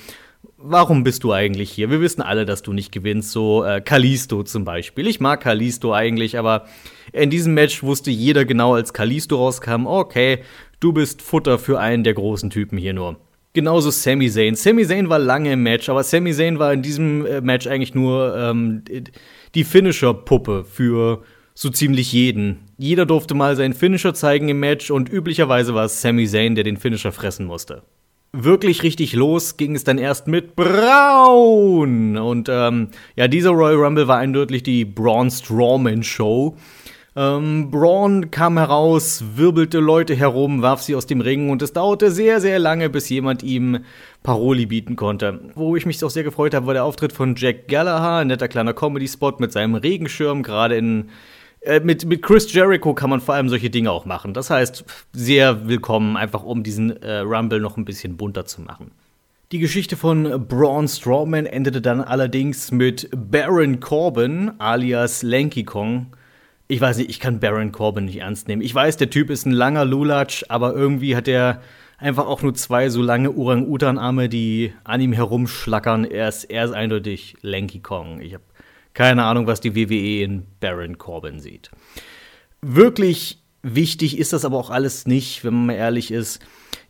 warum 0.58 1.02
bist 1.02 1.24
du 1.24 1.32
eigentlich 1.32 1.70
hier? 1.70 1.90
Wir 1.90 2.00
wissen 2.00 2.22
alle, 2.22 2.44
dass 2.44 2.62
du 2.62 2.72
nicht 2.72 2.92
gewinnst, 2.92 3.30
so 3.30 3.64
äh, 3.64 3.80
Kalisto 3.80 4.42
zum 4.42 4.64
Beispiel. 4.64 5.06
Ich 5.06 5.20
mag 5.20 5.40
Kalisto 5.40 5.94
eigentlich, 5.94 6.38
aber 6.38 6.66
in 7.12 7.30
diesem 7.30 7.54
Match 7.54 7.82
wusste 7.82 8.10
jeder 8.10 8.44
genau, 8.44 8.74
als 8.74 8.92
Kalisto 8.92 9.36
rauskam, 9.36 9.86
okay, 9.86 10.40
du 10.80 10.92
bist 10.92 11.22
Futter 11.22 11.58
für 11.58 11.80
einen 11.80 12.04
der 12.04 12.14
großen 12.14 12.50
Typen 12.50 12.78
hier 12.78 12.92
nur. 12.92 13.16
Genauso 13.54 13.90
Sami 13.90 14.28
Zayn. 14.28 14.56
Sami 14.56 14.84
Zayn 14.84 15.08
war 15.08 15.20
lange 15.20 15.52
im 15.52 15.62
Match, 15.62 15.88
aber 15.88 16.02
Sami 16.02 16.32
Zayn 16.32 16.58
war 16.58 16.72
in 16.72 16.82
diesem 16.82 17.24
äh, 17.24 17.40
Match 17.40 17.68
eigentlich 17.68 17.94
nur 17.94 18.36
ähm, 18.36 18.82
die 19.54 19.62
Finisher-Puppe 19.64 20.64
für 20.64 21.22
so 21.54 21.70
ziemlich 21.70 22.12
jeden. 22.12 22.58
Jeder 22.78 23.06
durfte 23.06 23.34
mal 23.34 23.54
seinen 23.54 23.72
Finisher 23.72 24.12
zeigen 24.12 24.48
im 24.48 24.58
Match 24.58 24.90
und 24.90 25.08
üblicherweise 25.08 25.72
war 25.72 25.84
es 25.84 26.02
Sami 26.02 26.26
Zayn, 26.26 26.56
der 26.56 26.64
den 26.64 26.76
Finisher 26.76 27.12
fressen 27.12 27.46
musste. 27.46 27.84
Wirklich 28.32 28.82
richtig 28.82 29.12
los 29.12 29.56
ging 29.56 29.76
es 29.76 29.84
dann 29.84 29.98
erst 29.98 30.26
mit 30.26 30.56
Braun. 30.56 32.16
Und 32.16 32.48
ähm, 32.50 32.88
ja, 33.14 33.28
dieser 33.28 33.50
Royal 33.50 33.76
Rumble 33.76 34.08
war 34.08 34.18
eindeutig 34.18 34.64
die 34.64 34.84
Braun 34.84 35.30
Strowman 35.30 36.02
Show. 36.02 36.56
Ähm, 37.16 37.70
Braun 37.70 38.32
kam 38.32 38.58
heraus, 38.58 39.22
wirbelte 39.36 39.78
Leute 39.78 40.16
herum, 40.16 40.62
warf 40.62 40.82
sie 40.82 40.96
aus 40.96 41.06
dem 41.06 41.20
Ring 41.20 41.48
und 41.48 41.62
es 41.62 41.72
dauerte 41.72 42.10
sehr, 42.10 42.40
sehr 42.40 42.58
lange, 42.58 42.90
bis 42.90 43.08
jemand 43.08 43.44
ihm 43.44 43.84
Paroli 44.24 44.66
bieten 44.66 44.96
konnte. 44.96 45.40
Wo 45.54 45.76
ich 45.76 45.86
mich 45.86 46.02
auch 46.02 46.10
sehr 46.10 46.24
gefreut 46.24 46.54
habe, 46.54 46.66
war 46.66 46.74
der 46.74 46.84
Auftritt 46.84 47.12
von 47.12 47.36
Jack 47.36 47.68
Gallagher, 47.68 48.18
ein 48.18 48.26
netter 48.26 48.48
kleiner 48.48 48.72
Comedy-Spot 48.72 49.34
mit 49.38 49.52
seinem 49.52 49.76
Regenschirm, 49.76 50.42
gerade 50.42 50.76
in 50.76 51.10
äh, 51.60 51.80
mit, 51.80 52.04
mit 52.04 52.22
Chris 52.22 52.52
Jericho 52.52 52.94
kann 52.94 53.10
man 53.10 53.20
vor 53.20 53.34
allem 53.34 53.48
solche 53.48 53.70
Dinge 53.70 53.92
auch 53.92 54.04
machen. 54.06 54.34
Das 54.34 54.50
heißt, 54.50 54.84
sehr 55.12 55.68
willkommen, 55.68 56.16
einfach 56.16 56.42
um 56.42 56.64
diesen 56.64 57.00
äh, 57.02 57.18
Rumble 57.18 57.60
noch 57.60 57.76
ein 57.76 57.84
bisschen 57.84 58.16
bunter 58.16 58.44
zu 58.44 58.60
machen. 58.60 58.90
Die 59.52 59.60
Geschichte 59.60 59.96
von 59.96 60.48
Braun 60.48 60.88
Strowman 60.88 61.46
endete 61.46 61.80
dann 61.80 62.00
allerdings 62.00 62.72
mit 62.72 63.08
Baron 63.14 63.78
Corbin 63.78 64.52
alias 64.58 65.22
Lanky 65.22 65.64
Kong, 65.64 66.08
ich 66.66 66.80
weiß 66.80 66.98
nicht, 66.98 67.10
ich 67.10 67.20
kann 67.20 67.40
Baron 67.40 67.72
Corbin 67.72 68.06
nicht 68.06 68.20
ernst 68.20 68.48
nehmen. 68.48 68.62
Ich 68.62 68.74
weiß, 68.74 68.96
der 68.96 69.10
Typ 69.10 69.30
ist 69.30 69.46
ein 69.46 69.52
langer 69.52 69.84
Lulatsch, 69.84 70.44
aber 70.48 70.74
irgendwie 70.74 71.14
hat 71.14 71.28
er 71.28 71.60
einfach 71.98 72.26
auch 72.26 72.42
nur 72.42 72.54
zwei 72.54 72.88
so 72.88 73.02
lange 73.02 73.30
Orang-Utan-Arme, 73.30 74.28
die 74.28 74.72
an 74.82 75.00
ihm 75.00 75.12
herumschlackern. 75.12 76.04
Er 76.04 76.28
ist, 76.28 76.44
er 76.44 76.64
ist 76.64 76.72
eindeutig 76.72 77.36
Lanky 77.42 77.80
Kong. 77.80 78.20
Ich 78.20 78.34
habe 78.34 78.44
keine 78.94 79.24
Ahnung, 79.24 79.46
was 79.46 79.60
die 79.60 79.74
WWE 79.74 80.22
in 80.22 80.46
Baron 80.60 80.98
Corbin 80.98 81.40
sieht. 81.40 81.70
Wirklich 82.62 83.43
wichtig 83.64 84.18
ist 84.18 84.32
das 84.32 84.44
aber 84.44 84.58
auch 84.58 84.70
alles 84.70 85.06
nicht, 85.06 85.44
wenn 85.44 85.54
man 85.54 85.66
mal 85.66 85.74
ehrlich 85.74 86.10
ist 86.10 86.40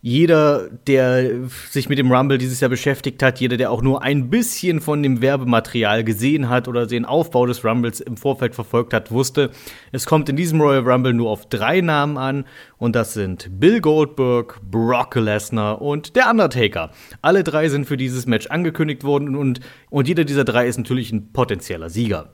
jeder, 0.05 0.69
der 0.85 1.47
sich 1.71 1.89
mit 1.89 1.97
dem 1.97 2.11
Rumble 2.11 2.37
dieses 2.37 2.59
Jahr 2.59 2.69
beschäftigt 2.69 3.23
hat, 3.23 3.39
jeder, 3.39 3.57
der 3.57 3.71
auch 3.71 3.81
nur 3.81 4.03
ein 4.03 4.29
bisschen 4.29 4.79
von 4.79 5.01
dem 5.01 5.19
Werbematerial 5.19 6.03
gesehen 6.03 6.47
hat 6.47 6.67
oder 6.67 6.85
den 6.85 7.05
Aufbau 7.05 7.47
des 7.47 7.65
Rumbles 7.65 8.01
im 8.01 8.15
Vorfeld 8.15 8.53
verfolgt 8.53 8.93
hat, 8.93 9.09
wusste, 9.09 9.49
es 9.91 10.05
kommt 10.05 10.29
in 10.29 10.35
diesem 10.35 10.61
Royal 10.61 10.87
Rumble 10.87 11.15
nur 11.15 11.31
auf 11.31 11.49
drei 11.49 11.81
Namen 11.81 12.19
an 12.19 12.45
und 12.77 12.95
das 12.95 13.15
sind 13.15 13.49
Bill 13.59 13.81
Goldberg, 13.81 14.61
Brock 14.69 15.15
Lesnar 15.15 15.81
und 15.81 16.15
der 16.15 16.29
Undertaker. 16.29 16.91
Alle 17.23 17.43
drei 17.43 17.67
sind 17.69 17.87
für 17.87 17.97
dieses 17.97 18.27
Match 18.27 18.45
angekündigt 18.45 19.03
worden 19.03 19.35
und, 19.35 19.59
und 19.89 20.07
jeder 20.07 20.23
dieser 20.23 20.43
drei 20.43 20.67
ist 20.67 20.77
natürlich 20.77 21.11
ein 21.11 21.33
potenzieller 21.33 21.89
Sieger. 21.89 22.29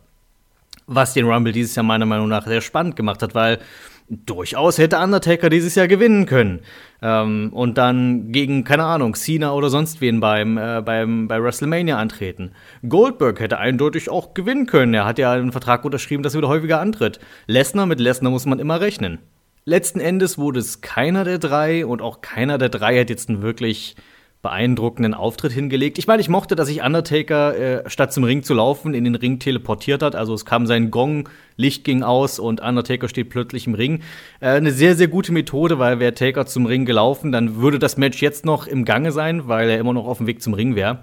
Was 0.88 1.14
den 1.14 1.26
Rumble 1.26 1.54
dieses 1.54 1.76
Jahr 1.76 1.86
meiner 1.86 2.06
Meinung 2.06 2.28
nach 2.28 2.46
sehr 2.46 2.60
spannend 2.60 2.98
gemacht 2.98 3.22
hat, 3.22 3.34
weil 3.34 3.60
durchaus 4.12 4.78
hätte 4.78 5.00
Undertaker 5.00 5.50
dieses 5.50 5.76
Jahr 5.76 5.88
gewinnen 5.88 6.26
können. 6.26 6.60
Ähm, 7.02 7.50
und 7.54 7.78
dann 7.78 8.32
gegen, 8.32 8.64
keine 8.64 8.84
Ahnung, 8.84 9.16
Cena 9.16 9.54
oder 9.54 9.70
sonst 9.70 10.02
wen 10.02 10.20
beim, 10.20 10.58
äh, 10.58 10.82
beim, 10.84 11.28
bei 11.28 11.42
WrestleMania 11.42 11.98
antreten. 11.98 12.52
Goldberg 12.88 13.40
hätte 13.40 13.58
eindeutig 13.58 14.10
auch 14.10 14.34
gewinnen 14.34 14.66
können. 14.66 14.94
Er 14.94 15.06
hat 15.06 15.18
ja 15.18 15.32
einen 15.32 15.54
Vertrag 15.54 15.86
unterschrieben, 15.86 16.24
dass 16.24 16.36
er 16.36 16.40
wieder 16.40 16.50
häufiger 16.50 16.82
antritt. 16.82 17.20
Lesnar, 17.48 17.86
mit 17.86 18.00
Lesnar 18.00 18.32
muss 18.32 18.46
man 18.46 18.60
immer 18.60 18.82
rechnen. 18.82 19.20
Letzten 19.64 20.00
Endes 20.00 20.38
wurde 20.38 20.60
es 20.60 20.82
keiner 20.82 21.24
der 21.24 21.38
drei 21.38 21.86
und 21.86 22.02
auch 22.02 22.22
keiner 22.22 22.58
der 22.58 22.70
drei 22.70 23.00
hat 23.00 23.10
jetzt 23.10 23.30
einen 23.30 23.42
wirklich 23.42 23.96
beeindruckenden 24.42 25.14
Auftritt 25.14 25.52
hingelegt. 25.52 26.00
Ich 26.00 26.08
meine, 26.08 26.22
ich 26.22 26.30
mochte, 26.30 26.56
dass 26.56 26.68
sich 26.68 26.82
Undertaker 26.82 27.58
äh, 27.58 27.90
statt 27.90 28.12
zum 28.12 28.24
Ring 28.24 28.42
zu 28.42 28.54
laufen 28.56 28.94
in 28.94 29.04
den 29.04 29.16
Ring 29.16 29.38
teleportiert 29.38 30.02
hat. 30.02 30.16
Also 30.16 30.34
es 30.34 30.46
kam 30.46 30.66
sein 30.66 30.90
Gong, 30.90 31.30
Licht 31.58 31.84
ging 31.84 32.02
aus 32.02 32.40
und 32.40 32.60
Undertaker 32.60 33.08
steht 33.08 33.30
plötzlich 33.30 33.68
im 33.68 33.76
Ring. 33.76 34.02
Äh, 34.40 34.50
eine 34.50 34.72
sehr, 34.72 34.96
sehr 34.96 35.08
gute 35.08 35.32
Methode, 35.32 35.78
weil 35.78 36.00
wäre 36.00 36.16
Taker 36.16 36.48
zum 36.48 36.66
Ring 36.66 36.86
gelaufen, 36.86 37.32
dann 37.32 37.58
würde 37.58 37.78
das 37.78 37.98
Match 37.98 38.22
jetzt 38.22 38.44
noch 38.44 38.66
im 38.66 38.84
Gange 38.84 39.12
sein, 39.12 39.48
weil 39.48 39.70
er 39.70 39.78
immer 39.78 39.94
noch 39.94 40.08
auf 40.08 40.18
dem 40.18 40.28
Weg 40.28 40.42
zum 40.42 40.56
Ring 40.56 40.76
wäre. 40.76 41.00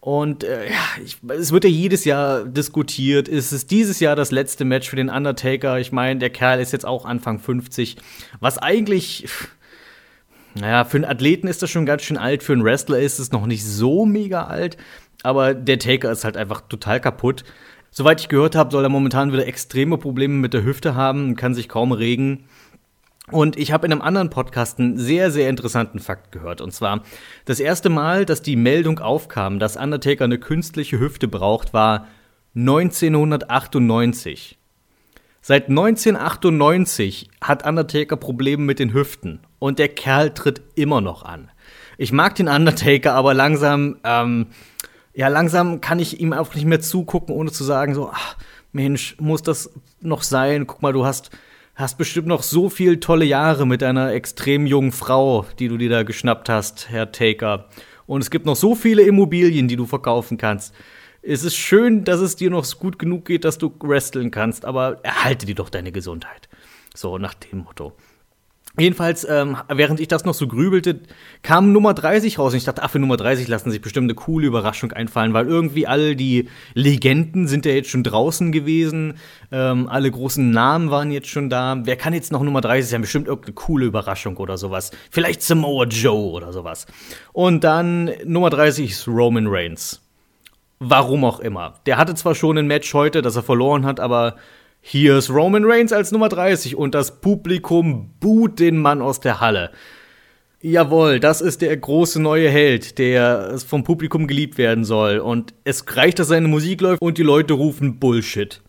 Und 0.00 0.44
äh, 0.44 0.66
ja, 0.66 1.02
ich, 1.04 1.18
es 1.28 1.50
wird 1.50 1.64
ja 1.64 1.70
jedes 1.70 2.04
Jahr 2.04 2.44
diskutiert. 2.44 3.28
Ist 3.28 3.52
es 3.52 3.66
dieses 3.66 3.98
Jahr 3.98 4.14
das 4.14 4.30
letzte 4.30 4.64
Match 4.64 4.88
für 4.88 4.96
den 4.96 5.08
Undertaker? 5.08 5.80
Ich 5.80 5.90
meine, 5.90 6.20
der 6.20 6.30
Kerl 6.30 6.60
ist 6.60 6.72
jetzt 6.72 6.86
auch 6.86 7.04
Anfang 7.04 7.40
50. 7.40 7.96
Was 8.40 8.58
eigentlich 8.58 9.26
naja, 10.60 10.84
für 10.84 10.96
einen 10.96 11.04
Athleten 11.04 11.46
ist 11.46 11.62
das 11.62 11.70
schon 11.70 11.86
ganz 11.86 12.02
schön 12.02 12.16
alt, 12.16 12.42
für 12.42 12.52
einen 12.52 12.64
Wrestler 12.64 12.98
ist 12.98 13.18
es 13.18 13.32
noch 13.32 13.46
nicht 13.46 13.64
so 13.64 14.06
mega 14.06 14.44
alt, 14.44 14.76
aber 15.22 15.54
der 15.54 15.78
Taker 15.78 16.10
ist 16.10 16.24
halt 16.24 16.36
einfach 16.36 16.62
total 16.62 17.00
kaputt. 17.00 17.44
Soweit 17.90 18.20
ich 18.20 18.28
gehört 18.28 18.54
habe, 18.54 18.70
soll 18.70 18.84
er 18.84 18.90
momentan 18.90 19.32
wieder 19.32 19.46
extreme 19.46 19.98
Probleme 19.98 20.34
mit 20.34 20.54
der 20.54 20.64
Hüfte 20.64 20.94
haben 20.94 21.30
und 21.30 21.36
kann 21.36 21.54
sich 21.54 21.68
kaum 21.68 21.92
regen. 21.92 22.44
Und 23.30 23.58
ich 23.58 23.72
habe 23.72 23.86
in 23.86 23.92
einem 23.92 24.02
anderen 24.02 24.30
Podcast 24.30 24.78
einen 24.78 24.96
sehr, 24.96 25.30
sehr 25.30 25.50
interessanten 25.50 25.98
Fakt 25.98 26.32
gehört. 26.32 26.60
Und 26.60 26.72
zwar, 26.72 27.02
das 27.44 27.60
erste 27.60 27.90
Mal, 27.90 28.24
dass 28.24 28.42
die 28.42 28.56
Meldung 28.56 29.00
aufkam, 29.00 29.58
dass 29.58 29.76
Undertaker 29.76 30.24
eine 30.24 30.38
künstliche 30.38 30.98
Hüfte 30.98 31.28
braucht, 31.28 31.74
war 31.74 32.06
1998. 32.54 34.58
Seit 35.40 35.68
1998 35.68 37.28
hat 37.40 37.66
Undertaker 37.66 38.16
Probleme 38.16 38.64
mit 38.64 38.78
den 38.78 38.92
Hüften 38.92 39.40
und 39.58 39.78
der 39.78 39.88
Kerl 39.88 40.30
tritt 40.34 40.62
immer 40.74 41.00
noch 41.00 41.24
an. 41.24 41.50
Ich 41.96 42.12
mag 42.12 42.34
den 42.34 42.48
Undertaker, 42.48 43.14
aber 43.14 43.34
langsam, 43.34 43.96
ähm, 44.04 44.46
ja, 45.14 45.28
langsam 45.28 45.80
kann 45.80 45.98
ich 45.98 46.20
ihm 46.20 46.32
einfach 46.32 46.54
nicht 46.54 46.66
mehr 46.66 46.80
zugucken, 46.80 47.34
ohne 47.34 47.50
zu 47.50 47.64
sagen, 47.64 47.94
so, 47.94 48.10
ach, 48.12 48.36
Mensch, 48.72 49.16
muss 49.18 49.42
das 49.42 49.70
noch 50.00 50.22
sein? 50.22 50.66
Guck 50.66 50.82
mal, 50.82 50.92
du 50.92 51.04
hast, 51.04 51.30
hast 51.74 51.98
bestimmt 51.98 52.28
noch 52.28 52.42
so 52.42 52.68
viel 52.68 53.00
tolle 53.00 53.24
Jahre 53.24 53.66
mit 53.66 53.82
einer 53.82 54.12
extrem 54.12 54.66
jungen 54.66 54.92
Frau, 54.92 55.46
die 55.58 55.68
du 55.68 55.76
dir 55.76 55.90
da 55.90 56.02
geschnappt 56.02 56.48
hast, 56.48 56.88
Herr 56.90 57.10
Taker. 57.10 57.68
Und 58.06 58.20
es 58.20 58.30
gibt 58.30 58.46
noch 58.46 58.56
so 58.56 58.74
viele 58.74 59.02
Immobilien, 59.02 59.68
die 59.68 59.76
du 59.76 59.86
verkaufen 59.86 60.38
kannst 60.38 60.74
es 61.22 61.44
ist 61.44 61.56
schön, 61.56 62.04
dass 62.04 62.20
es 62.20 62.36
dir 62.36 62.50
noch 62.50 62.66
gut 62.78 62.98
genug 62.98 63.24
geht, 63.24 63.44
dass 63.44 63.58
du 63.58 63.74
wresteln 63.80 64.30
kannst, 64.30 64.64
aber 64.64 64.98
erhalte 65.02 65.46
dir 65.46 65.54
doch 65.54 65.68
deine 65.68 65.92
Gesundheit. 65.92 66.48
So 66.94 67.18
nach 67.18 67.34
dem 67.34 67.58
Motto. 67.60 67.92
Jedenfalls, 68.78 69.26
ähm, 69.28 69.56
während 69.68 69.98
ich 69.98 70.06
das 70.06 70.24
noch 70.24 70.34
so 70.34 70.46
grübelte, 70.46 71.00
kam 71.42 71.72
Nummer 71.72 71.94
30 71.94 72.38
raus. 72.38 72.52
Und 72.52 72.58
ich 72.58 72.64
dachte, 72.64 72.82
ach, 72.82 72.90
für 72.90 73.00
Nummer 73.00 73.16
30 73.16 73.48
lassen 73.48 73.70
sich 73.70 73.80
bestimmt 73.80 74.04
eine 74.04 74.14
coole 74.14 74.46
Überraschung 74.46 74.92
einfallen, 74.92 75.34
weil 75.34 75.48
irgendwie 75.48 75.86
all 75.86 76.14
die 76.14 76.48
Legenden 76.74 77.48
sind 77.48 77.66
ja 77.66 77.72
jetzt 77.72 77.90
schon 77.90 78.04
draußen 78.04 78.52
gewesen. 78.52 79.14
Ähm, 79.50 79.88
alle 79.88 80.10
großen 80.10 80.50
Namen 80.50 80.90
waren 80.90 81.10
jetzt 81.10 81.28
schon 81.28 81.50
da. 81.50 81.80
Wer 81.82 81.96
kann 81.96 82.14
jetzt 82.14 82.30
noch 82.30 82.42
Nummer 82.42 82.60
30 82.60 82.90
sein? 82.90 83.00
Bestimmt 83.00 83.26
irgendeine 83.26 83.54
coole 83.54 83.86
Überraschung 83.86 84.36
oder 84.36 84.56
sowas. 84.56 84.92
Vielleicht 85.10 85.42
Samoa 85.42 85.86
Joe 85.86 86.30
oder 86.30 86.52
sowas. 86.52 86.86
Und 87.32 87.64
dann 87.64 88.12
Nummer 88.24 88.50
30 88.50 88.90
ist 88.90 89.08
Roman 89.08 89.48
Reigns. 89.48 90.00
Warum 90.80 91.24
auch 91.24 91.40
immer. 91.40 91.74
Der 91.86 91.96
hatte 91.96 92.14
zwar 92.14 92.36
schon 92.36 92.56
ein 92.56 92.68
Match 92.68 92.94
heute, 92.94 93.22
das 93.22 93.34
er 93.34 93.42
verloren 93.42 93.84
hat, 93.84 93.98
aber 93.98 94.36
hier 94.90 95.18
ist 95.18 95.28
Roman 95.28 95.64
Reigns 95.64 95.92
als 95.92 96.12
Nummer 96.12 96.30
30 96.30 96.74
und 96.74 96.94
das 96.94 97.20
Publikum 97.20 98.10
buht 98.20 98.58
den 98.58 98.78
Mann 98.78 99.02
aus 99.02 99.20
der 99.20 99.38
Halle. 99.38 99.70
Jawohl, 100.62 101.20
das 101.20 101.42
ist 101.42 101.60
der 101.60 101.76
große 101.76 102.22
neue 102.22 102.48
Held, 102.48 102.98
der 102.98 103.58
vom 103.58 103.84
Publikum 103.84 104.26
geliebt 104.26 104.56
werden 104.56 104.84
soll. 104.84 105.18
Und 105.18 105.52
es 105.64 105.84
reicht, 105.94 106.18
dass 106.18 106.28
seine 106.28 106.48
Musik 106.48 106.80
läuft 106.80 107.02
und 107.02 107.18
die 107.18 107.22
Leute 107.22 107.52
rufen 107.52 107.98
Bullshit. 107.98 108.62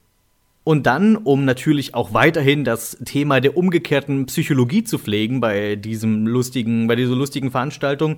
Und 0.65 0.85
dann, 0.85 1.15
um 1.15 1.45
natürlich 1.45 1.95
auch 1.95 2.13
weiterhin 2.13 2.65
das 2.65 2.97
Thema 3.05 3.39
der 3.39 3.55
umgekehrten 3.55 4.25
Psychologie 4.25 4.83
zu 4.83 4.99
pflegen 4.99 5.39
bei 5.39 5.77
diesem 5.77 6.27
lustigen, 6.27 6.87
bei 6.87 6.97
dieser 6.97 7.15
lustigen 7.15 7.49
Veranstaltung, 7.49 8.17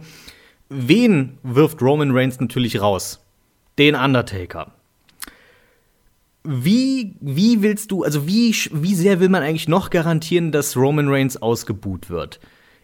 wen 0.70 1.38
wirft 1.44 1.82
Roman 1.84 2.12
Reigns 2.12 2.40
natürlich 2.40 2.82
raus? 2.82 3.22
den 3.78 3.96
Undertaker. 3.96 4.74
Wie, 6.44 7.16
wie 7.22 7.62
willst 7.62 7.92
du, 7.92 8.04
also 8.04 8.26
wie, 8.28 8.56
wie 8.72 8.96
sehr 8.96 9.20
will 9.20 9.30
man 9.30 9.44
eigentlich 9.44 9.68
noch 9.68 9.92
garantieren, 9.92 10.52
dass 10.52 10.76
Roman 10.76 11.08
Reigns 11.08 11.42
ausgebuht 11.42 12.10
wird? 12.10 12.40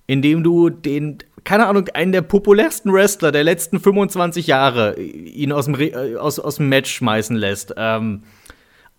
Indem 0.05 0.43
du 0.43 0.69
den, 0.69 1.17
keine 1.43 1.67
Ahnung, 1.67 1.89
einen 1.93 2.11
der 2.11 2.21
populärsten 2.21 2.93
Wrestler 2.93 3.31
der 3.31 3.43
letzten 3.43 3.79
25 3.79 4.47
Jahre 4.47 4.99
ihn 4.99 5.51
aus 5.51 5.65
dem, 5.65 5.75
äh, 5.79 6.15
aus, 6.15 6.39
aus 6.39 6.57
dem 6.57 6.69
Match 6.69 6.93
schmeißen 6.93 7.35
lässt. 7.35 7.73
Ähm, 7.77 8.23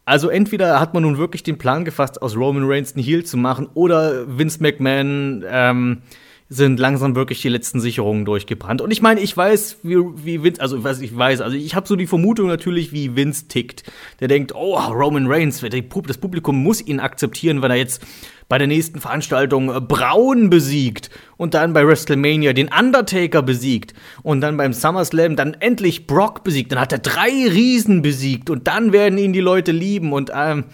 also 0.05 0.29
entweder 0.29 0.81
hat 0.81 0.95
man 0.95 1.03
nun 1.03 1.19
wirklich 1.19 1.43
den 1.43 1.59
Plan 1.59 1.85
gefasst, 1.85 2.21
aus 2.21 2.35
Roman 2.35 2.65
Reigns 2.65 2.95
einen 2.95 3.05
Heel 3.05 3.25
zu 3.25 3.37
machen, 3.37 3.69
oder 3.75 4.39
Vince 4.39 4.63
McMahon 4.63 5.45
ähm, 5.47 6.03
sind 6.51 6.81
langsam 6.81 7.15
wirklich 7.15 7.43
die 7.43 7.51
letzten 7.51 7.79
Sicherungen 7.79 8.25
durchgebrannt. 8.25 8.81
Und 8.81 8.91
ich 8.91 9.03
meine, 9.03 9.21
ich 9.21 9.37
weiß, 9.37 9.79
wie, 9.83 9.97
wie 9.97 10.43
Vince, 10.43 10.63
also 10.63 10.83
was 10.83 11.01
ich 11.01 11.15
weiß, 11.15 11.43
also 11.43 11.57
ich 11.57 11.75
habe 11.75 11.87
so 11.87 11.95
die 11.95 12.07
Vermutung 12.07 12.47
natürlich, 12.47 12.91
wie 12.91 13.17
Vince 13.17 13.49
tickt. 13.49 13.85
Der 14.21 14.29
denkt, 14.29 14.55
oh, 14.55 14.79
Roman 14.79 15.27
Reigns, 15.27 15.61
das 15.61 16.19
Publikum 16.19 16.63
muss 16.63 16.81
ihn 16.81 17.01
akzeptieren, 17.01 17.61
wenn 17.61 17.71
er 17.71 17.77
jetzt 17.77 18.03
bei 18.49 18.57
der 18.57 18.67
nächsten 18.67 18.99
Veranstaltung 18.99 19.75
äh, 19.75 19.81
Braun 19.81 20.49
besiegt 20.49 21.11
und 21.37 21.53
dann 21.53 21.75
bei 21.75 21.87
WrestleMania 21.87 22.55
den 22.55 22.71
Undertaker 22.73 23.43
besiegt 23.43 23.93
und 24.23 24.41
dann 24.41 24.57
beim 24.57 24.73
SummerSlam 24.73 25.37
dann 25.37 25.53
endlich 25.55 26.07
Brock 26.07 26.45
besiegt. 26.45 26.73
Dann 26.73 26.81
hat 26.81 26.93
er 26.93 26.99
drei 26.99 27.29
Riesen 27.29 28.01
besiegt 28.01 28.49
und 28.49 28.67
dann 28.67 28.93
werden 28.93 29.19
ihn 29.19 29.35
die 29.35 29.41
Leute 29.41 29.73
lieben 29.73 30.15
und 30.15 30.33
ähm, 30.35 30.65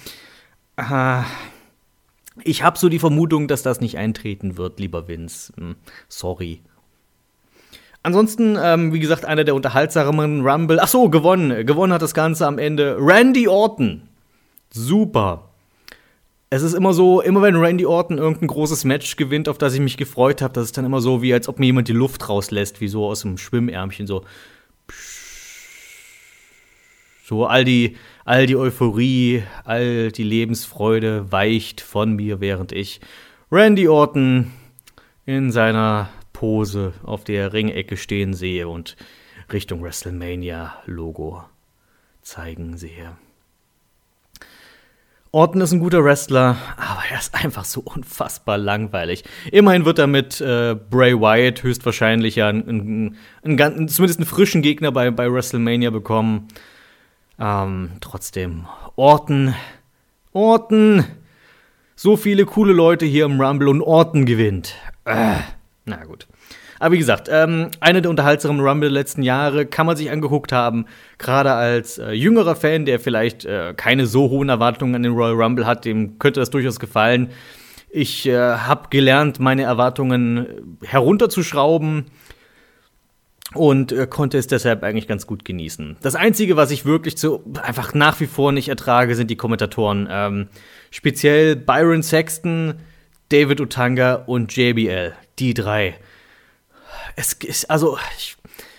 äh, 0.77 1.23
ich 2.43 2.63
habe 2.63 2.79
so 2.79 2.89
die 2.89 2.99
Vermutung, 2.99 3.49
dass 3.49 3.63
das 3.63 3.81
nicht 3.81 3.99
eintreten 3.99 4.57
wird, 4.57 4.81
lieber 4.81 5.07
Vince. 5.09 5.53
Hm, 5.57 5.77
sorry. 6.09 6.61
Ansonsten, 8.03 8.59
ähm, 8.61 8.93
wie 8.93 9.01
gesagt, 9.01 9.25
einer 9.25 9.45
der 9.45 9.55
unterhaltsameren 9.55 10.47
Rumble. 10.47 10.79
Ach 10.81 10.89
so, 10.89 11.09
gewonnen. 11.09 11.65
Gewonnen 11.65 11.93
hat 11.93 12.03
das 12.03 12.13
Ganze 12.13 12.47
am 12.47 12.59
Ende 12.59 12.97
Randy 12.99 13.49
Orton. 13.49 14.03
Super. 14.71 15.49
Es 16.51 16.63
ist 16.63 16.75
immer 16.75 16.93
so, 16.93 17.21
immer 17.23 17.41
wenn 17.43 17.57
Randy 17.57 17.87
Orton 17.87 18.19
irgendein 18.19 18.49
großes 18.49 18.85
Match 18.85 19.17
gewinnt, 19.17 19.49
auf 19.49 19.59
das 19.59 19.75
ich 19.75 19.81
mich 19.81 19.97
gefreut 19.97 20.43
habe, 20.43 20.53
das 20.53 20.67
ist 20.67 20.77
dann 20.77 20.85
immer 20.85 21.01
so, 21.01 21.23
wie 21.23 21.33
als 21.33 21.49
ob 21.49 21.59
mir 21.59 21.67
jemand 21.67 21.89
die 21.89 21.93
Luft 21.93 22.29
rauslässt, 22.29 22.81
wie 22.81 22.89
so 22.89 23.07
aus 23.07 23.23
dem 23.23 23.39
Schwimmärmchen, 23.39 24.07
so. 24.07 24.25
So 27.27 27.47
all 27.47 27.65
die, 27.65 27.97
all 28.27 28.45
die 28.45 28.55
Euphorie, 28.55 29.45
all 29.65 30.13
die 30.13 30.25
Lebensfreude 30.25 31.33
weicht 31.33 31.81
von 31.81 32.17
mir, 32.17 32.43
während 32.43 32.71
ich 32.71 33.01
Randy 33.51 33.89
Orton 33.89 34.53
in 35.25 35.51
seiner 35.51 36.11
Pose 36.35 36.93
auf 37.03 37.25
der 37.25 37.55
Ringecke 37.55 37.97
stehen 37.97 38.35
sehe 38.35 38.69
und 38.69 38.97
Richtung 39.51 39.83
WrestleMania-Logo 39.83 41.43
zeigen 42.21 42.77
sehe. 42.77 43.17
Orton 45.33 45.63
ist 45.63 45.73
ein 45.73 45.81
guter 45.81 46.05
Wrestler, 46.05 46.59
aber 46.77 47.05
er 47.11 47.19
ist 47.19 47.35
einfach 47.35 47.65
so 47.65 47.81
unfassbar 47.81 48.59
langweilig. 48.59 49.25
Immerhin 49.51 49.87
wird 49.87 49.99
er 49.99 50.09
mit 50.09 50.43
äh, 50.43 50.77
Bray 50.91 51.19
Wyatt 51.19 51.63
höchstwahrscheinlich 51.63 52.37
ja 52.37 52.49
einen, 52.49 53.17
einen, 53.43 53.59
einen, 53.59 53.89
zumindest 53.89 54.21
einen 54.21 54.29
frischen 54.29 54.61
Gegner 54.61 54.93
bei, 54.93 55.11
bei 55.11 55.33
WrestleMania 55.33 55.89
bekommen. 55.89 56.49
Ähm, 57.39 57.93
trotzdem, 58.01 58.67
Orten, 58.97 59.55
Orten, 60.33 61.05
so 61.97 62.17
viele 62.17 62.45
coole 62.45 62.73
Leute 62.73 63.07
hier 63.07 63.25
im 63.25 63.41
Rumble 63.41 63.69
und 63.69 63.83
Orten 63.83 64.25
gewinnt. 64.25 64.75
Äh, 65.05 65.37
na 65.85 66.05
gut. 66.05 66.27
Aber 66.81 66.93
wie 66.93 66.99
gesagt, 66.99 67.29
ähm, 67.31 67.71
eine 67.81 68.03
der 68.03 68.11
unterhaltsameren 68.11 68.67
Rumble 68.67 68.91
der 68.91 69.01
letzten 69.01 69.23
Jahre 69.23 69.65
kann 69.65 69.87
man 69.87 69.97
sich 69.97 70.11
angeguckt 70.11 70.53
haben. 70.53 70.87
Gerade 71.19 71.53
als 71.53 71.99
äh, 71.99 72.11
jüngerer 72.13 72.57
Fan, 72.57 72.85
der 72.85 73.01
vielleicht 73.01 73.45
äh, 73.45 73.75
keine 73.77 74.07
so 74.07 74.29
hohen 74.29 74.49
Erwartungen 74.49 74.95
an 74.95 75.03
den 75.03 75.13
Royal 75.13 75.35
Rumble 75.35 75.67
hat, 75.67 75.85
dem 75.85 76.19
könnte 76.19 76.41
das 76.41 76.51
durchaus 76.51 76.81
gefallen. 76.81 77.31
Ich 77.91 78.27
äh, 78.27 78.37
habe 78.37 78.89
gelernt, 78.91 79.39
meine 79.39 79.63
Erwartungen 79.63 80.79
herunterzuschrauben 80.83 82.07
und 83.53 83.93
äh, 83.93 84.07
konnte 84.07 84.39
es 84.39 84.47
deshalb 84.47 84.83
eigentlich 84.83 85.07
ganz 85.07 85.27
gut 85.27 85.45
genießen. 85.45 85.97
Das 86.01 86.15
Einzige, 86.15 86.57
was 86.57 86.71
ich 86.71 86.87
wirklich 86.87 87.17
zu, 87.17 87.43
einfach 87.63 87.95
nach 87.95 88.19
wie 88.21 88.27
vor 88.27 88.53
nicht 88.53 88.69
ertrage, 88.69 89.15
sind 89.15 89.31
die 89.31 89.37
Kommentatoren. 89.37 90.09
Ähm, 90.11 90.49
speziell 90.91 91.57
Byron 91.57 92.03
Sexton, 92.03 92.75
David 93.29 93.61
Utanga 93.61 94.15
und 94.15 94.55
JBL. 94.57 95.13
Die 95.39 95.55
drei. 95.55 95.97
Es 97.17 97.35
ist, 97.35 97.71
also, 97.71 97.99
ich, 98.17 98.37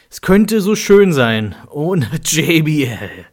es 0.10 0.22
könnte 0.22 0.62
so 0.62 0.76
schön 0.76 1.14
sein 1.14 1.56
ohne 1.70 2.10
JBL. 2.24 3.26